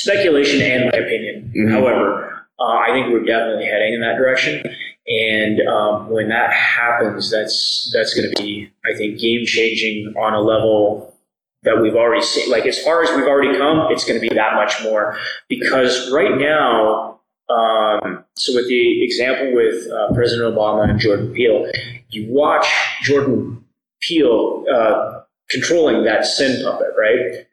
speculation 0.00 0.60
and 0.62 0.90
my 0.90 0.98
opinion. 0.98 1.52
Mhm. 1.56 1.70
However, 1.70 2.46
uh, 2.58 2.64
I 2.64 2.88
think 2.92 3.12
we're 3.12 3.24
definitely 3.24 3.66
heading 3.66 3.94
in 3.94 4.00
that 4.00 4.16
direction. 4.16 4.62
And 5.08 5.60
um, 5.68 6.10
when 6.10 6.28
that 6.30 6.52
happens, 6.52 7.30
that's 7.30 7.90
that's 7.94 8.14
going 8.14 8.28
to 8.34 8.42
be, 8.42 8.70
I 8.84 8.96
think, 8.96 9.20
game 9.20 9.46
changing 9.46 10.14
on 10.16 10.34
a 10.34 10.40
level 10.40 11.14
that 11.62 11.80
we've 11.80 11.94
already 11.94 12.22
seen. 12.22 12.50
Like 12.50 12.66
as 12.66 12.82
far 12.82 13.02
as 13.02 13.10
we've 13.16 13.26
already 13.26 13.56
come, 13.56 13.86
it's 13.90 14.04
going 14.04 14.20
to 14.20 14.28
be 14.28 14.34
that 14.34 14.54
much 14.54 14.82
more 14.82 15.16
because 15.48 16.10
right 16.12 16.36
now. 16.38 17.12
Um, 17.48 18.24
so 18.34 18.52
with 18.56 18.66
the 18.68 19.04
example 19.04 19.54
with 19.54 19.88
uh, 19.92 20.12
President 20.14 20.52
Obama 20.52 20.90
and 20.90 20.98
Jordan 20.98 21.32
Peele, 21.32 21.70
you 22.10 22.26
watch 22.28 22.66
Jordan 23.02 23.64
Peele 24.00 24.64
uh, 24.72 25.20
controlling 25.48 26.02
that 26.04 26.22
synpuppet, 26.22 26.96
right? 26.98 27.46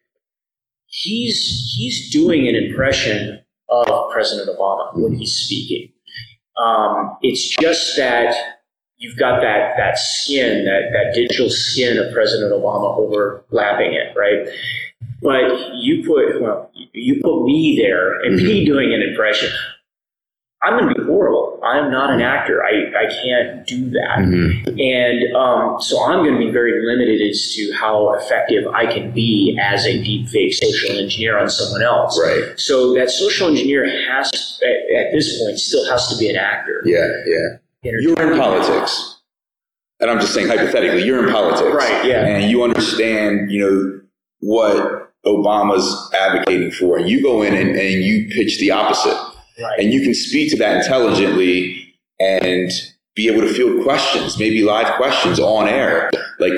He's 0.96 1.74
he's 1.76 2.12
doing 2.12 2.48
an 2.48 2.56
impression 2.56 3.40
of 3.68 4.12
President 4.12 4.48
Obama 4.56 4.92
when 4.94 5.14
he's 5.14 5.36
speaking. 5.36 5.92
Um, 6.64 7.18
it's 7.24 7.50
just 7.50 7.98
that 7.98 8.36
you've 8.98 9.18
got 9.18 9.42
that 9.42 9.74
that 9.76 9.98
skin, 9.98 10.66
that 10.66 10.92
that 10.94 11.16
digital 11.16 11.50
skin 11.50 11.98
of 11.98 12.14
President 12.14 12.52
Obama 12.52 12.96
overlapping 12.96 13.94
it, 13.94 14.16
right? 14.16 14.48
But 15.24 15.74
you 15.78 16.06
put 16.06 16.40
well, 16.40 16.70
you 16.94 17.20
put 17.24 17.44
me 17.44 17.76
there 17.82 18.22
and 18.22 18.36
me 18.36 18.64
doing 18.64 18.94
an 18.94 19.02
impression. 19.02 19.50
I'm 20.64 20.80
going 20.80 20.94
to 20.94 21.02
be 21.02 21.06
horrible. 21.06 21.60
I'm 21.62 21.92
not 21.92 22.10
an 22.10 22.22
actor. 22.22 22.64
I, 22.64 22.90
I 22.98 23.14
can't 23.22 23.68
do 23.68 23.90
that. 23.90 24.20
And 24.20 25.36
um, 25.36 25.82
so 25.82 26.02
I'm 26.06 26.24
going 26.24 26.40
to 26.40 26.40
be 26.40 26.52
very 26.52 26.86
limited 26.86 27.22
as 27.30 27.54
to 27.56 27.74
how 27.74 28.14
effective 28.14 28.66
I 28.74 28.86
can 28.86 29.12
be 29.12 29.60
as 29.62 29.86
a 29.86 30.00
deepfake 30.00 30.54
social 30.54 30.98
engineer 30.98 31.38
on 31.38 31.50
someone 31.50 31.84
else. 31.84 32.18
Right. 32.22 32.58
So 32.58 32.94
that 32.96 33.10
social 33.10 33.50
engineer 33.50 33.86
has, 34.10 34.60
at, 34.64 34.98
at 34.98 35.12
this 35.12 35.38
point, 35.44 35.60
still 35.60 35.86
has 35.92 36.08
to 36.08 36.18
be 36.18 36.30
an 36.30 36.38
actor. 36.38 36.82
Yeah, 36.86 37.10
yeah. 37.26 37.92
You're 38.00 38.32
in 38.32 38.40
politics. 38.40 39.22
And 40.00 40.10
I'm 40.10 40.20
just 40.20 40.34
saying 40.34 40.48
hypothetically, 40.48 41.04
you're 41.04 41.26
in 41.26 41.32
politics. 41.32 41.76
Right, 41.76 42.06
yeah. 42.06 42.26
And 42.26 42.50
you 42.50 42.64
understand, 42.64 43.52
you 43.52 43.60
know, 43.62 44.02
what 44.40 45.14
Obama's 45.26 46.10
advocating 46.14 46.72
for. 46.72 46.98
And 46.98 47.10
you 47.10 47.22
go 47.22 47.42
in 47.42 47.54
and, 47.54 47.70
and 47.72 48.04
you 48.04 48.30
pitch 48.30 48.60
the 48.60 48.72
opposite. 48.72 49.18
Right. 49.62 49.80
And 49.80 49.94
you 49.94 50.02
can 50.02 50.14
speak 50.14 50.52
to 50.52 50.58
that 50.58 50.78
intelligently 50.78 51.96
and 52.20 52.72
be 53.16 53.28
able 53.28 53.42
to 53.42 53.54
field 53.54 53.84
questions, 53.84 54.40
maybe 54.40 54.64
live 54.64 54.96
questions 54.96 55.40
on 55.40 55.68
air. 55.68 56.10
Like, 56.40 56.54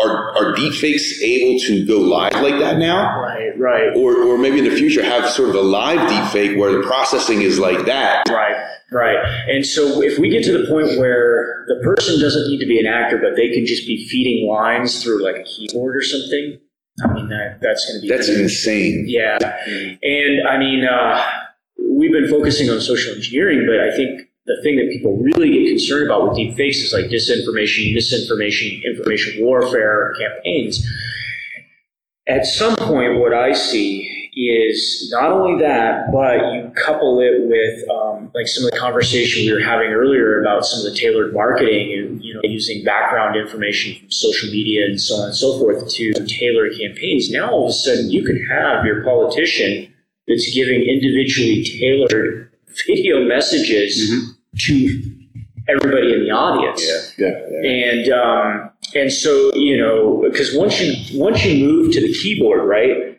are, 0.00 0.30
are 0.36 0.54
deepfakes 0.54 1.20
able 1.22 1.60
to 1.60 1.86
go 1.86 1.98
live 1.98 2.32
like 2.34 2.58
that 2.60 2.78
now? 2.78 3.20
Right, 3.20 3.58
right, 3.58 3.96
Or, 3.96 4.16
or 4.22 4.38
maybe 4.38 4.58
in 4.58 4.64
the 4.64 4.76
future 4.76 5.02
have 5.02 5.28
sort 5.28 5.50
of 5.50 5.56
a 5.56 5.60
live 5.60 5.98
deepfake 6.08 6.56
where 6.56 6.72
the 6.72 6.82
processing 6.86 7.42
is 7.42 7.58
like 7.58 7.84
that. 7.86 8.28
right, 8.30 8.56
right. 8.92 9.18
And 9.48 9.66
so 9.66 10.00
if 10.00 10.18
we 10.18 10.30
get 10.30 10.44
to 10.44 10.56
the 10.56 10.68
point 10.68 10.98
where 10.98 11.64
the 11.68 11.80
person 11.82 12.20
doesn't 12.20 12.48
need 12.48 12.60
to 12.60 12.66
be 12.66 12.78
an 12.78 12.86
actor, 12.86 13.18
but 13.18 13.36
they 13.36 13.50
can 13.52 13.66
just 13.66 13.86
be 13.86 14.06
feeding 14.08 14.48
lines 14.48 15.02
through 15.02 15.22
like 15.22 15.36
a 15.36 15.44
keyboard 15.44 15.96
or 15.96 16.02
something, 16.02 16.58
I 17.04 17.12
mean, 17.12 17.28
that, 17.28 17.58
that's 17.60 17.86
going 17.86 18.00
to 18.00 18.02
be 18.02 18.08
That's 18.08 18.28
insane. 18.28 19.04
Yeah. 19.08 19.38
And 20.02 20.48
I 20.48 20.58
mean, 20.58 20.84
uh, 20.84 21.22
we've 21.88 22.12
been 22.12 22.28
focusing 22.28 22.70
on 22.70 22.80
social 22.80 23.14
engineering, 23.14 23.66
but 23.66 23.80
I 23.80 23.94
think 23.96 24.28
the 24.46 24.60
thing 24.62 24.76
that 24.76 24.90
people 24.90 25.16
really 25.18 25.50
get 25.52 25.68
concerned 25.68 26.06
about 26.06 26.28
with 26.28 26.36
deep 26.36 26.56
fakes 26.56 26.78
is 26.78 26.92
like 26.92 27.06
disinformation, 27.06 27.94
misinformation, 27.94 28.82
information 28.84 29.44
warfare 29.44 30.14
campaigns. 30.18 30.86
At 32.26 32.46
some 32.46 32.76
point, 32.76 33.18
what 33.18 33.34
I 33.34 33.52
see 33.52 34.20
is 34.34 35.10
not 35.12 35.32
only 35.32 35.60
that, 35.60 36.12
but 36.12 36.38
you 36.52 36.72
couple 36.84 37.20
it 37.20 37.48
with 37.48 37.90
um, 37.90 38.30
like 38.34 38.46
some 38.46 38.64
of 38.64 38.70
the 38.70 38.78
conversation 38.78 39.44
we 39.44 39.52
were 39.52 39.60
having 39.60 39.88
earlier 39.88 40.40
about 40.40 40.64
some 40.64 40.86
of 40.86 40.92
the 40.92 40.98
tailored 40.98 41.34
marketing 41.34 41.92
and 41.98 42.24
you 42.24 42.34
know 42.34 42.40
using 42.44 42.84
background 42.84 43.36
information 43.36 43.98
from 43.98 44.10
social 44.10 44.50
media 44.50 44.86
and 44.86 45.00
so 45.00 45.16
on 45.16 45.26
and 45.26 45.36
so 45.36 45.58
forth 45.58 45.88
to 45.88 46.12
tailor 46.26 46.70
campaigns. 46.70 47.30
Now 47.30 47.50
all 47.50 47.64
of 47.64 47.70
a 47.70 47.72
sudden 47.72 48.10
you 48.10 48.24
can 48.24 48.44
have 48.46 48.84
your 48.84 49.02
politician 49.04 49.89
that's 50.30 50.52
giving 50.54 50.82
individually 50.82 51.64
tailored 51.64 52.50
video 52.86 53.24
messages 53.24 54.34
to 54.56 55.16
everybody 55.68 56.12
in 56.12 56.24
the 56.24 56.30
audience. 56.30 57.14
Yeah. 57.18 57.26
Yeah. 57.26 57.46
yeah. 57.62 57.70
And 57.70 58.12
um, 58.12 58.70
and 58.94 59.12
so 59.12 59.54
you 59.54 59.76
know 59.76 60.22
because 60.28 60.54
once 60.56 60.80
you 60.80 61.18
once 61.18 61.44
you 61.44 61.66
move 61.66 61.92
to 61.92 62.00
the 62.00 62.12
keyboard, 62.14 62.66
right, 62.66 63.18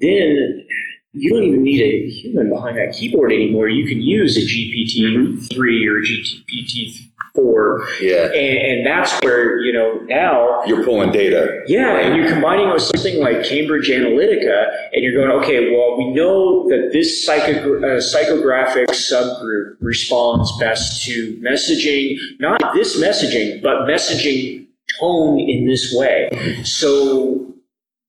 then 0.00 0.66
you 1.12 1.30
don't 1.30 1.44
even 1.44 1.62
need 1.62 1.82
a 1.82 2.08
human 2.08 2.48
behind 2.48 2.78
that 2.78 2.94
keyboard 2.94 3.32
anymore. 3.32 3.68
You 3.68 3.86
can 3.86 4.00
use 4.00 4.36
a 4.36 4.40
GPT 4.40 5.52
three 5.52 5.86
or 5.86 6.00
GPT 6.00 7.11
four, 7.34 7.86
Yeah. 8.00 8.26
and, 8.26 8.34
and 8.58 8.86
that's 8.86 9.12
where 9.22 9.58
you 9.60 9.72
know 9.72 10.00
now 10.06 10.62
You're 10.66 10.84
pulling 10.84 11.12
data. 11.12 11.62
yeah, 11.66 11.98
and 11.98 12.16
you're 12.16 12.28
combining 12.28 12.68
it 12.68 12.72
with 12.74 12.82
something 12.82 13.20
like 13.20 13.44
Cambridge 13.44 13.88
Analytica, 13.88 14.66
and 14.92 15.02
you're 15.02 15.14
going, 15.14 15.30
okay, 15.42 15.70
well, 15.74 15.96
we 15.96 16.12
know 16.12 16.68
that 16.68 16.90
this 16.92 17.24
psycho- 17.24 17.78
uh, 17.78 18.00
psychographic 18.00 18.88
subgroup 18.88 19.76
responds 19.80 20.52
best 20.58 21.04
to 21.06 21.36
messaging, 21.42 22.16
not 22.38 22.60
this 22.74 23.00
messaging, 23.00 23.62
but 23.62 23.88
messaging 23.88 24.66
tone 25.00 25.40
in 25.40 25.66
this 25.66 25.94
way. 25.96 26.28
So 26.64 27.46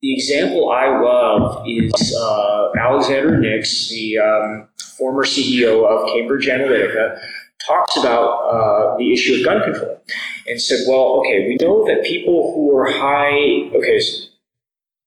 the 0.01 0.13
example 0.13 0.69
I 0.69 0.99
love 0.99 1.63
is 1.67 2.15
uh, 2.19 2.71
Alexander 2.77 3.39
Nix, 3.39 3.89
the 3.89 4.17
um, 4.19 4.67
former 4.97 5.23
CEO 5.23 5.85
of 5.87 6.09
Cambridge 6.13 6.47
Analytica, 6.47 7.19
talks 7.67 7.97
about 7.97 8.29
uh, 8.51 8.97
the 8.97 9.13
issue 9.13 9.35
of 9.35 9.45
gun 9.45 9.63
control 9.63 10.01
and 10.47 10.61
said, 10.61 10.79
well, 10.87 11.19
okay, 11.19 11.47
we 11.47 11.57
know 11.61 11.85
that 11.87 12.03
people 12.03 12.53
who 12.53 12.75
are 12.75 12.89
high, 12.91 13.69
okay, 13.77 13.99
so 13.99 14.27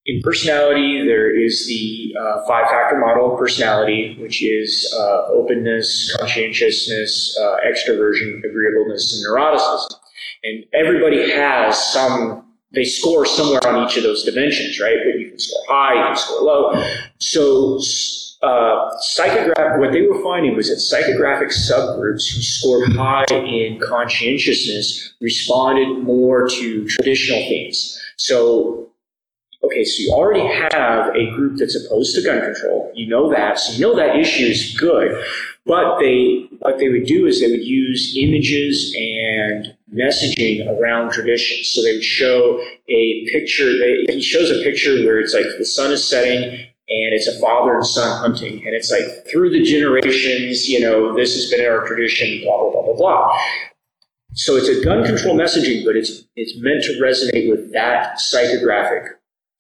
in 0.06 0.22
personality, 0.22 1.04
there 1.04 1.34
is 1.34 1.66
the 1.66 2.14
uh, 2.18 2.46
five 2.46 2.68
factor 2.68 2.96
model 2.98 3.32
of 3.32 3.38
personality, 3.38 4.16
which 4.20 4.40
is 4.40 4.94
uh, 4.96 5.26
openness, 5.32 6.16
conscientiousness, 6.16 7.36
uh, 7.40 7.56
extroversion, 7.66 8.38
agreeableness, 8.38 9.16
and 9.16 9.26
neuroticism. 9.26 9.98
And 10.44 10.64
everybody 10.72 11.28
has 11.32 11.92
some, 11.92 12.44
they 12.72 12.84
score 12.84 13.26
somewhere 13.26 13.66
on 13.66 13.84
each 13.84 13.96
of 13.96 14.04
those 14.04 14.22
dimensions, 14.22 14.78
right? 14.78 14.96
But 15.04 15.18
you 15.18 15.30
can 15.30 15.40
score 15.40 15.64
high, 15.68 15.94
you 15.94 16.06
can 16.06 16.16
score 16.16 16.42
low. 16.42 16.84
So, 17.18 17.80
uh, 18.42 18.90
psychograph, 19.16 19.78
what 19.78 19.92
they 19.92 20.02
were 20.02 20.22
finding 20.22 20.54
was 20.56 20.68
that 20.68 20.76
psychographic 20.76 21.48
subgroups 21.48 22.32
who 22.32 22.42
scored 22.42 22.92
high 22.92 23.24
in 23.30 23.80
conscientiousness 23.80 25.14
responded 25.20 26.02
more 26.02 26.48
to 26.48 26.86
traditional 26.86 27.38
themes. 27.40 27.98
So 28.16 28.90
okay, 29.64 29.84
so 29.84 30.02
you 30.02 30.12
already 30.12 30.46
have 30.46 31.14
a 31.14 31.30
group 31.30 31.58
that's 31.58 31.74
opposed 31.74 32.14
to 32.16 32.22
gun 32.22 32.40
control. 32.40 32.92
You 32.94 33.08
know 33.08 33.30
that, 33.30 33.58
so 33.58 33.72
you 33.72 33.80
know 33.80 33.96
that 33.96 34.16
issue 34.16 34.46
is 34.46 34.76
good. 34.78 35.22
But 35.64 35.98
they, 35.98 36.46
what 36.60 36.78
they 36.78 36.88
would 36.88 37.06
do 37.06 37.26
is 37.26 37.40
they 37.40 37.50
would 37.50 37.64
use 37.64 38.16
images 38.16 38.94
and 38.96 39.76
messaging 39.92 40.64
around 40.78 41.10
traditions. 41.10 41.68
So 41.68 41.82
they 41.82 41.94
would 41.94 42.04
show 42.04 42.60
a 42.88 43.26
picture. 43.32 43.72
They, 43.72 44.14
he 44.14 44.22
shows 44.22 44.50
a 44.50 44.62
picture 44.62 44.92
where 45.04 45.18
it's 45.18 45.34
like 45.34 45.46
the 45.58 45.64
sun 45.64 45.90
is 45.90 46.06
setting 46.06 46.66
and 46.88 47.14
it's 47.14 47.26
a 47.26 47.38
father 47.40 47.74
and 47.74 47.86
son 47.86 48.20
hunting, 48.20 48.64
and 48.64 48.74
it's 48.74 48.90
like 48.90 49.26
through 49.30 49.50
the 49.50 49.62
generations. 49.62 50.68
You 50.68 50.80
know, 50.80 51.14
this 51.16 51.34
has 51.34 51.50
been 51.50 51.66
our 51.66 51.86
tradition. 51.86 52.42
Blah 52.44 52.58
blah 52.58 52.70
blah 52.72 52.82
blah 52.82 52.96
blah. 52.96 53.38
So 54.34 54.56
it's 54.56 54.68
a 54.68 54.84
gun 54.84 55.04
control 55.04 55.36
messaging, 55.36 55.84
but 55.84 55.96
it's 55.96 56.24
it's 56.36 56.54
meant 56.58 56.82
to 56.84 57.00
resonate 57.02 57.50
with 57.50 57.72
that 57.72 58.18
psychographic 58.18 59.08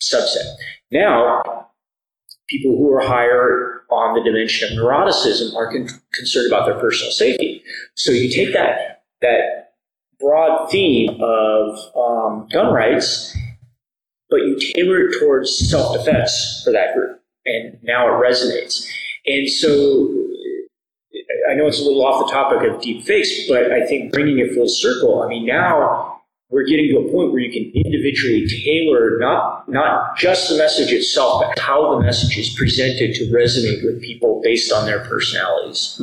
subset. 0.02 0.56
Now, 0.92 1.42
people 2.48 2.76
who 2.76 2.92
are 2.92 3.00
higher 3.00 3.82
on 3.90 4.14
the 4.14 4.22
dimension 4.22 4.70
of 4.70 4.78
neuroticism 4.78 5.54
are 5.54 5.70
con- 5.72 5.88
concerned 6.14 6.46
about 6.48 6.66
their 6.66 6.78
personal 6.78 7.12
safety. 7.12 7.62
So 7.94 8.10
you 8.12 8.30
take 8.30 8.52
that 8.54 9.04
that 9.22 9.72
broad 10.20 10.70
theme 10.70 11.20
of 11.20 11.78
um, 11.96 12.48
gun 12.52 12.72
rights, 12.72 13.36
but 14.30 14.36
you 14.36 14.58
tailor 14.74 15.08
it 15.08 15.18
towards 15.20 15.70
self-defense 15.70 16.62
for 16.64 16.72
that 16.72 16.94
group, 16.94 17.15
and 17.46 17.78
now 17.82 18.06
it 18.08 18.20
resonates. 18.20 18.86
And 19.26 19.48
so 19.48 20.26
I 21.50 21.54
know 21.54 21.66
it's 21.66 21.80
a 21.80 21.84
little 21.84 22.04
off 22.04 22.26
the 22.26 22.32
topic 22.32 22.68
of 22.68 22.80
deep 22.80 23.04
fakes, 23.04 23.48
but 23.48 23.72
I 23.72 23.86
think 23.86 24.12
bringing 24.12 24.38
it 24.38 24.54
full 24.54 24.68
circle, 24.68 25.22
I 25.22 25.28
mean, 25.28 25.46
now 25.46 26.20
we're 26.50 26.64
getting 26.64 26.88
to 26.88 26.98
a 26.98 27.12
point 27.12 27.32
where 27.32 27.40
you 27.40 27.50
can 27.50 27.72
individually 27.74 28.46
tailor 28.46 29.18
not 29.18 29.68
not 29.68 30.16
just 30.16 30.48
the 30.48 30.56
message 30.56 30.92
itself, 30.92 31.42
but 31.44 31.58
how 31.58 31.96
the 31.96 32.02
message 32.04 32.38
is 32.38 32.50
presented 32.50 33.14
to 33.14 33.24
resonate 33.32 33.84
with 33.84 34.00
people 34.00 34.40
based 34.44 34.72
on 34.72 34.86
their 34.86 35.00
personalities. 35.00 36.00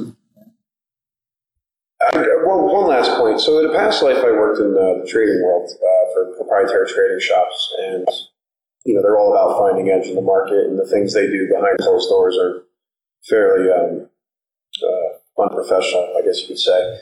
Uh, 2.02 2.24
well, 2.46 2.68
one 2.68 2.90
last 2.90 3.12
point. 3.18 3.40
So, 3.40 3.60
in 3.60 3.70
a 3.70 3.74
past 3.74 4.04
life, 4.04 4.18
I 4.18 4.32
worked 4.32 4.60
in 4.60 4.76
uh, 4.76 5.04
the 5.04 5.08
trading 5.10 5.42
world 5.42 5.70
uh, 5.72 6.14
for 6.14 6.36
proprietary 6.36 6.92
trading 6.92 7.22
shops, 7.22 7.74
and 7.80 8.08
you 8.86 8.94
know 8.94 9.02
they're 9.02 9.18
all 9.18 9.32
about 9.32 9.58
finding 9.60 9.92
edge 9.92 10.08
in 10.08 10.16
the 10.16 10.22
market, 10.22 10.68
and 10.68 10.78
the 10.78 10.88
things 10.88 11.14
they 11.14 11.28
do 11.28 11.48
behind 11.50 11.78
closed 11.80 12.10
doors 12.10 12.38
are 12.38 12.64
fairly 13.30 13.72
um, 13.72 14.10
uh, 14.84 15.42
unprofessional, 15.42 16.16
I 16.18 16.26
guess 16.26 16.42
you 16.42 16.48
could 16.48 16.60
say. 16.60 17.00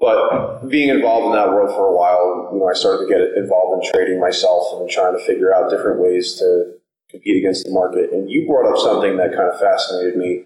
But 0.00 0.66
being 0.68 0.88
involved 0.88 1.26
in 1.26 1.32
that 1.32 1.48
world 1.48 1.70
for 1.70 1.86
a 1.86 1.96
while, 1.96 2.50
you 2.52 2.58
know, 2.58 2.68
I 2.68 2.74
started 2.74 3.06
to 3.06 3.08
get 3.08 3.38
involved 3.38 3.86
in 3.86 3.92
trading 3.92 4.20
myself 4.20 4.80
and 4.80 4.90
trying 4.90 5.16
to 5.16 5.24
figure 5.24 5.54
out 5.54 5.70
different 5.70 6.00
ways 6.00 6.34
to 6.40 6.74
compete 7.08 7.36
against 7.36 7.64
the 7.64 7.70
market. 7.70 8.10
And 8.10 8.28
you 8.28 8.44
brought 8.46 8.68
up 8.68 8.78
something 8.78 9.16
that 9.18 9.30
kind 9.36 9.48
of 9.48 9.60
fascinated 9.60 10.16
me. 10.16 10.44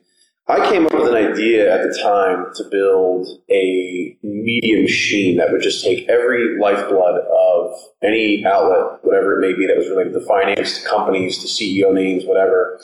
I 0.49 0.71
came 0.71 0.87
up 0.87 0.95
with 0.95 1.09
an 1.09 1.15
idea 1.15 1.75
at 1.75 1.83
the 1.83 1.99
time 2.01 2.53
to 2.55 2.65
build 2.71 3.27
a 3.51 4.17
media 4.23 4.81
machine 4.83 5.39
that 5.39 5.51
would 5.51 5.63
just 5.63 5.85
take 5.85 6.09
every 6.09 6.57
lifeblood 6.61 7.21
of 7.21 7.73
any 8.01 8.45
outlet, 8.47 9.01
whatever 9.03 9.37
it 9.37 9.41
may 9.41 9.59
be, 9.59 9.67
that 9.67 9.77
was 9.77 9.89
related 9.89 10.13
to 10.13 10.21
finance, 10.21 10.81
to 10.81 10.89
companies, 10.89 11.39
to 11.39 11.49
CEO 11.49 11.93
names, 11.93 12.25
whatever, 12.25 12.81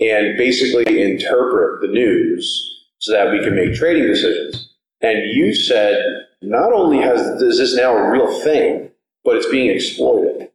and 0.00 0.38
basically 0.38 1.02
interpret 1.02 1.82
the 1.82 1.88
news 1.88 2.70
so 3.00 3.12
that 3.12 3.30
we 3.30 3.40
can 3.40 3.54
make 3.54 3.74
trading 3.74 4.06
decisions. 4.06 4.74
And 5.02 5.30
you 5.30 5.54
said 5.54 6.02
not 6.40 6.72
only 6.72 6.98
has 6.98 7.20
is 7.42 7.58
this 7.58 7.76
now 7.76 7.94
a 7.94 8.10
real 8.10 8.40
thing, 8.40 8.90
but 9.24 9.36
it's 9.36 9.50
being 9.50 9.70
exploited. 9.70 10.48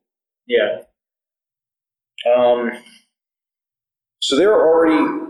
Yeah. 0.47 0.79
Um, 2.35 2.71
so 4.19 4.35
there 4.35 4.51
are 4.51 4.67
already 4.67 5.28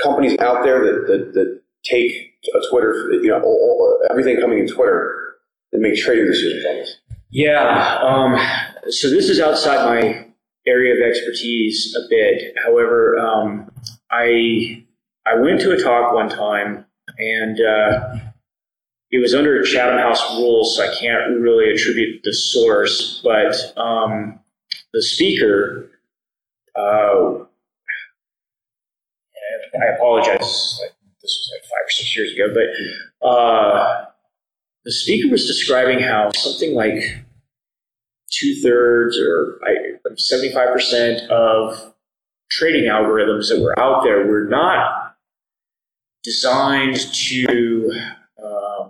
companies 0.00 0.38
out 0.38 0.64
there 0.64 0.80
that, 0.80 1.06
that, 1.06 1.34
that 1.34 1.60
take 1.84 2.34
a 2.54 2.70
Twitter, 2.70 3.10
you 3.12 3.28
know, 3.28 3.40
all, 3.42 3.98
everything 4.10 4.40
coming 4.40 4.58
in 4.58 4.68
Twitter 4.68 5.34
and 5.72 5.82
make 5.82 5.96
trading 5.96 6.26
decisions 6.26 6.64
on 6.66 6.76
this. 6.76 6.96
Yeah. 7.30 7.98
Um, 8.02 8.38
so 8.90 9.08
this 9.10 9.28
is 9.28 9.40
outside 9.40 9.84
my 9.86 10.26
area 10.66 10.94
of 10.94 11.08
expertise 11.08 11.96
a 11.96 12.08
bit. 12.08 12.54
However, 12.64 13.18
um, 13.18 13.70
I 14.10 14.84
I 15.26 15.36
went 15.36 15.60
to 15.62 15.72
a 15.72 15.82
talk 15.82 16.12
one 16.12 16.28
time 16.28 16.84
and 17.18 17.60
uh, 17.60 18.16
it 19.10 19.20
was 19.20 19.34
under 19.34 19.62
Chatham 19.62 19.98
House 19.98 20.22
rules, 20.36 20.76
so 20.76 20.84
I 20.84 20.94
can't 20.94 21.40
really 21.40 21.70
attribute 21.70 22.22
the 22.24 22.32
source, 22.32 23.20
but 23.22 23.54
um, 23.76 24.40
the 24.92 25.02
speaker, 25.02 25.90
uh, 26.74 27.44
I 29.74 29.94
apologize, 29.96 30.38
this 30.38 30.80
was 31.22 31.50
like 31.52 31.62
five 31.62 31.86
or 31.86 31.90
six 31.90 32.16
years 32.16 32.32
ago, 32.32 32.52
but 32.52 33.26
uh, 33.26 34.04
the 34.84 34.92
speaker 34.92 35.30
was 35.30 35.46
describing 35.46 36.00
how 36.00 36.30
something 36.34 36.74
like 36.74 37.24
two 38.30 38.60
thirds 38.62 39.18
or 39.18 39.60
75% 40.16 41.28
of 41.28 41.94
trading 42.50 42.90
algorithms 42.90 43.48
that 43.48 43.60
were 43.60 43.78
out 43.78 44.02
there 44.04 44.26
were 44.26 44.44
not 44.44 45.16
designed 46.22 46.96
to 47.12 47.92
uh, 48.42 48.88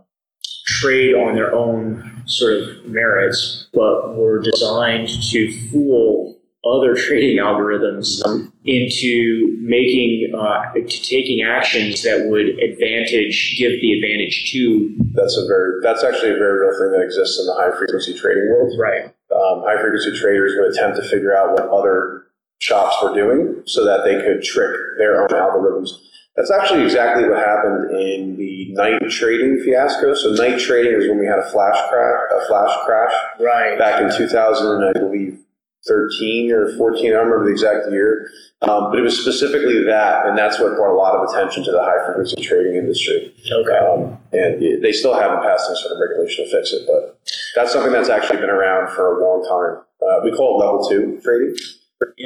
trade 0.67 1.15
on 1.15 1.35
their 1.35 1.55
own 1.55 2.23
sort 2.27 2.55
of 2.55 2.85
merits, 2.87 3.69
but 3.73 4.17
were 4.17 4.41
designed 4.41 5.09
to 5.09 5.69
fool 5.71 6.32
other 6.65 6.95
trading 6.95 7.39
algorithms 7.39 8.23
into 8.65 9.57
making 9.61 10.33
uh, 10.39 10.73
to 10.75 11.03
taking 11.03 11.43
actions 11.43 12.03
that 12.03 12.29
would 12.29 12.47
advantage 12.63 13.57
give 13.59 13.73
the 13.81 13.93
advantage 13.93 14.53
to 14.53 14.97
that's 15.13 15.37
a 15.37 15.45
very 15.47 15.73
that's 15.83 16.05
actually 16.05 16.31
a 16.31 16.39
very 16.39 16.61
real 16.61 16.79
thing 16.79 16.93
that 16.93 17.05
exists 17.05 17.41
in 17.41 17.47
the 17.47 17.55
high 17.55 17.77
frequency 17.77 18.15
trading 18.15 18.49
world 18.51 18.73
right 18.79 19.07
um, 19.35 19.65
high 19.67 19.81
frequency 19.81 20.17
traders 20.19 20.53
would 20.57 20.73
attempt 20.73 20.97
to 20.97 21.03
figure 21.09 21.37
out 21.37 21.51
what 21.53 21.69
other 21.69 22.27
shops 22.61 22.95
were 23.03 23.13
doing 23.13 23.61
so 23.67 23.85
that 23.85 24.05
they 24.05 24.23
could 24.23 24.43
trick 24.45 24.71
their 24.99 25.21
own 25.21 25.29
algorithms 25.29 25.91
that's 26.37 26.51
actually 26.51 26.85
exactly 26.85 27.29
what 27.29 27.39
happened 27.39 27.91
in 27.91 28.37
the 28.39 28.73
Knight 28.73 29.03
trading 29.11 29.63
fiasco. 29.63 30.15
So 30.15 30.31
Knight 30.31 30.59
trading 30.59 30.99
is 30.99 31.07
when 31.07 31.19
we 31.19 31.27
had 31.27 31.39
a 31.39 31.51
flash 31.51 31.77
crash, 31.91 32.21
a 32.33 32.47
flash 32.47 32.75
crash, 32.87 33.13
right? 33.39 33.79
Back 33.79 34.01
in 34.01 34.17
2000, 34.17 34.83
I 34.83 34.99
believe 34.99 35.39
13 35.87 36.53
or 36.53 36.77
14. 36.77 37.07
I 37.07 37.11
don't 37.11 37.27
remember 37.27 37.47
the 37.47 37.53
exact 37.53 37.91
year, 37.91 38.31
um, 38.63 38.91
but 38.91 38.99
it 38.99 39.03
was 39.03 39.19
specifically 39.19 39.83
that, 39.85 40.27
and 40.27 40.39
that's 40.39 40.61
what 40.61 40.77
brought 40.77 40.95
a 40.95 40.99
lot 40.99 41.15
of 41.15 41.29
attention 41.29 41.65
to 41.65 41.73
the 41.73 41.83
high 41.83 42.05
frequency 42.07 42.41
trading 42.41 42.77
industry. 42.77 43.35
Okay. 43.51 43.77
Um, 43.77 44.19
and 44.33 44.83
they 44.83 44.93
still 44.93 45.15
haven't 45.19 45.43
passed 45.43 45.69
any 45.69 45.79
sort 45.81 45.93
of 45.93 45.99
regulation 45.99 46.45
to 46.45 46.51
fix 46.51 46.73
it, 46.73 46.87
but 46.87 47.19
that's 47.57 47.73
something 47.73 47.93
that's 47.93 48.09
actually 48.09 48.39
been 48.39 48.51
around 48.51 48.95
for 48.95 49.19
a 49.19 49.25
long 49.25 49.43
time. 49.43 49.83
Uh, 50.01 50.21
we 50.25 50.31
call 50.37 50.55
it 50.55 50.65
level 50.65 50.89
two 50.89 51.21
trading. 51.23 51.57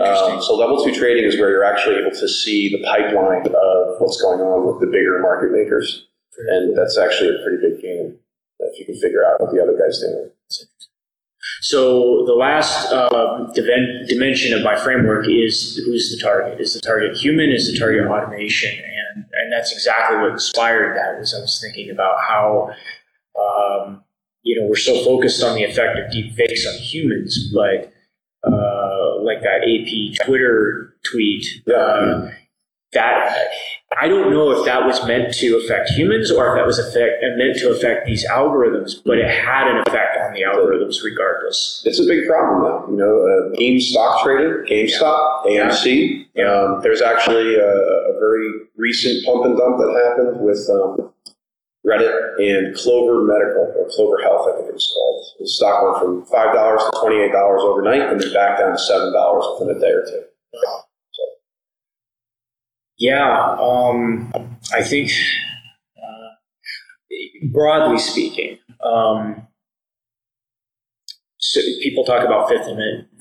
Um, 0.01 0.41
so 0.43 0.57
level 0.57 0.83
two 0.83 0.95
trading 0.95 1.25
is 1.25 1.39
where 1.39 1.51
you're 1.51 1.65
actually 1.65 1.97
able 1.97 2.11
to 2.11 2.29
see 2.29 2.71
the 2.71 2.83
pipeline 2.85 3.47
of 3.47 4.01
what's 4.01 4.21
going 4.21 4.41
on 4.41 4.67
with 4.67 4.81
the 4.81 4.87
bigger 4.87 5.21
market 5.21 5.53
makers, 5.53 6.07
and 6.49 6.77
that's 6.77 6.97
actually 6.97 7.31
a 7.31 7.43
pretty 7.43 7.61
big 7.61 7.83
game 7.83 8.19
if 8.61 8.79
you 8.79 8.87
can 8.87 8.97
figure 8.97 9.25
out 9.25 9.41
what 9.41 9.53
the 9.53 9.63
other 9.63 9.77
guys 9.77 10.01
doing. 10.01 10.31
So 11.61 12.25
the 12.27 12.35
last 12.35 12.93
uh, 12.93 13.47
dimension 13.55 14.53
of 14.53 14.63
my 14.63 14.77
framework 14.77 15.27
is 15.29 15.77
who's 15.85 16.15
the 16.15 16.23
target? 16.23 16.61
Is 16.61 16.75
the 16.75 16.81
target 16.81 17.17
human? 17.17 17.51
Is 17.51 17.71
the 17.71 17.79
target 17.79 18.07
automation? 18.07 18.71
And 18.71 19.25
and 19.33 19.53
that's 19.53 19.73
exactly 19.73 20.19
what 20.19 20.33
inspired 20.33 20.97
that. 20.97 21.19
Was 21.19 21.35
I 21.35 21.41
was 21.41 21.61
thinking 21.61 21.91
about 21.91 22.17
how 22.29 22.71
um, 23.39 24.05
you 24.47 24.61
know, 24.61 24.69
we're 24.69 24.77
so 24.77 25.05
focused 25.05 25.43
on 25.43 25.57
the 25.57 25.65
effect 25.65 25.99
of 25.99 26.11
deep 26.11 26.35
fakes 26.35 26.67
on 26.67 26.75
humans, 26.75 27.53
but 27.53 27.93
uh, 28.47 29.21
like 29.23 29.43
that 29.43 29.63
AP 29.67 30.25
Twitter 30.25 30.95
tweet, 31.11 31.45
uh, 31.69 32.29
that 32.97 33.49
I 34.01 34.09
don't 34.09 34.31
know 34.31 34.51
if 34.51 34.65
that 34.67 34.85
was 34.85 35.05
meant 35.07 35.33
to 35.35 35.57
affect 35.57 35.91
humans 35.91 36.31
or 36.31 36.49
if 36.49 36.59
that 36.59 36.67
was 36.67 36.79
effect, 36.79 37.23
meant 37.37 37.57
to 37.59 37.71
affect 37.71 38.07
these 38.07 38.27
algorithms, 38.29 38.97
but 39.05 39.19
it 39.19 39.29
had 39.29 39.69
an 39.69 39.79
effect 39.87 40.19
on 40.19 40.35
the 40.35 40.43
algorithms 40.43 41.05
regardless. 41.05 41.83
It's 41.85 42.01
a 42.01 42.05
big 42.05 42.27
problem, 42.27 42.65
though. 42.65 42.91
You 42.91 42.97
know, 42.97 43.15
uh, 43.25 43.57
game 43.57 43.81
stock 43.81 44.25
trading, 44.25 44.67
GameStop, 44.67 45.47
AMC. 45.47 46.27
Yeah. 46.35 46.51
Um, 46.51 46.81
there's 46.83 47.01
actually 47.01 47.55
a, 47.55 47.69
a 47.69 48.13
very 48.19 48.67
recent 48.77 49.25
pump 49.25 49.45
and 49.47 49.57
dump 49.57 49.79
that 49.79 49.93
happened 49.95 50.41
with 50.41 50.61
um, 50.69 51.13
Reddit 51.87 52.11
and 52.43 52.75
Clover 52.77 53.23
Medical 53.23 53.73
or 53.79 53.89
Clover 53.95 54.21
Health, 54.21 54.51
I 54.51 54.57
think 54.57 54.69
it 54.69 54.75
was 54.75 54.91
called. 54.93 55.25
The 55.39 55.49
stock 55.49 55.83
went 55.85 55.99
from 56.03 56.27
five 56.27 56.53
dollars 56.53 56.83
to 56.83 57.01
twenty 57.01 57.23
eight 57.23 57.33
dollars 57.33 57.63
overnight, 57.63 58.11
and 58.11 58.21
then 58.21 58.33
back 58.35 58.59
down 58.59 58.73
to 58.73 58.79
seven 58.79 59.13
dollars 59.13 59.47
within 59.61 59.77
a 59.77 59.81
day 59.81 59.93
or 59.95 60.05
two. 60.05 60.25
Yeah, 62.99 63.57
um, 63.61 64.33
I 64.75 64.83
think 64.83 65.11
uh, 65.99 67.49
broadly 67.53 67.99
speaking, 67.99 68.59
um, 68.83 69.47
so 71.39 71.61
people 71.83 72.05
talk 72.05 72.25
about 72.25 72.49
fifth, 72.49 72.67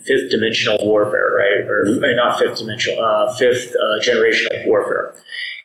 fifth 0.05 0.31
dimensional 0.31 0.77
warfare, 0.81 1.29
right? 1.35 1.69
Or 1.69 1.85
uh, 1.87 2.15
not 2.15 2.39
fifth 2.39 2.59
dimensional, 2.59 3.03
uh, 3.03 3.33
fifth 3.35 3.75
uh, 3.75 3.99
generational 4.01 4.65
warfare, 4.65 5.13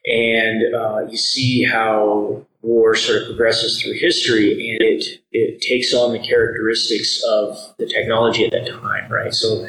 and 0.06 0.74
uh, 0.74 1.06
you 1.08 1.16
see 1.16 1.64
how 1.64 2.44
war 2.62 2.96
sort 2.96 3.22
of 3.22 3.28
progresses 3.28 3.80
through 3.80 3.94
history, 3.94 4.50
and 4.50 4.82
it 4.82 5.20
it 5.30 5.60
takes 5.60 5.94
on 5.94 6.12
the 6.12 6.18
characteristics 6.18 7.22
of 7.28 7.56
the 7.78 7.86
technology 7.86 8.44
at 8.44 8.50
that 8.52 8.66
time, 8.68 9.10
right? 9.10 9.34
So. 9.34 9.66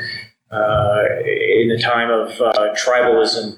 Uh, 0.54 1.06
in 1.24 1.70
the 1.70 1.82
time 1.82 2.12
of 2.12 2.30
uh, 2.42 2.76
tribalism, 2.76 3.56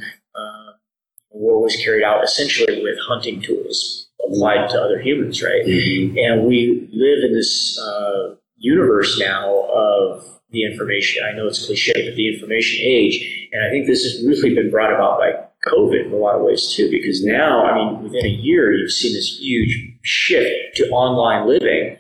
war 1.34 1.62
was 1.62 1.76
carried 1.76 2.04
out 2.04 2.24
essentially 2.24 2.82
with 2.82 2.98
hunting 3.08 3.42
tools 3.42 4.08
applied 4.28 4.70
to 4.70 4.80
other 4.80 5.02
humans, 5.02 5.44
right? 5.44 5.66
And 5.66 6.46
we 6.46 6.88
live 6.94 7.24
in 7.24 7.34
this 7.34 7.78
uh, 7.80 8.36
universe 8.58 9.20
now 9.20 9.64
of 9.74 10.24
the 10.52 10.64
information. 10.64 11.24
I 11.24 11.36
know 11.36 11.48
it's 11.48 11.66
cliche, 11.66 11.94
but 11.94 12.16
the 12.16 12.34
information 12.34 12.86
age. 12.86 13.50
And 13.52 13.66
I 13.66 13.70
think 13.70 13.88
this 13.88 14.04
has 14.04 14.26
really 14.26 14.54
been 14.56 14.70
brought 14.72 14.94
about 14.94 15.20
by 15.20 15.32
COVID 15.70 16.06
in 16.06 16.14
a 16.14 16.16
lot 16.16 16.36
of 16.36 16.44
ways 16.44 16.74
too, 16.74 16.90
because 16.90 17.24
now, 17.24 17.66
I 17.66 17.76
mean, 17.76 18.04
within 18.04 18.26
a 18.26 18.30
year, 18.30 18.74
you've 18.74 18.92
seen 18.92 19.14
this 19.14 19.38
huge 19.40 19.98
shift 20.04 20.76
to 20.76 20.90
online 20.90 21.48
living. 21.48 21.98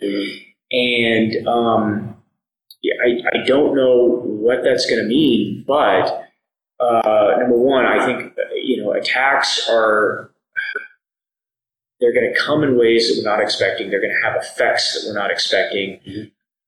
And 0.72 1.48
um, 1.48 2.16
yeah, 2.82 2.94
I, 3.04 3.38
I 3.38 3.46
don't 3.46 3.76
know 3.76 4.22
what 4.24 4.60
that's 4.64 4.86
going 4.86 5.02
to 5.02 5.08
mean, 5.08 5.64
but 5.68 6.24
uh, 6.80 7.38
number 7.40 7.58
one, 7.58 7.86
I 7.86 8.06
think 8.06 8.36
attacks 9.04 9.68
are 9.70 10.32
they're 11.99 12.14
going 12.14 12.34
to 12.34 12.39
come 12.39 12.64
in 12.64 12.78
ways 12.78 13.08
that 13.08 13.22
we're 13.22 13.30
not 13.30 13.41
expecting. 13.41 13.89
They're 13.89 14.01
going 14.01 14.14
to 14.14 14.30
have 14.30 14.41
effects 14.41 14.93
that 14.93 15.08
we're 15.08 15.18
not 15.18 15.32
expecting. 15.32 15.99
Mm-hmm. 16.06 16.24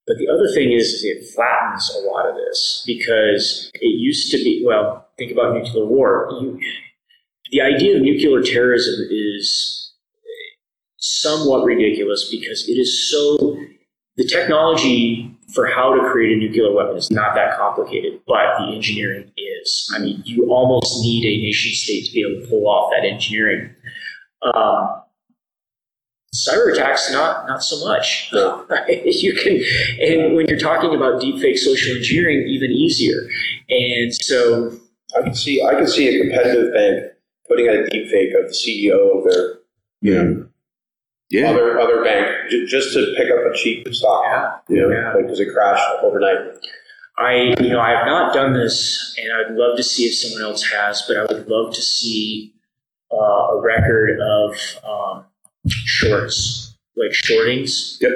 But 0.08 0.18
the 0.18 0.30
other 0.30 0.48
thing 0.54 0.72
is, 0.72 0.94
is 0.94 1.04
it 1.04 1.34
flattens 1.36 1.92
a 1.94 2.08
lot 2.08 2.30
of 2.30 2.36
this 2.36 2.84
because 2.86 3.72
it 3.74 3.88
used 3.88 4.32
to 4.32 4.38
be. 4.38 4.64
Well, 4.66 5.08
think 5.18 5.32
about 5.32 5.56
nuclear 5.56 5.86
war. 5.86 6.30
You, 6.40 6.60
the 7.52 7.62
idea 7.62 7.98
of 7.98 8.04
nuclear 8.04 8.42
terrorism 8.42 9.08
is 9.10 9.94
somewhat 10.98 11.66
ridiculous 11.66 12.30
because 12.30 12.70
it 12.70 12.74
is 12.74 13.10
so. 13.10 13.58
The 14.18 14.26
technology 14.26 15.35
for 15.56 15.66
how 15.68 15.96
to 15.96 16.12
create 16.12 16.34
a 16.34 16.40
nuclear 16.40 16.72
weapon 16.74 16.98
is 16.98 17.10
not 17.10 17.34
that 17.34 17.58
complicated, 17.58 18.20
but 18.28 18.60
the 18.60 18.76
engineering 18.76 19.32
is. 19.38 19.90
I 19.96 20.00
mean, 20.00 20.22
you 20.26 20.52
almost 20.52 21.02
need 21.02 21.26
a 21.26 21.42
nation 21.42 21.72
state 21.72 22.06
to 22.06 22.12
be 22.12 22.26
able 22.30 22.44
to 22.44 22.50
pull 22.50 22.68
off 22.68 22.92
that 22.92 23.08
engineering. 23.08 23.74
Um, 24.54 25.02
cyber 26.36 26.74
attacks, 26.74 27.10
not 27.12 27.48
not 27.48 27.64
so 27.64 27.84
much. 27.88 28.30
you 28.34 29.34
can, 29.34 29.62
and 30.02 30.36
when 30.36 30.46
you're 30.48 30.60
talking 30.60 30.94
about 30.94 31.22
deepfake 31.22 31.58
social 31.58 31.96
engineering, 31.96 32.46
even 32.48 32.72
easier. 32.72 33.30
And 33.70 34.14
so, 34.14 34.78
I 35.18 35.22
can 35.22 35.34
see 35.34 35.64
I 35.64 35.74
can 35.76 35.88
see 35.88 36.10
a 36.10 36.22
competitive 36.22 36.74
bank 36.74 37.14
putting 37.48 37.70
out 37.70 37.76
a 37.76 37.88
deep 37.88 38.10
fake 38.10 38.34
of 38.38 38.50
the 38.50 38.54
CEO 38.54 39.18
of 39.18 39.32
their 39.32 39.60
you 40.02 40.14
know 40.14 40.48
Yeah. 41.30 41.50
other 41.50 41.80
other 41.80 42.04
bank 42.04 42.28
j- 42.52 42.66
just 42.66 42.94
to 42.94 43.14
pick 43.18 43.32
up 43.32 43.40
a 43.52 43.56
cheap 43.56 43.88
stock. 43.94 44.24
Yeah. 44.26 44.52
You 44.76 44.82
know, 44.84 44.90
Yeah. 44.92 45.14
because 45.22 45.40
it 45.40 45.52
crashed 45.54 45.84
overnight. 46.04 46.38
I, 47.18 47.56
you 47.62 47.70
know, 47.70 47.80
I 47.80 47.92
have 47.92 48.06
not 48.06 48.34
done 48.34 48.54
this, 48.54 49.16
and 49.18 49.32
I'd 49.32 49.56
love 49.56 49.78
to 49.78 49.84
see 49.84 50.04
if 50.04 50.16
someone 50.16 50.42
else 50.42 50.64
has, 50.64 51.02
but 51.08 51.16
I 51.18 51.22
would 51.34 51.48
love 51.48 51.74
to 51.74 51.82
see 51.82 52.54
uh, 53.12 53.16
a 53.56 53.62
record 53.62 54.20
of 54.20 54.58
um, 54.84 55.26
shorts, 55.70 56.76
like 56.98 57.14
shortings, 57.14 57.98
Yep. 58.02 58.12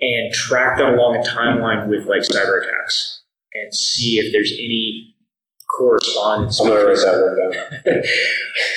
and 0.00 0.32
track 0.34 0.78
that 0.78 0.94
along 0.94 1.16
a 1.16 1.20
timeline 1.28 1.86
with 1.88 2.06
like 2.06 2.22
cyber 2.22 2.60
attacks, 2.62 3.22
and 3.54 3.72
see 3.72 4.18
if 4.18 4.32
there's 4.32 4.52
any 4.52 5.09
correspondence. 5.76 6.60
I'm 6.60 6.68
gonna 6.68 6.84
write 6.84 6.96
that 6.96 7.20
one 7.20 7.36
down. 7.94 8.02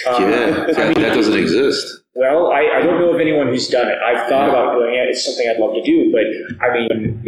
Um, 0.08 0.22
Yeah, 0.32 0.66
I 0.68 0.74
that, 0.74 0.96
mean, 0.96 1.02
that 1.04 1.14
doesn't 1.16 1.38
exist. 1.38 2.02
well, 2.16 2.52
I, 2.52 2.68
I 2.78 2.82
don't 2.82 3.00
know 3.00 3.14
of 3.14 3.20
anyone 3.22 3.48
who's 3.48 3.68
done 3.68 3.88
it. 3.88 3.98
I've 4.06 4.28
thought 4.30 4.50
about 4.50 4.74
doing 4.78 4.94
it. 4.96 5.08
It's 5.10 5.24
something 5.26 5.48
I'd 5.50 5.60
love 5.60 5.74
to 5.76 5.82
do, 5.82 6.12
but 6.12 6.24
I 6.66 6.74
mean, 6.74 7.22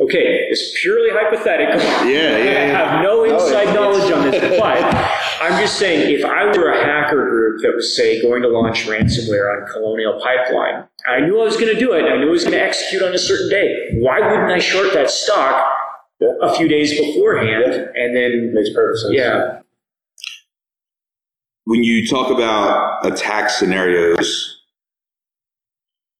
okay, 0.00 0.48
it's 0.50 0.80
purely 0.80 1.10
hypothetical. 1.12 1.78
Yeah, 2.08 2.38
yeah, 2.38 2.50
I 2.60 2.64
have 2.92 3.02
no 3.02 3.24
inside 3.24 3.62
it's- 3.68 3.74
knowledge 3.74 4.10
on 4.12 4.30
this, 4.30 4.58
but 4.58 4.82
I'm 5.42 5.60
just 5.60 5.78
saying, 5.78 6.18
if 6.18 6.24
I 6.24 6.46
were 6.46 6.70
a 6.70 6.84
hacker 6.84 7.28
group 7.28 7.62
that 7.62 7.72
was, 7.74 7.94
say, 7.96 8.22
going 8.22 8.42
to 8.42 8.48
launch 8.48 8.86
ransomware 8.86 9.60
on 9.60 9.66
Colonial 9.68 10.20
Pipeline, 10.22 10.84
I 11.06 11.20
knew 11.20 11.40
I 11.40 11.44
was 11.44 11.56
going 11.56 11.72
to 11.74 11.78
do 11.78 11.92
it, 11.92 12.04
I 12.04 12.16
knew 12.18 12.28
I 12.28 12.30
was 12.30 12.44
going 12.44 12.56
to 12.56 12.62
execute 12.62 13.02
on 13.02 13.12
a 13.12 13.18
certain 13.18 13.50
day. 13.50 13.90
Why 14.00 14.20
wouldn't 14.20 14.50
I 14.50 14.58
short 14.58 14.92
that 14.94 15.10
stock 15.10 15.68
a 16.42 16.54
few 16.56 16.68
days 16.68 16.98
beforehand, 16.98 17.64
and 17.94 18.16
then, 18.16 18.52
Makes 18.54 18.70
perfect 18.74 18.98
sense. 19.00 19.14
yeah, 19.14 19.60
When 21.64 21.82
you 21.84 22.06
talk 22.06 22.30
about 22.30 23.04
attack 23.06 23.50
scenarios 23.50 24.60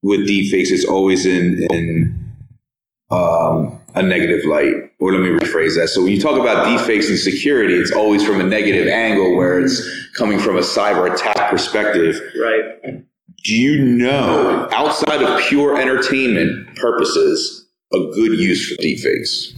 with 0.03 0.21
deepfakes, 0.29 0.71
it's 0.71 0.85
always 0.85 1.27
in 1.27 1.67
in 1.71 2.33
um, 3.11 3.79
a 3.95 4.03
negative 4.03 4.45
light. 4.47 4.75
Or 5.01 5.13
let 5.13 5.21
me 5.21 5.31
rephrase 5.37 5.77
that. 5.77 5.89
So 5.89 6.03
when 6.03 6.13
you 6.13 6.21
talk 6.21 6.39
about 6.41 6.67
deepfakes 6.67 7.09
and 7.09 7.19
security, 7.19 7.75
it's 7.75 7.91
always 7.93 8.25
from 8.25 8.41
a 8.41 8.45
negative 8.45 8.87
angle 8.87 9.37
where 9.37 9.61
it's 9.61 9.83
coming 10.17 10.39
from 10.39 10.57
a 10.57 10.61
cyber 10.61 11.13
attack 11.13 11.51
perspective. 11.51 12.21
right. 12.41 13.05
Do 13.45 13.57
you 13.57 13.83
know, 13.85 14.69
outside 14.71 15.21
of 15.21 15.41
pure 15.49 15.77
entertainment 15.77 16.77
purposes, 16.77 17.67
a 17.93 17.99
good 18.15 18.39
use 18.39 18.69
for 18.69 18.81
deepfakes? 18.81 19.53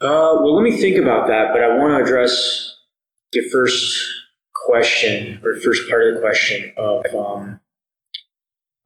Uh, 0.00 0.40
well, 0.40 0.56
let 0.56 0.64
me 0.64 0.76
think 0.76 0.96
about 0.98 1.28
that, 1.28 1.52
but 1.52 1.62
I 1.62 1.76
want 1.76 1.96
to 1.96 2.04
address 2.04 2.76
your 3.32 3.44
first 3.50 3.96
question 4.66 5.40
or 5.44 5.56
first 5.60 5.88
part 5.88 6.08
of 6.08 6.14
the 6.14 6.20
question 6.20 6.72
of. 6.76 7.04
Um, 7.14 7.60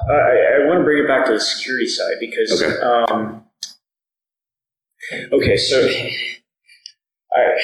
I, 0.09 0.13
I 0.13 0.67
want 0.67 0.81
to 0.81 0.85
bring 0.85 1.03
it 1.03 1.09
back 1.09 1.27
to 1.27 1.33
the 1.33 1.41
security 1.41 1.89
side 1.89 2.17
because. 2.21 2.63
Okay. 2.63 2.81
Um, 2.83 3.45
okay, 5.33 5.57
so 5.57 5.89
I 7.35 7.59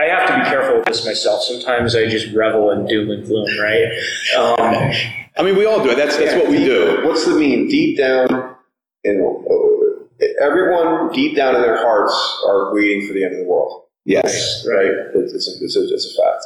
I 0.00 0.04
have 0.04 0.28
to 0.28 0.36
be 0.36 0.42
careful 0.44 0.76
with 0.76 0.86
this 0.86 1.04
myself. 1.04 1.42
Sometimes 1.42 1.96
I 1.96 2.06
just 2.06 2.34
revel 2.34 2.70
in 2.70 2.86
doom 2.86 3.10
and 3.10 3.24
gloom, 3.26 3.48
right? 3.60 3.86
Um, 4.36 4.92
I 5.36 5.42
mean, 5.42 5.56
we 5.56 5.66
all 5.66 5.82
do 5.82 5.90
it. 5.90 5.96
That's 5.96 6.16
that's 6.16 6.34
what 6.34 6.48
we 6.48 6.58
do. 6.58 7.00
What's 7.04 7.24
the 7.24 7.34
mean? 7.34 7.68
Deep 7.68 7.98
down, 7.98 8.56
in 9.04 9.20
everyone 10.40 11.12
deep 11.12 11.36
down 11.36 11.54
in 11.56 11.62
their 11.62 11.76
hearts 11.78 12.14
are 12.46 12.74
waiting 12.74 13.06
for 13.06 13.12
the 13.14 13.24
end 13.24 13.34
of 13.34 13.40
the 13.40 13.46
world. 13.46 13.84
Yes. 14.04 14.66
Right? 14.66 14.90
It's, 15.14 15.32
it's, 15.34 15.48
a, 15.48 15.64
it's, 15.64 15.76
a, 15.76 15.94
it's 15.94 16.06
a 16.18 16.22
fact. 16.22 16.44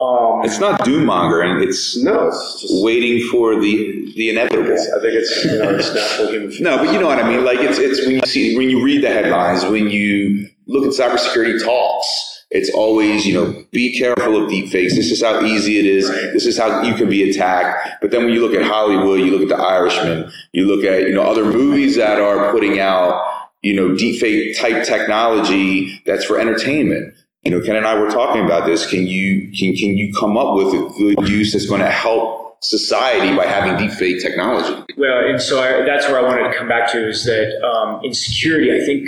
um, 0.00 0.44
It's 0.44 0.60
not 0.60 0.84
doom 0.84 1.06
mongering. 1.06 1.62
It's 1.66 1.96
No, 2.02 2.28
it's 2.28 2.60
just. 2.62 2.84
waiting 2.84 3.26
for 3.30 3.60
the 3.60 4.12
the 4.16 4.30
inevitable. 4.30 4.72
I 4.72 5.00
think 5.00 5.14
it's 5.14 5.44
you 5.44 5.58
know 5.58 5.70
it's 5.74 5.92
natural 5.94 6.28
human. 6.28 6.52
No, 6.60 6.78
but 6.78 6.92
you 6.92 7.00
know 7.00 7.06
what 7.06 7.18
I 7.18 7.28
mean. 7.28 7.44
Like 7.44 7.58
it's 7.58 7.78
it's 7.78 8.06
when 8.06 8.16
you 8.16 8.20
see 8.26 8.56
when 8.56 8.70
you 8.70 8.82
read 8.84 9.02
the 9.02 9.08
headlines, 9.08 9.64
when 9.64 9.88
you 9.90 10.48
look 10.68 10.84
at 10.84 10.92
cybersecurity 10.92 11.64
talks, 11.64 12.33
it's 12.54 12.70
always 12.70 13.26
you 13.26 13.34
know 13.34 13.64
be 13.72 13.98
careful 13.98 14.42
of 14.42 14.48
deepfakes. 14.48 14.94
This 14.94 15.10
is 15.10 15.22
how 15.22 15.42
easy 15.42 15.78
it 15.78 15.84
is. 15.84 16.08
This 16.32 16.46
is 16.46 16.56
how 16.56 16.82
you 16.82 16.94
can 16.94 17.10
be 17.10 17.28
attacked. 17.28 18.00
But 18.00 18.12
then 18.12 18.24
when 18.24 18.32
you 18.32 18.40
look 18.40 18.54
at 18.54 18.64
Hollywood, 18.64 19.20
you 19.20 19.36
look 19.36 19.42
at 19.42 19.48
The 19.48 19.62
Irishman, 19.62 20.30
you 20.52 20.64
look 20.64 20.84
at 20.84 21.02
you 21.02 21.14
know 21.14 21.22
other 21.22 21.44
movies 21.44 21.96
that 21.96 22.20
are 22.20 22.52
putting 22.52 22.78
out 22.78 23.22
you 23.62 23.74
know 23.74 23.88
deepfake 23.94 24.56
type 24.56 24.84
technology 24.84 26.00
that's 26.06 26.24
for 26.24 26.38
entertainment. 26.38 27.12
You 27.42 27.50
know, 27.50 27.60
Ken 27.60 27.76
and 27.76 27.84
I 27.84 27.98
were 27.98 28.08
talking 28.08 28.44
about 28.44 28.64
this. 28.66 28.88
Can 28.88 29.06
you 29.06 29.50
can 29.58 29.74
can 29.74 29.96
you 29.96 30.14
come 30.14 30.38
up 30.38 30.54
with 30.54 30.68
a 30.68 30.94
good 30.96 31.28
use 31.28 31.52
that's 31.52 31.66
going 31.66 31.82
to 31.82 31.90
help 31.90 32.44
society 32.62 33.36
by 33.36 33.44
having 33.44 33.74
deepfake 33.74 34.22
technology. 34.22 34.72
Well, 34.96 35.28
and 35.28 35.40
so 35.40 35.60
I, 35.62 35.84
that's 35.84 36.06
where 36.08 36.18
I 36.18 36.22
wanted 36.22 36.50
to 36.50 36.56
come 36.56 36.66
back 36.66 36.90
to 36.92 37.08
is 37.08 37.24
that 37.24 37.62
um, 37.62 38.00
in 38.02 38.14
security, 38.14 38.72
I 38.72 38.84
think 38.86 39.06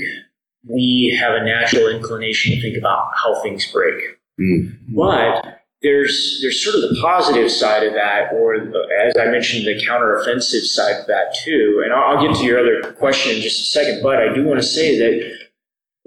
we 0.68 1.16
have 1.20 1.34
a 1.34 1.44
natural 1.44 1.88
inclination 1.88 2.54
to 2.54 2.60
think 2.60 2.76
about 2.76 3.10
how 3.22 3.40
things 3.42 3.70
break. 3.70 4.02
Mm. 4.40 4.76
But 4.88 5.60
there's 5.82 6.38
there's 6.42 6.62
sort 6.64 6.76
of 6.76 6.82
the 6.82 6.98
positive 7.00 7.50
side 7.50 7.84
of 7.84 7.94
that, 7.94 8.32
or 8.32 8.58
the, 8.58 8.88
as 9.06 9.14
I 9.20 9.30
mentioned, 9.30 9.66
the 9.66 9.80
counteroffensive 9.86 10.64
side 10.64 11.00
of 11.00 11.06
that 11.06 11.34
too. 11.44 11.82
And 11.84 11.92
I'll, 11.92 12.16
I'll 12.16 12.26
get 12.26 12.36
to 12.38 12.44
your 12.44 12.58
other 12.58 12.92
question 12.94 13.36
in 13.36 13.40
just 13.40 13.60
a 13.60 13.64
second. 13.64 14.02
But 14.02 14.18
I 14.18 14.34
do 14.34 14.44
want 14.44 14.60
to 14.60 14.66
say 14.66 14.98
that 14.98 15.36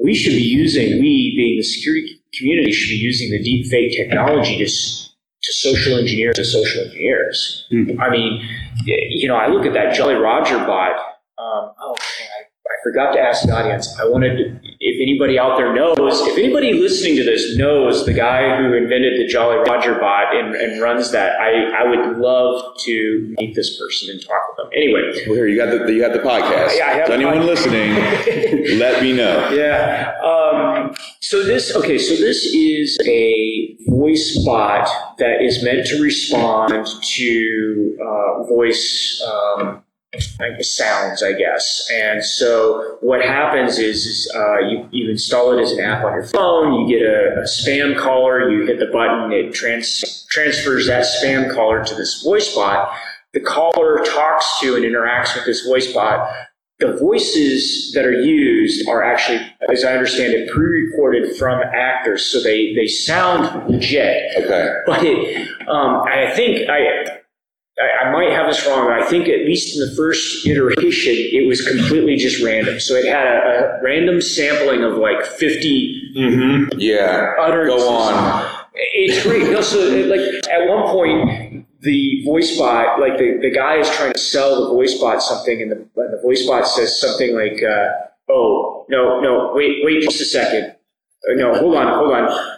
we 0.04 0.16
should 0.16 0.34
be 0.34 0.44
using, 0.44 1.00
we 1.00 1.34
being 1.36 1.58
the 1.58 1.64
security 1.64 2.22
community, 2.34 2.72
should 2.72 2.90
be 2.90 2.98
using 2.98 3.32
the 3.32 3.42
deep 3.42 3.68
fake 3.68 3.96
technology 3.96 4.58
to 4.58 4.66
to 5.42 5.54
social 5.54 5.98
engineer 5.98 6.34
to 6.34 6.44
social 6.44 6.84
engineers. 6.84 7.66
I 8.02 8.10
mean, 8.10 8.46
you 8.86 9.28
know, 9.28 9.36
I 9.36 9.48
look 9.48 9.66
at 9.66 9.74
that 9.74 9.96
Jolly 9.96 10.16
Roger 10.16 10.58
bot. 10.58 10.98
Um, 11.38 11.72
oh, 11.80 11.96
man, 11.96 11.96
I, 11.96 12.19
I 12.19 12.19
forgot 12.84 13.14
to 13.14 13.20
ask 13.20 13.46
the 13.46 13.54
audience. 13.56 13.98
I 14.00 14.06
wanted 14.08 14.38
to, 14.38 14.60
if 14.80 15.02
anybody 15.02 15.38
out 15.40 15.58
there 15.58 15.74
knows, 15.74 15.98
if 15.98 16.38
anybody 16.38 16.74
listening 16.74 17.16
to 17.18 17.24
this 17.24 17.58
knows 17.58 18.06
the 18.06 18.14
guy 18.14 18.58
who 18.58 18.74
invented 18.74 19.20
the 19.20 19.28
Jolly 19.28 19.58
Roger 19.58 19.96
bot 19.96 20.36
and, 20.36 20.56
and 20.56 20.82
runs 20.82 21.12
that, 21.12 21.40
I, 21.40 21.84
I 21.84 21.90
would 21.90 22.18
love 22.18 22.78
to 22.86 23.36
meet 23.40 23.56
this 23.56 23.78
person 23.80 24.10
and 24.12 24.22
talk 24.26 24.42
with 24.50 24.58
them. 24.58 24.70
Anyway, 24.76 25.02
Well, 25.28 25.36
here 25.36 25.48
you 25.48 25.58
got 25.58 25.86
the 25.86 25.92
you 25.94 26.00
got 26.02 26.14
the 26.14 26.20
podcast. 26.20 26.78
Yeah, 26.78 26.86
I 26.88 26.94
have 26.94 27.08
the 27.08 27.14
anyone 27.14 27.36
podcast. 27.40 27.46
listening, 27.46 28.78
let 28.80 29.02
me 29.02 29.14
know. 29.14 29.50
Yeah. 29.52 30.14
Um, 30.24 30.96
so 31.20 31.44
this, 31.44 31.76
okay, 31.76 31.98
so 31.98 32.16
this 32.16 32.46
is 32.46 32.98
a 33.06 33.78
voice 33.88 34.44
bot 34.46 34.88
that 35.20 35.42
is 35.42 35.64
meant 35.64 35.86
to 35.88 36.02
respond 36.02 36.88
to 37.04 37.98
uh, 38.02 38.44
voice 38.48 39.22
um, 39.28 39.84
sounds, 40.62 41.22
I 41.22 41.34
guess. 41.34 41.88
And 41.94 42.24
so 42.24 42.98
what 43.02 43.22
happens 43.22 43.78
is, 43.78 44.06
is 44.06 44.32
uh, 44.36 44.60
you, 44.60 44.90
you 44.92 45.10
install 45.12 45.58
it 45.58 45.62
as 45.62 45.72
an 45.72 45.80
app 45.82 46.04
on 46.04 46.14
your 46.14 46.26
phone, 46.26 46.74
you 46.74 46.98
get 46.98 47.06
a, 47.06 47.42
a 47.42 47.44
spam 47.44 47.98
caller, 47.98 48.50
you 48.50 48.66
hit 48.66 48.80
the 48.80 48.88
button, 48.88 49.32
it 49.32 49.54
trans- 49.54 50.26
transfers 50.30 50.88
that 50.88 51.06
spam 51.06 51.54
caller 51.54 51.84
to 51.84 51.96
this 51.96 52.24
voice 52.24 52.54
bot. 52.56 52.92
The 53.34 53.40
caller 53.40 54.04
talks 54.04 54.60
to 54.62 54.76
and 54.76 54.84
interacts 54.84 55.36
with 55.36 55.46
this 55.46 55.66
voice 55.66 55.94
bot 55.94 56.30
the 56.80 56.96
voices 56.96 57.92
that 57.94 58.06
are 58.06 58.22
used 58.22 58.88
are 58.88 59.04
actually, 59.04 59.40
as 59.70 59.84
I 59.84 59.94
understand 59.94 60.34
it, 60.34 60.50
pre-recorded 60.50 61.36
from 61.36 61.62
actors, 61.62 62.26
so 62.26 62.42
they 62.42 62.74
they 62.74 62.88
sound 62.88 63.70
legit. 63.70 64.32
Okay. 64.38 64.74
But 64.86 65.04
it, 65.04 65.50
um, 65.68 66.04
I 66.08 66.32
think 66.36 66.70
I. 66.70 67.19
I 67.82 68.06
I 68.08 68.12
might 68.12 68.32
have 68.32 68.48
this 68.48 68.66
wrong. 68.68 68.92
I 68.92 69.04
think 69.06 69.28
at 69.28 69.46
least 69.46 69.76
in 69.76 69.88
the 69.88 69.96
first 69.96 70.46
iteration, 70.46 71.14
it 71.16 71.48
was 71.48 71.62
completely 71.68 72.16
just 72.18 72.44
random. 72.44 72.80
So 72.80 72.96
it 72.96 73.06
had 73.06 73.28
a, 73.28 73.78
a 73.80 73.82
random 73.84 74.22
sampling 74.22 74.84
of 74.84 74.98
like 74.98 75.24
50 75.26 75.96
Mm-hmm. 76.18 76.80
Yeah. 76.80 77.34
utterances. 77.40 77.84
Go 77.84 77.90
on. 77.90 78.56
It's 78.74 79.24
great. 79.24 79.44
No, 79.52 79.62
so 79.62 79.78
it, 79.80 80.08
like 80.08 80.50
at 80.52 80.68
one 80.68 80.84
point, 80.90 81.68
the 81.82 82.24
voice 82.26 82.58
bot, 82.58 83.00
like 83.00 83.18
the, 83.18 83.38
the 83.42 83.52
guy 83.52 83.76
is 83.78 83.90
trying 83.92 84.12
to 84.14 84.20
sell 84.20 84.68
the 84.68 84.74
voice 84.74 85.00
bot 85.00 85.22
something, 85.22 85.62
and 85.62 85.72
the, 85.72 85.76
and 85.76 86.14
the 86.14 86.20
voice 86.24 86.46
bot 86.48 86.68
says 86.68 87.00
something 87.00 87.36
like, 87.36 87.62
uh, 87.64 87.90
"Oh, 88.30 88.86
no, 88.90 89.20
no, 89.22 89.52
wait, 89.54 89.78
wait, 89.84 90.02
just 90.02 90.20
a 90.22 90.26
second. 90.26 90.76
Uh, 91.30 91.36
No, 91.36 91.54
hold 91.56 91.76
on, 91.76 91.88
hold 91.94 92.12
on. 92.14 92.58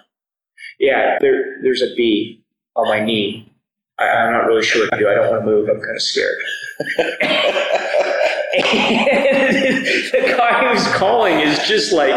Yeah, 0.80 1.18
there, 1.20 1.58
there's 1.64 1.82
a 1.82 1.94
bee 1.96 2.44
on 2.76 2.88
my 2.88 3.04
knee. 3.04 3.51
I, 4.02 4.26
I'm 4.26 4.32
not 4.34 4.46
really 4.48 4.64
sure 4.64 4.82
what 4.84 4.92
to 4.92 4.98
do. 5.00 5.10
I 5.10 5.16
don't 5.16 5.30
want 5.30 5.42
to 5.44 5.46
move. 5.46 5.70
I'm 5.70 5.82
kind 5.82 5.96
of 5.96 6.02
scared." 6.02 6.36
and 6.80 6.88
the 10.12 10.36
guy 10.38 10.74
who's 10.74 10.88
calling 10.94 11.40
is 11.40 11.60
just 11.68 11.94
like 11.94 12.14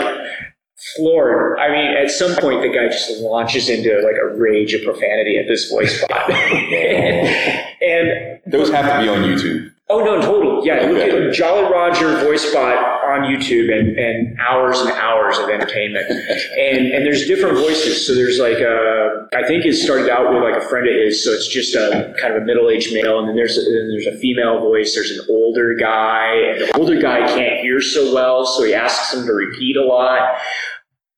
floored. 0.97 1.59
I 1.59 1.69
mean, 1.69 1.97
at 1.97 2.11
some 2.11 2.37
point, 2.37 2.63
the 2.63 2.69
guy 2.69 2.89
just 2.89 3.21
launches 3.21 3.69
into 3.69 4.01
like 4.05 4.17
a 4.17 4.37
rage 4.37 4.75
of 4.75 4.83
profanity 4.85 5.39
at 5.39 5.47
this 5.49 5.71
voice 5.71 6.03
bot. 6.09 6.31
and 6.31 8.41
Those 8.47 8.71
have 8.71 8.87
to 8.87 9.03
be 9.03 9.09
on 9.09 9.23
YouTube. 9.23 9.73
Oh 9.89 10.05
no, 10.05 10.21
total, 10.21 10.67
yeah. 10.67 10.87
Look 10.87 10.99
at 10.99 11.33
Jolly 11.33 11.71
Roger 11.71 12.19
voice 12.25 12.53
bot 12.53 12.77
on 13.05 13.21
YouTube, 13.23 13.73
and, 13.73 13.97
and 13.99 14.39
hours 14.41 14.81
and 14.81 14.91
hours 14.93 15.39
of 15.39 15.49
entertainment. 15.49 16.11
And 16.11 16.93
and 16.93 17.05
there's 17.07 17.27
different 17.27 17.59
voices. 17.59 18.07
So 18.07 18.15
there's 18.15 18.39
like 18.39 18.59
a, 18.59 19.29
I 19.35 19.47
think 19.47 19.65
it 19.65 19.75
started 19.75 20.09
out 20.11 20.33
with 20.33 20.43
like 20.43 20.61
a 20.61 20.67
friend 20.69 20.89
of 20.89 20.95
his. 20.95 21.25
So 21.25 21.33
it's 21.33 21.49
just 21.49 21.75
a 21.75 22.15
kind 22.21 22.35
of 22.35 22.43
a 22.43 22.45
middle 22.45 22.71
aged 22.71 22.93
male, 22.95 23.19
and 23.19 23.29
then 23.29 23.37
there's 23.37 23.59
a, 23.59 23.63
then 23.63 23.91
there's 23.91 24.07
a 24.07 24.19
female 24.19 24.61
voice. 24.61 24.95
There's 24.95 25.11
an 25.11 25.25
older 25.29 25.75
guy, 25.75 26.35
and 26.35 26.61
the 26.63 26.77
older 26.79 27.01
guy 27.01 27.27
can't 27.29 27.61
hear 27.61 27.81
so 27.81 28.15
well, 28.15 28.47
so 28.47 28.65
he 28.65 28.75
asks 28.75 29.15
him 29.15 29.27
to 29.27 29.33
repeat 29.33 29.77
a 29.77 29.85
lot. 29.85 30.39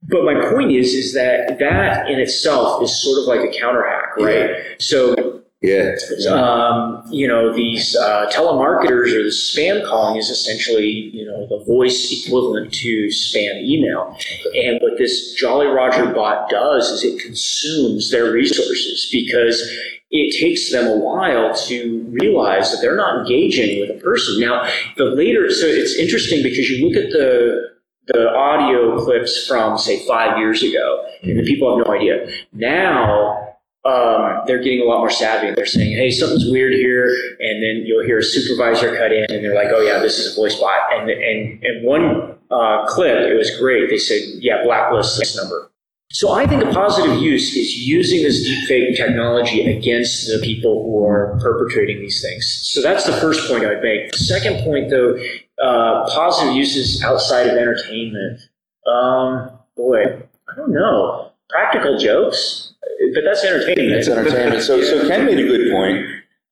But 0.09 0.25
my 0.25 0.35
point 0.51 0.71
is, 0.71 0.93
is 0.93 1.15
that 1.15 1.59
that 1.59 2.09
in 2.09 2.21
itself 2.21 2.83
is 2.83 3.03
sort 3.03 3.19
of 3.21 3.27
like 3.27 3.41
a 3.49 3.59
counter 3.59 3.85
hack, 3.89 4.17
right? 4.19 4.51
So 4.79 5.43
Yeah. 5.63 5.97
um, 6.31 7.03
you 7.11 7.27
know, 7.27 7.53
these 7.53 7.97
uh, 7.97 8.31
telemarketers 8.31 9.15
or 9.15 9.23
the 9.23 9.31
spam 9.31 9.87
calling 9.87 10.17
is 10.19 10.29
essentially, 10.29 11.11
you 11.13 11.25
know, 11.25 11.47
the 11.49 11.65
voice 11.65 12.13
equivalent 12.13 12.73
to 12.75 13.07
spam 13.07 13.63
email. 13.63 14.17
And 14.55 14.79
what 14.83 14.99
this 14.99 15.33
Jolly 15.35 15.67
Roger 15.67 16.13
bot 16.13 16.51
does 16.51 16.89
is 16.91 17.05
it 17.05 17.23
consumes 17.23 18.11
their 18.11 18.31
resources 18.31 19.09
because 19.11 19.63
it 20.11 20.39
takes 20.39 20.71
them 20.71 20.87
a 20.87 20.97
while 20.97 21.55
to 21.55 22.07
realize 22.11 22.71
that 22.71 22.79
they're 22.83 22.97
not 22.97 23.21
engaging 23.21 23.81
with 23.81 23.91
a 23.91 24.01
person. 24.01 24.39
Now, 24.39 24.71
the 24.97 25.05
later, 25.05 25.51
so 25.51 25.67
it's 25.67 25.99
interesting 25.99 26.43
because 26.43 26.69
you 26.71 26.87
look 26.89 27.03
at 27.03 27.11
the 27.11 27.77
the 28.09 28.31
audio 28.31 29.03
clips 29.05 29.49
from 29.49 29.77
say 29.77 30.07
five 30.07 30.39
years 30.39 30.63
ago, 30.63 31.05
and 31.25 31.41
the 31.41 31.43
people 31.43 31.77
have 31.77 31.85
no 31.85 31.93
idea. 31.93 32.29
Now 32.53 33.46
um, 33.87 34.43
they're 34.47 34.63
getting 34.63 34.81
a 34.81 34.85
lot 34.85 34.99
more 34.99 35.11
savvy. 35.11 35.53
They're 35.55 35.67
saying, 35.67 35.97
"Hey, 35.97 36.11
something's 36.11 36.51
weird 36.51 36.73
here," 36.73 37.07
and 37.39 37.63
then 37.63 37.85
you'll 37.87 38.05
hear 38.05 38.19
a 38.19 38.23
supervisor 38.23 38.97
cut 38.97 39.13
in, 39.13 39.25
and 39.31 39.45
they're 39.45 39.55
like, 39.55 39.69
"Oh 39.71 39.81
yeah, 39.81 39.99
this 40.01 40.19
is 40.19 40.33
a 40.33 40.41
voice 40.41 40.59
bot." 40.59 40.81
And 40.93 41.11
and 41.11 41.63
and 41.63 41.85
one 41.85 42.35
uh, 42.51 42.87
clip, 42.87 43.19
it 43.31 43.37
was 43.37 43.57
great. 43.59 43.89
They 43.89 43.99
said, 43.99 44.21
"Yeah, 44.41 44.65
blacklist 44.65 45.19
this 45.19 45.37
number." 45.37 45.71
So 46.13 46.33
I 46.33 46.47
think 46.47 46.63
a 46.63 46.73
positive 46.73 47.21
use 47.21 47.55
is 47.57 47.87
using 47.87 48.23
this 48.23 48.49
deepfake 48.49 48.97
technology 48.97 49.71
against 49.77 50.29
the 50.29 50.39
people 50.43 50.85
who 50.85 51.05
are 51.05 51.39
perpetrating 51.43 52.01
these 52.01 52.23
things. 52.23 52.47
So 52.73 52.81
that's 52.81 53.05
the 53.05 53.13
first 53.15 53.51
point 53.51 53.65
I'd 53.65 53.83
make. 53.83 54.13
The 54.13 54.19
second 54.19 54.65
point, 54.65 54.89
though, 54.89 55.19
uh, 55.63 56.09
positive 56.09 56.55
uses 56.55 57.03
outside 57.03 57.49
of 57.49 57.57
entertainment. 57.57 58.41
Um, 58.87 59.51
boy, 59.77 60.23
I 60.49 60.57
don't 60.57 60.73
know. 60.73 61.33
Practical 61.51 61.99
jokes, 61.99 62.75
but 63.15 63.25
that's 63.25 63.45
entertainment. 63.45 63.93
It's 63.99 64.09
entertainment. 64.09 64.63
So, 64.63 64.83
so 64.83 65.07
Ken 65.09 65.27
made 65.27 65.39
a 65.39 65.47
good 65.47 65.71
point. 65.73 66.07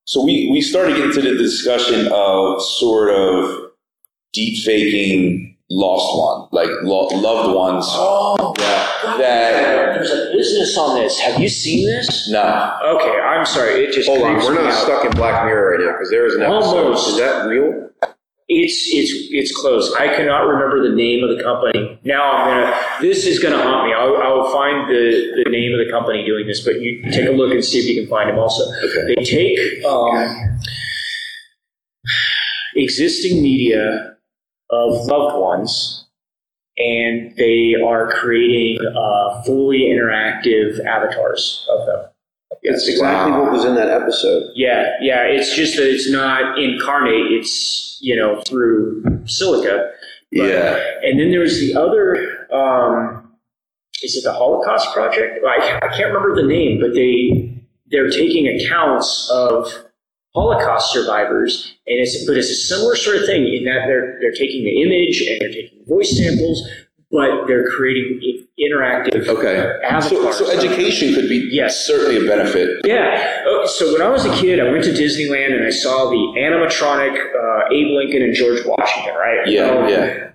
So 0.05 0.23
we, 0.23 0.49
we 0.53 0.61
started 0.61 0.97
getting 0.97 1.13
to 1.13 1.23
the 1.23 1.37
discussion 1.39 2.09
of 2.13 2.63
sort 2.63 3.11
of 3.11 3.71
deep 4.33 4.65
faking 4.65 5.57
lost 5.71 6.19
one, 6.19 6.49
like 6.53 6.69
lo- 6.83 7.07
loved 7.09 7.55
ones. 7.57 7.85
Oh, 7.89 8.53
that, 8.59 9.19
that 9.19 9.95
there's 9.95 10.11
a 10.11 10.33
business 10.33 10.77
on 10.77 11.01
this. 11.01 11.19
Have 11.21 11.41
you 11.41 11.49
seen 11.49 11.87
this? 11.87 12.29
no. 12.29 12.43
Okay, 12.85 13.19
I'm 13.21 13.47
sorry. 13.47 13.85
It 13.85 13.93
just 13.93 14.09
Hold 14.09 14.23
on, 14.23 14.37
we're 14.37 14.55
not 14.55 14.67
out. 14.73 14.83
stuck 14.85 15.05
in 15.05 15.13
Black 15.13 15.45
Mirror 15.47 15.71
right 15.79 15.81
now 15.87 15.93
because 15.93 16.11
there 16.11 16.27
is 16.27 16.35
an 16.35 16.43
episode. 16.43 16.85
Almost. 16.85 17.09
Is 17.09 17.17
that 17.19 17.47
real? 17.47 17.91
It's 18.47 18.89
it's 18.93 19.11
it's 19.31 19.57
close. 19.59 19.95
I 19.95 20.09
cannot 20.15 20.41
remember 20.47 20.87
the 20.87 20.95
name 20.95 21.25
of 21.25 21.35
the 21.35 21.43
company. 21.43 21.99
Now 22.05 22.31
I'm 22.31 22.47
gonna. 22.65 22.77
This 23.01 23.25
is 23.25 23.39
gonna 23.39 23.57
haunt 23.63 23.87
me. 23.89 23.95
I'll, 23.95 24.17
I'll 24.19 24.53
find 24.53 24.87
the, 24.89 25.43
the 25.45 25.51
name 25.51 25.73
of 25.73 25.79
the 25.85 25.91
company 25.91 26.27
doing 26.27 26.47
this, 26.47 26.63
but 26.63 26.79
you 26.81 27.03
take 27.11 27.27
a 27.27 27.33
look 27.33 27.53
and 27.53 27.65
see 27.65 27.79
if 27.79 27.87
you 27.87 28.01
can 28.03 28.11
find 28.11 28.29
them. 28.29 28.39
Also, 28.39 28.65
Okay. 28.85 29.15
they 29.15 29.25
take 29.25 29.85
um, 29.87 30.59
existing 32.77 33.43
media 33.43 34.17
of 34.71 35.07
loved 35.07 35.39
ones, 35.39 36.07
and 36.77 37.35
they 37.37 37.75
are 37.83 38.11
creating 38.13 38.79
uh, 38.95 39.43
fully 39.45 39.81
interactive 39.89 40.85
avatars 40.85 41.67
of 41.71 41.87
them. 41.87 42.11
That's 42.65 42.89
exactly 42.89 43.33
what 43.33 43.53
was 43.53 43.65
in 43.65 43.75
that 43.75 43.89
episode. 43.89 44.51
Yeah, 44.55 44.93
yeah. 45.01 45.23
It's 45.25 45.55
just 45.55 45.77
that 45.77 45.87
it's 45.89 46.11
not 46.11 46.59
incarnate. 46.59 47.31
It's 47.31 47.99
you 48.01 48.17
know 48.17 48.43
through 48.47 49.03
silica. 49.27 49.91
But- 50.33 50.49
Yeah. 50.49 50.81
And 51.03 51.21
then 51.21 51.31
there's 51.31 51.61
the 51.61 51.75
other. 51.79 52.49
Um, 52.53 53.33
is 54.03 54.17
it 54.17 54.25
the 54.25 54.33
Holocaust 54.33 54.93
Project? 54.93 55.39
I, 55.47 55.79
I 55.83 55.89
can't 55.97 56.13
remember 56.13 56.35
the 56.35 56.47
name, 56.49 56.81
but 56.81 56.95
they 56.95 57.51
they're 57.91 58.11
taking 58.11 58.49
accounts 58.49 59.31
of 59.33 59.69
Holocaust 60.35 60.93
survivors, 60.93 61.75
and 61.87 62.01
it's 62.01 62.25
but 62.27 62.37
it's 62.37 62.51
a 62.51 62.55
similar 62.55 62.97
sort 62.97 63.17
of 63.17 63.27
thing 63.27 63.47
in 63.47 63.65
that 63.65 63.87
they're 63.87 64.19
they're 64.21 64.33
taking 64.33 64.65
the 64.65 64.83
image 64.83 65.23
and 65.23 65.41
they're 65.41 65.53
taking 65.53 65.85
voice 65.87 66.17
samples, 66.17 66.69
but 67.15 67.47
they're 67.47 67.71
creating 67.71 68.21
interactive 68.59 69.29
Okay. 69.29 69.55
So, 69.55 69.81
avatars. 69.85 70.37
so 70.39 70.51
education 70.51 71.15
could 71.15 71.29
be 71.29 71.49
Yes. 71.53 71.87
certainly 71.87 72.17
a 72.25 72.29
benefit. 72.29 72.81
Yeah. 72.85 73.43
Oh, 73.47 73.67
so 73.67 73.93
when 73.93 74.03
I 74.03 74.09
was 74.09 74.25
a 74.27 74.35
kid, 74.35 74.59
I 74.59 74.71
went 74.73 74.83
to 74.85 74.91
Disneyland 74.91 75.55
and 75.57 75.65
I 75.65 75.71
saw 75.71 76.11
the 76.11 76.23
animatronic 76.41 77.15
uh, 77.17 77.73
Abe 77.73 77.87
Lincoln 77.97 78.23
and 78.23 78.35
George 78.35 78.65
Washington. 78.67 79.15
Right? 79.15 79.47
Yeah, 79.47 79.71
Um, 79.71 79.89
yeah. 79.89 80.31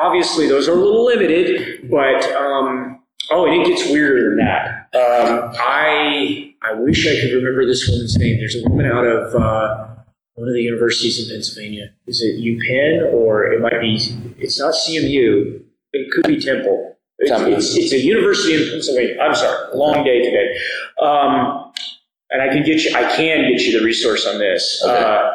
Obviously, 0.00 0.48
those 0.48 0.68
are 0.68 0.72
a 0.72 0.76
little 0.76 1.04
limited, 1.06 1.88
but 1.90 2.22
um, 2.36 3.00
oh, 3.30 3.46
and 3.46 3.62
it 3.62 3.68
gets 3.68 3.88
weirder 3.90 4.30
than 4.30 4.38
that. 4.38 4.88
Um, 4.96 5.52
I 5.58 6.54
I 6.62 6.74
wish 6.74 7.06
I 7.06 7.20
could 7.20 7.34
remember 7.34 7.66
this 7.66 7.88
woman's 7.88 8.16
name. 8.16 8.38
There's 8.38 8.56
a 8.56 8.68
woman 8.68 8.86
out 8.86 9.04
of 9.04 9.34
uh, 9.34 9.86
one 10.34 10.48
of 10.48 10.54
the 10.54 10.62
universities 10.62 11.18
in 11.22 11.34
Pennsylvania. 11.34 11.90
Is 12.06 12.22
it 12.22 12.40
UPenn 12.40 13.12
or 13.12 13.46
it 13.46 13.60
might 13.60 13.80
be? 13.80 13.98
It's 14.38 14.58
not 14.60 14.74
CMU. 14.74 15.62
It 15.96 16.10
could 16.12 16.26
be 16.26 16.40
Temple. 16.40 16.96
It's, 17.18 17.32
it's, 17.32 17.76
it's 17.76 17.92
a 17.92 18.00
university 18.00 18.54
in 18.54 18.70
Pennsylvania. 18.70 19.16
I'm 19.22 19.34
sorry, 19.34 19.74
long 19.74 20.04
day 20.04 20.22
today. 20.22 20.54
Um, 21.00 21.72
and 22.30 22.42
I 22.42 22.48
can 22.48 22.62
get 22.62 22.82
you. 22.82 22.94
I 22.94 23.16
can 23.16 23.50
get 23.50 23.62
you 23.62 23.78
the 23.78 23.84
resource 23.84 24.26
on 24.26 24.38
this. 24.38 24.82
Okay. 24.84 25.02
Uh, 25.02 25.30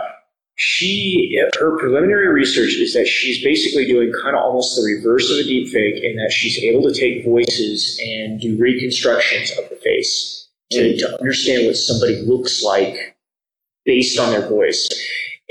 she 0.56 1.42
her 1.60 1.78
preliminary 1.80 2.28
research 2.28 2.76
is 2.76 2.94
that 2.94 3.08
she's 3.08 3.44
basically 3.44 3.86
doing 3.86 4.12
kind 4.22 4.36
of 4.36 4.44
almost 4.44 4.76
the 4.76 4.84
reverse 4.84 5.32
of 5.32 5.38
a 5.38 5.44
deep 5.44 5.70
fake 5.70 6.04
in 6.04 6.16
that 6.18 6.32
she's 6.32 6.60
able 6.60 6.84
to 6.84 6.94
take 6.94 7.26
voices 7.26 8.00
and 8.04 8.40
do 8.40 8.56
reconstructions 8.60 9.52
of 9.58 9.68
the 9.70 9.76
face 9.78 10.50
to, 10.72 10.96
to 10.98 11.20
understand 11.20 11.66
what 11.66 11.76
somebody 11.76 12.22
looks 12.22 12.64
like 12.64 13.18
based 13.86 14.20
on 14.20 14.30
their 14.30 14.48
voice 14.48 14.88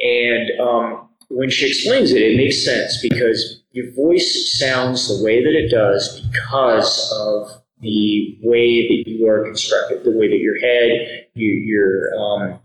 and 0.00 0.61
um, 0.61 1.08
when 1.28 1.50
she 1.50 1.66
explains 1.66 2.12
it 2.12 2.22
it 2.22 2.36
makes 2.36 2.64
sense 2.64 3.00
because 3.02 3.59
your 3.72 3.92
voice 3.92 4.58
sounds 4.58 5.08
the 5.08 5.24
way 5.24 5.42
that 5.42 5.54
it 5.54 5.70
does 5.70 6.20
because 6.20 7.12
of 7.16 7.62
the 7.80 8.38
way 8.42 8.86
that 8.88 9.10
you 9.10 9.26
are 9.26 9.44
constructed 9.44 10.04
the 10.04 10.10
way 10.10 10.28
that 10.28 10.38
your 10.38 10.58
head 10.60 11.26
your, 11.34 11.52
your 11.52 12.14
um, 12.18 12.60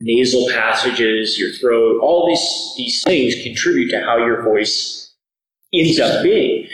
nasal 0.00 0.48
passages, 0.50 1.38
your 1.38 1.52
throat, 1.52 2.00
all 2.00 2.26
these 2.26 2.74
these 2.76 3.02
things 3.02 3.42
contribute 3.42 3.90
to 3.90 4.00
how 4.00 4.18
your 4.18 4.42
voice 4.42 5.14
ends 5.72 5.98
up 5.98 6.22
being. 6.22 6.68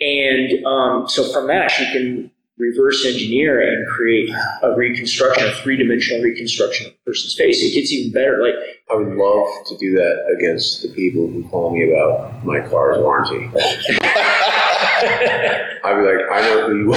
And 0.00 0.64
um, 0.64 1.08
so 1.08 1.32
from 1.32 1.48
that, 1.48 1.76
you 1.78 1.86
can 1.86 2.30
reverse 2.58 3.06
engineer 3.06 3.60
and 3.60 3.86
create 3.88 4.30
a 4.62 4.74
reconstruction, 4.76 5.46
a 5.46 5.52
three 5.62 5.76
dimensional 5.76 6.22
reconstruction 6.22 6.86
of 6.86 6.92
a 6.92 6.96
person's 7.06 7.34
face. 7.34 7.62
It 7.62 7.74
gets 7.74 7.92
even 7.92 8.12
better. 8.12 8.42
Like 8.42 8.54
I 8.90 8.94
would 8.96 9.16
love 9.16 9.48
to 9.66 9.76
do 9.78 9.92
that 9.96 10.34
against 10.36 10.82
the 10.82 10.88
people 10.88 11.28
who 11.28 11.44
call 11.48 11.72
me 11.72 11.90
about 11.90 12.44
my 12.44 12.60
car's 12.60 12.98
warranty. 12.98 13.50
I'd 15.84 15.96
be 15.96 16.02
like, 16.02 16.26
I 16.30 16.40
know 16.42 16.66
who 16.66 16.74
you 16.78 16.92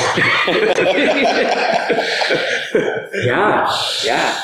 are. 2.38 2.58
Yeah, 3.14 3.72
yeah. 4.04 4.42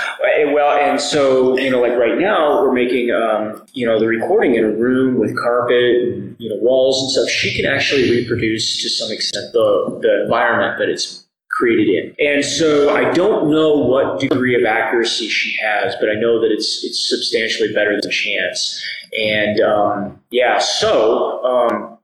Well, 0.54 0.78
and 0.78 1.00
so 1.00 1.58
you 1.58 1.70
know, 1.70 1.82
like 1.82 1.98
right 1.98 2.18
now, 2.18 2.62
we're 2.62 2.74
making 2.74 3.12
um, 3.12 3.66
you 3.74 3.86
know 3.86 4.00
the 4.00 4.08
recording 4.08 4.56
in 4.56 4.64
a 4.64 4.72
room 4.72 5.18
with 5.18 5.38
carpet, 5.38 5.74
and, 5.74 6.36
you 6.38 6.50
know, 6.50 6.58
walls 6.62 7.02
and 7.02 7.12
stuff. 7.12 7.30
She 7.30 7.56
can 7.56 7.66
actually 7.66 8.10
reproduce 8.12 8.82
to 8.82 8.90
some 8.90 9.12
extent 9.12 9.54
the 9.54 10.00
the 10.02 10.24
environment 10.24 10.78
that 10.80 10.90
it's 10.90 11.26
created 11.52 11.88
in. 11.90 12.28
And 12.28 12.46
so 12.46 12.96
I 12.96 13.12
don't 13.14 13.50
know 13.50 13.76
what 13.76 14.20
degree 14.20 14.56
of 14.56 14.64
accuracy 14.66 15.28
she 15.28 15.58
has, 15.64 15.96
but 16.00 16.10
I 16.10 16.14
know 16.14 16.40
that 16.42 16.52
it's 16.52 16.84
it's 16.84 17.10
substantially 17.10 17.74
better 17.74 18.00
than 18.00 18.12
chance. 18.12 18.84
And 19.18 19.60
um, 19.62 20.20
yeah, 20.30 20.60
so. 20.60 21.44
Um, 21.44 21.97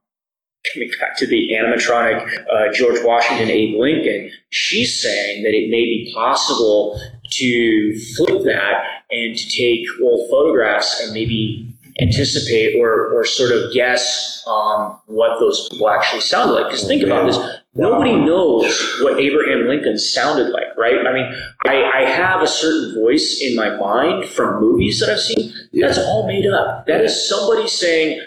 coming 0.74 0.90
back 1.00 1.18
to 1.18 1.28
the 1.28 1.52
animatronic 1.52 2.26
uh, 2.52 2.72
George 2.74 3.00
Washington, 3.04 3.50
Abe 3.50 3.78
Lincoln, 3.78 4.32
she's 4.50 5.02
saying 5.02 5.44
that 5.44 5.54
it 5.54 5.70
may 5.70 5.84
be 5.84 6.12
possible 6.16 7.00
to 7.32 8.00
flip 8.16 8.44
that 8.44 8.84
and 9.12 9.36
to 9.36 9.50
take 9.50 9.86
old 10.02 10.30
photographs 10.30 11.02
and 11.02 11.14
maybe 11.14 11.74
anticipate 12.02 12.76
or, 12.80 13.14
or 13.14 13.26
sort 13.26 13.52
of 13.52 13.74
guess 13.74 14.44
um, 14.48 15.00
what 15.06 15.40
those 15.40 15.70
people 15.70 15.90
actually 15.90 16.22
sound 16.22 16.52
like. 16.52 16.68
Because 16.68 16.88
think 16.88 17.04
about 17.04 17.26
this. 17.26 17.38
Nobody 17.76 18.16
knows 18.16 19.00
what 19.02 19.20
Abraham 19.20 19.68
Lincoln 19.68 19.98
sounded 19.98 20.50
like, 20.50 20.78
right? 20.78 20.96
I 21.08 21.14
mean, 21.14 21.34
I, 21.66 21.84
I 21.84 22.10
have 22.10 22.42
a 22.42 22.48
certain 22.48 22.94
voice 22.94 23.42
in 23.42 23.56
my 23.56 23.76
mind 23.78 24.26
from 24.26 24.60
movies 24.60 25.00
that 25.00 25.10
I've 25.10 25.20
seen. 25.20 25.52
That's 25.74 25.98
all 25.98 26.28
made 26.28 26.46
up. 26.46 26.86
That 26.86 27.02
is 27.02 27.28
somebody 27.28 27.68
saying, 27.68 28.22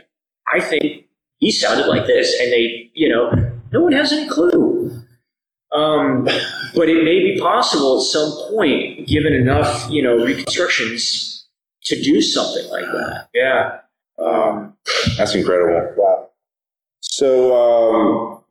I 0.53 0.61
think 0.61 0.96
he 1.39 1.53
sounded 1.53 1.87
like 1.87 2.07
this, 2.07 2.39
and 2.41 2.53
they, 2.53 2.91
you 2.95 3.09
know, 3.09 3.31
no 3.73 3.83
one 3.83 3.93
has 3.93 4.13
any 4.13 4.29
clue. 4.29 5.03
Um, 5.73 6.25
but 6.75 6.89
it 6.89 7.05
may 7.05 7.21
be 7.21 7.39
possible 7.41 7.99
at 7.99 8.05
some 8.05 8.31
point, 8.51 9.07
given 9.07 9.33
enough, 9.33 9.91
you 9.91 10.03
know, 10.03 10.17
reconstructions, 10.17 11.47
to 11.83 12.03
do 12.03 12.21
something 12.21 12.69
like 12.71 12.85
that. 12.85 13.29
Yeah. 13.35 13.79
Um, 14.19 14.75
That's 15.19 15.35
incredible. 15.35 15.95
Wow. 15.97 16.31
So, 17.01 17.55
um, 17.55 18.45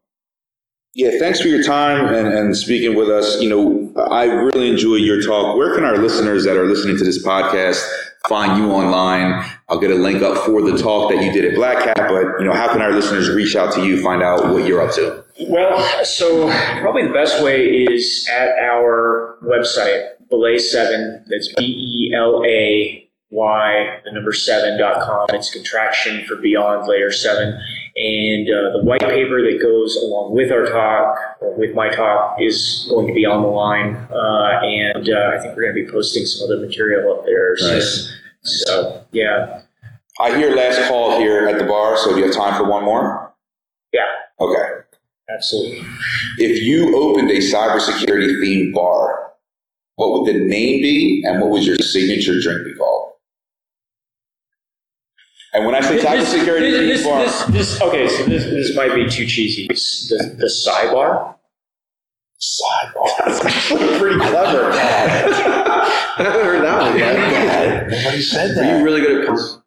yeah, 0.94 1.12
thanks 1.20 1.42
for 1.42 1.48
your 1.48 1.64
time 1.64 2.14
and, 2.14 2.28
and 2.28 2.56
speaking 2.56 2.96
with 2.96 3.10
us. 3.10 3.42
You 3.42 3.50
know, 3.50 4.04
I 4.10 4.26
really 4.26 4.70
enjoy 4.70 4.96
your 4.96 5.22
talk. 5.22 5.58
Where 5.58 5.76
can 5.76 5.84
our 5.84 5.98
listeners 5.98 6.46
that 6.46 6.56
are 6.56 6.66
listening 6.66 6.98
to 6.98 7.04
this 7.04 7.26
podcast 7.26 7.84
find 8.28 8.58
you 8.58 8.72
online? 8.72 9.44
I'll 9.70 9.80
get 9.80 9.92
a 9.92 9.96
link 9.96 10.22
up 10.22 10.46
for 10.46 10.62
the 10.62 10.78
talk 10.78 11.12
that 11.12 11.24
you 11.24 11.32
did 11.32 11.46
at 11.46 11.56
Black 11.56 11.84
Hat, 11.84 12.08
but, 12.10 12.40
you 12.40 12.46
know, 12.46 12.54
how 12.54 12.72
can 12.72 12.82
our 12.82 12.92
listeners 12.92 13.30
reach 13.30 13.56
out 13.56 13.74
to 13.74 13.86
you, 13.86 14.02
find 14.02 14.22
out 14.22 14.54
what 14.54 14.68
you're 14.68 14.82
up 14.82 14.94
to? 14.96 15.26
well, 15.50 16.06
so 16.06 16.50
probably 16.80 17.06
the 17.06 17.14
best 17.14 17.44
way 17.44 17.66
is 17.66 18.28
at 18.32 18.50
our 18.58 19.38
website, 19.44 20.12
Belay 20.30 20.58
Seven. 20.58 21.26
That's 21.28 21.54
B 21.58 21.64
E 21.66 22.16
L 22.16 22.44
A 22.46 23.05
Y, 23.32 24.00
the 24.06 24.12
number 24.12 24.32
seven 24.32 24.78
dot 24.78 25.02
com. 25.02 25.26
It's 25.30 25.52
contraction 25.52 26.26
for 26.26 26.36
Beyond 26.38 26.88
Layer 26.88 27.12
Seven. 27.12 27.60
And 27.98 28.50
uh, 28.50 28.78
the 28.78 28.82
white 28.84 29.02
paper 29.02 29.42
that 29.42 29.60
goes 29.62 29.96
along 29.96 30.34
with 30.34 30.52
our 30.52 30.66
talk, 30.66 31.18
or 31.42 31.58
with 31.58 31.74
my 31.74 31.90
talk, 31.90 32.38
is 32.40 32.86
going 32.90 33.08
to 33.08 33.14
be 33.14 33.26
on 33.26 33.42
the 33.42 33.48
line. 33.48 33.96
Uh, 34.12 34.60
and 34.64 35.10
uh, 35.10 35.32
I 35.34 35.40
think 35.42 35.56
we're 35.56 35.64
going 35.64 35.76
to 35.76 35.86
be 35.86 35.92
posting 35.92 36.26
some 36.26 36.46
other 36.46 36.60
material 36.66 37.14
up 37.18 37.26
there. 37.26 37.56
Nice. 37.62 38.12
So, 38.44 39.04
yeah. 39.12 39.62
I 40.20 40.38
hear 40.38 40.56
last 40.56 40.88
call 40.88 41.20
here 41.20 41.48
at 41.48 41.58
the 41.58 41.66
bar, 41.66 41.98
so 41.98 42.12
do 42.14 42.20
you 42.20 42.26
have 42.26 42.36
time 42.36 42.58
for 42.58 42.70
one 42.70 42.86
more? 42.86 43.34
Yeah, 43.92 44.04
Okay. 44.40 44.82
absolutely. 45.34 45.82
If 46.38 46.62
you 46.64 46.96
opened 46.96 47.32
a 47.32 47.40
cybersecurity 47.40 48.42
themed 48.42 48.74
bar, 48.74 49.32
what 49.96 50.12
would 50.12 50.34
the 50.34 50.40
name 50.40 50.82
be 50.82 51.24
and 51.26 51.42
what 51.42 51.50
would 51.50 51.66
your 51.66 51.76
signature 51.78 52.40
drink 52.42 52.66
be 52.66 52.74
called? 52.76 52.95
And 55.56 55.66
when 55.66 55.74
I 55.74 55.82
say 55.82 55.98
cybersecurity 56.00 56.72
this, 56.72 57.02
themed 57.02 57.10
bar, 57.10 57.24
this, 57.24 57.44
this, 57.46 57.82
okay, 57.82 58.10
so 58.10 58.26
this, 58.26 58.44
this 58.44 58.76
might 58.76 58.94
be 58.94 59.10
too 59.10 59.26
cheesy. 59.26 59.68
The, 59.68 60.36
the 60.38 60.48
sidebar? 60.48 61.36
sidebar. 62.42 64.00
Pretty 64.00 64.20
clever. 64.20 64.72
I 64.74 66.14
haven't 66.18 66.46
heard 66.46 66.64
that 66.64 66.82
one 66.82 66.98
yet. 66.98 67.88
Nobody 67.90 68.22
said 68.22 68.56
that. 68.56 68.74
Are 68.74 68.78
you 68.78 68.84
really 68.84 69.02
good 69.02 69.22
at 69.22 69.28
puns? 69.28 69.62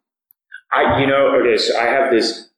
I, 0.71 1.01
you 1.01 1.07
know, 1.07 1.35
okay, 1.39 1.57
so 1.57 1.77
I 1.79 1.85
have 1.85 2.11
this 2.11 2.49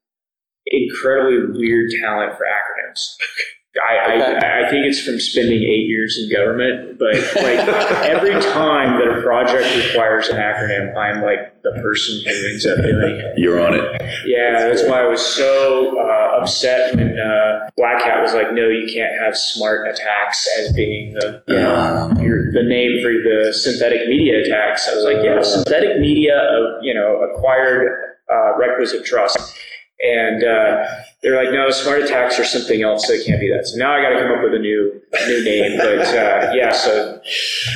incredibly 0.65 1.57
weird 1.57 1.91
talent 2.01 2.37
for 2.37 2.45
acronyms. 2.45 3.15
I, 3.79 3.95
I, 3.95 4.65
I 4.65 4.69
think 4.69 4.85
it's 4.85 5.01
from 5.01 5.17
spending 5.19 5.63
eight 5.63 5.87
years 5.87 6.19
in 6.21 6.29
government, 6.29 6.99
but 6.99 7.15
like 7.41 7.59
every 8.03 8.33
time 8.33 8.99
that 8.99 9.17
a 9.17 9.21
project 9.21 9.87
requires 9.87 10.27
an 10.27 10.35
acronym, 10.35 10.93
I'm 10.97 11.21
like 11.21 11.61
the 11.63 11.71
person 11.81 12.21
who 12.25 12.49
ends 12.49 12.65
up 12.65 12.79
doing 12.79 13.15
it. 13.15 13.37
You're 13.37 13.65
on 13.65 13.75
it. 13.75 14.01
Yeah, 14.25 14.67
that's 14.67 14.83
why 14.83 14.99
I 15.01 15.07
was 15.07 15.21
so 15.21 15.97
uh, 15.97 16.41
upset 16.41 16.95
when 16.95 17.17
uh, 17.17 17.69
Black 17.77 18.03
Hat 18.03 18.21
was 18.21 18.33
like, 18.33 18.51
"No, 18.51 18.67
you 18.67 18.91
can't 18.91 19.13
have 19.23 19.37
smart 19.37 19.87
attacks 19.87 20.49
as 20.59 20.73
being 20.73 21.13
the 21.13 21.41
you 21.47 21.55
know 21.55 22.11
your, 22.19 22.51
the 22.51 22.63
name 22.63 23.01
for 23.01 23.13
the 23.13 23.53
synthetic 23.53 24.05
media 24.09 24.41
attacks." 24.41 24.89
I 24.89 24.95
was 24.95 25.05
like, 25.05 25.23
"Yeah, 25.23 25.41
synthetic 25.43 25.97
media, 25.99 26.35
uh, 26.35 26.79
you 26.81 26.93
know, 26.93 27.21
acquired 27.21 28.17
uh, 28.29 28.57
requisite 28.57 29.05
trust." 29.05 29.37
And 30.03 30.43
uh, 30.43 30.85
they're 31.21 31.35
like, 31.35 31.53
"No, 31.53 31.69
smart 31.69 32.01
attacks 32.01 32.39
are 32.39 32.43
something 32.45 32.81
else, 32.81 33.07
so 33.07 33.13
it 33.13 33.25
can't 33.25 33.39
be 33.39 33.49
that." 33.49 33.67
So 33.67 33.77
now 33.77 33.93
I 33.93 34.01
got 34.01 34.09
to 34.09 34.19
come 34.19 34.31
up 34.31 34.43
with 34.43 34.53
a 34.55 34.59
new 34.59 34.99
new 35.27 35.43
name. 35.43 35.77
But 35.77 36.07
uh, 36.07 36.51
yeah, 36.55 36.71
so 36.71 37.21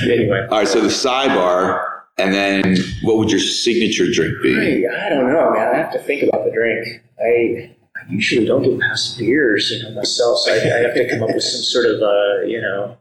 anyway. 0.04 0.46
All 0.50 0.58
right, 0.58 0.66
so 0.68 0.80
the 0.80 0.88
sidebar, 0.88 1.84
and 2.18 2.34
then 2.34 2.76
what 3.02 3.18
would 3.18 3.30
your 3.30 3.40
signature 3.40 4.06
drink 4.12 4.34
be? 4.42 4.54
Hey, 4.54 4.86
I 4.86 5.08
don't 5.08 5.32
know, 5.32 5.52
man. 5.52 5.74
I 5.74 5.78
have 5.78 5.92
to 5.92 6.00
think 6.00 6.24
about 6.24 6.44
the 6.44 6.50
drink. 6.50 7.02
I, 7.20 7.72
I 7.96 8.10
usually 8.10 8.44
don't 8.44 8.62
get 8.62 8.80
past 8.80 9.18
beers, 9.18 9.70
you 9.70 9.82
know, 9.82 9.94
myself. 9.94 10.38
So 10.40 10.52
I, 10.52 10.56
I 10.56 10.78
have 10.82 10.94
to 10.94 11.08
come 11.08 11.22
up 11.22 11.32
with 11.32 11.44
some 11.44 11.62
sort 11.62 11.86
of, 11.86 12.02
uh, 12.02 12.42
you 12.46 12.60
know, 12.60 12.96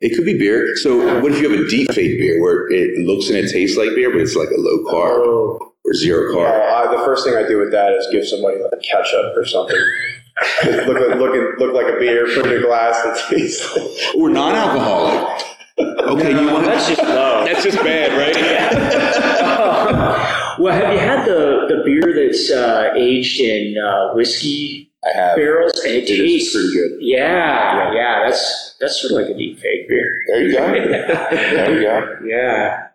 It 0.00 0.14
could 0.14 0.24
be 0.24 0.38
beer. 0.38 0.76
So 0.76 1.20
what 1.20 1.32
if 1.32 1.40
you 1.40 1.50
have 1.50 1.60
a 1.60 1.68
deep 1.68 1.90
fake 1.92 2.18
beer 2.18 2.40
where 2.42 2.68
it 2.70 2.98
looks 3.06 3.28
and 3.28 3.38
it 3.38 3.50
tastes 3.50 3.76
like 3.76 3.90
beer, 3.94 4.10
but 4.10 4.20
it's 4.20 4.36
like 4.36 4.50
a 4.50 4.60
low 4.60 4.84
carb 4.92 5.20
oh, 5.24 5.72
or 5.88 5.94
zero 5.94 6.32
carb? 6.34 6.60
I, 6.60 6.96
the 6.96 7.02
first 7.04 7.24
thing 7.24 7.34
I 7.36 7.46
do 7.46 7.58
with 7.58 7.72
that 7.72 7.92
is 7.92 8.06
give 8.12 8.26
somebody 8.26 8.58
like 8.60 8.70
ketchup 8.82 9.36
or 9.36 9.44
something. 9.44 9.76
look, 10.86 10.98
like- 11.00 11.18
look, 11.18 11.58
look 11.58 11.74
like 11.74 11.92
a 11.92 11.98
beer, 11.98 12.26
put 12.34 12.46
in 12.46 12.62
a 12.62 12.64
glass, 12.64 13.00
and 13.30 13.38
taste. 13.38 13.76
Or 14.16 14.28
non-alcoholic. 14.28 15.44
Okay, 15.80 16.30
you 16.30 16.52
want 16.52 16.64
That's 16.66 16.88
just 16.88 17.02
low. 17.02 17.44
That's 17.44 17.62
just 17.62 17.76
bad, 17.78 18.12
right? 18.18 18.34
well, 20.58 20.74
have 20.74 20.92
you 20.92 20.98
had 20.98 21.24
the, 21.24 21.66
the 21.68 21.82
beer 21.84 22.12
that's 22.14 22.50
uh, 22.50 22.90
aged 22.96 23.40
in 23.40 23.76
uh, 23.78 24.12
whiskey 24.14 24.90
I 25.04 25.16
have. 25.16 25.36
barrels 25.36 25.78
and 25.84 25.94
it, 25.94 26.10
It 26.10 26.10
is 26.10 26.18
tastes 26.18 26.52
pretty 26.54 26.72
good. 26.74 26.98
Yeah, 27.00 27.92
yeah, 27.94 28.24
that's 28.26 28.74
that's 28.80 29.00
sort 29.00 29.12
of 29.12 29.18
like 29.28 29.36
a 29.36 29.38
deep 29.38 29.58
fake 29.60 29.88
beer. 29.88 30.24
There 30.26 30.42
you 30.42 30.52
go. 30.52 30.66
There 30.66 31.74
you 31.74 31.82
go. 31.82 32.18
Yeah. 32.26 32.87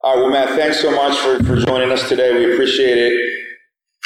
All 0.00 0.14
right, 0.14 0.22
well, 0.22 0.30
Matt, 0.30 0.56
thanks 0.56 0.80
so 0.80 0.92
much 0.92 1.18
for, 1.18 1.42
for 1.42 1.56
joining 1.56 1.90
us 1.90 2.08
today. 2.08 2.32
We 2.32 2.52
appreciate 2.52 2.98
it. 2.98 3.38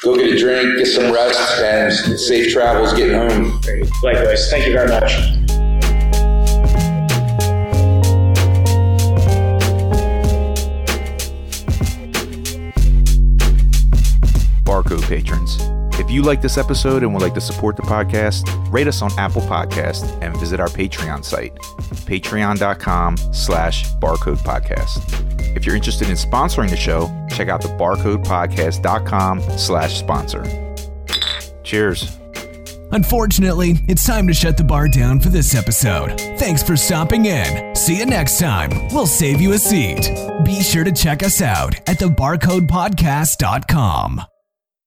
Go 0.03 0.17
get 0.17 0.33
a 0.33 0.39
drink, 0.39 0.79
get 0.79 0.87
some 0.87 1.13
rest, 1.13 1.61
and 1.61 2.19
safe 2.19 2.51
travels 2.51 2.95
getting 2.95 3.15
home. 3.15 3.61
Great. 3.61 3.87
Likewise. 4.03 4.51
Thank 4.51 4.67
you 4.67 4.73
very 4.73 4.89
much. 4.89 5.13
Barcode 14.65 15.07
patrons. 15.09 15.72
If 15.99 16.11
you 16.11 16.23
like 16.23 16.41
this 16.43 16.59
episode 16.59 17.03
and 17.03 17.13
would 17.15 17.23
like 17.23 17.35
to 17.35 17.41
support 17.41 17.77
the 17.77 17.83
podcast, 17.83 18.45
rate 18.73 18.87
us 18.89 19.03
on 19.03 19.11
Apple 19.19 19.43
Podcast 19.43 20.05
and 20.23 20.37
visit 20.39 20.59
our 20.61 20.69
Patreon 20.69 21.25
site, 21.25 21.55
patreon.com 21.55 23.17
slash 23.33 23.91
barcode 23.95 24.39
podcast. 24.39 25.57
If 25.57 25.65
you're 25.67 25.77
interested 25.77 26.09
in 26.09 26.15
sponsoring 26.17 26.71
the 26.71 26.77
show, 26.77 27.09
check 27.31 27.49
out 27.49 27.63
the 27.63 27.69
barcodepodcast.com 27.69 29.41
slash 29.59 29.99
sponsor. 29.99 30.45
Cheers. 31.63 32.19
Unfortunately, 32.93 33.77
it's 33.89 34.07
time 34.07 34.27
to 34.27 34.35
shut 34.35 34.57
the 34.59 34.65
bar 34.65 34.89
down 34.89 35.19
for 35.21 35.29
this 35.31 35.55
episode. 35.55 36.19
Thanks 36.39 36.63
for 36.63 36.77
stopping 36.77 37.25
in. 37.27 37.75
See 37.75 37.99
you 37.99 38.05
next 38.07 38.39
time. 38.39 38.89
We'll 38.89 39.07
save 39.07 39.41
you 39.41 39.53
a 39.53 39.59
seat. 39.59 40.11
Be 40.45 40.63
sure 40.63 40.85
to 40.85 40.93
check 40.93 41.23
us 41.23 41.41
out 41.41 41.77
at 41.89 41.99
thebarcodepodcast.com. 41.99 44.32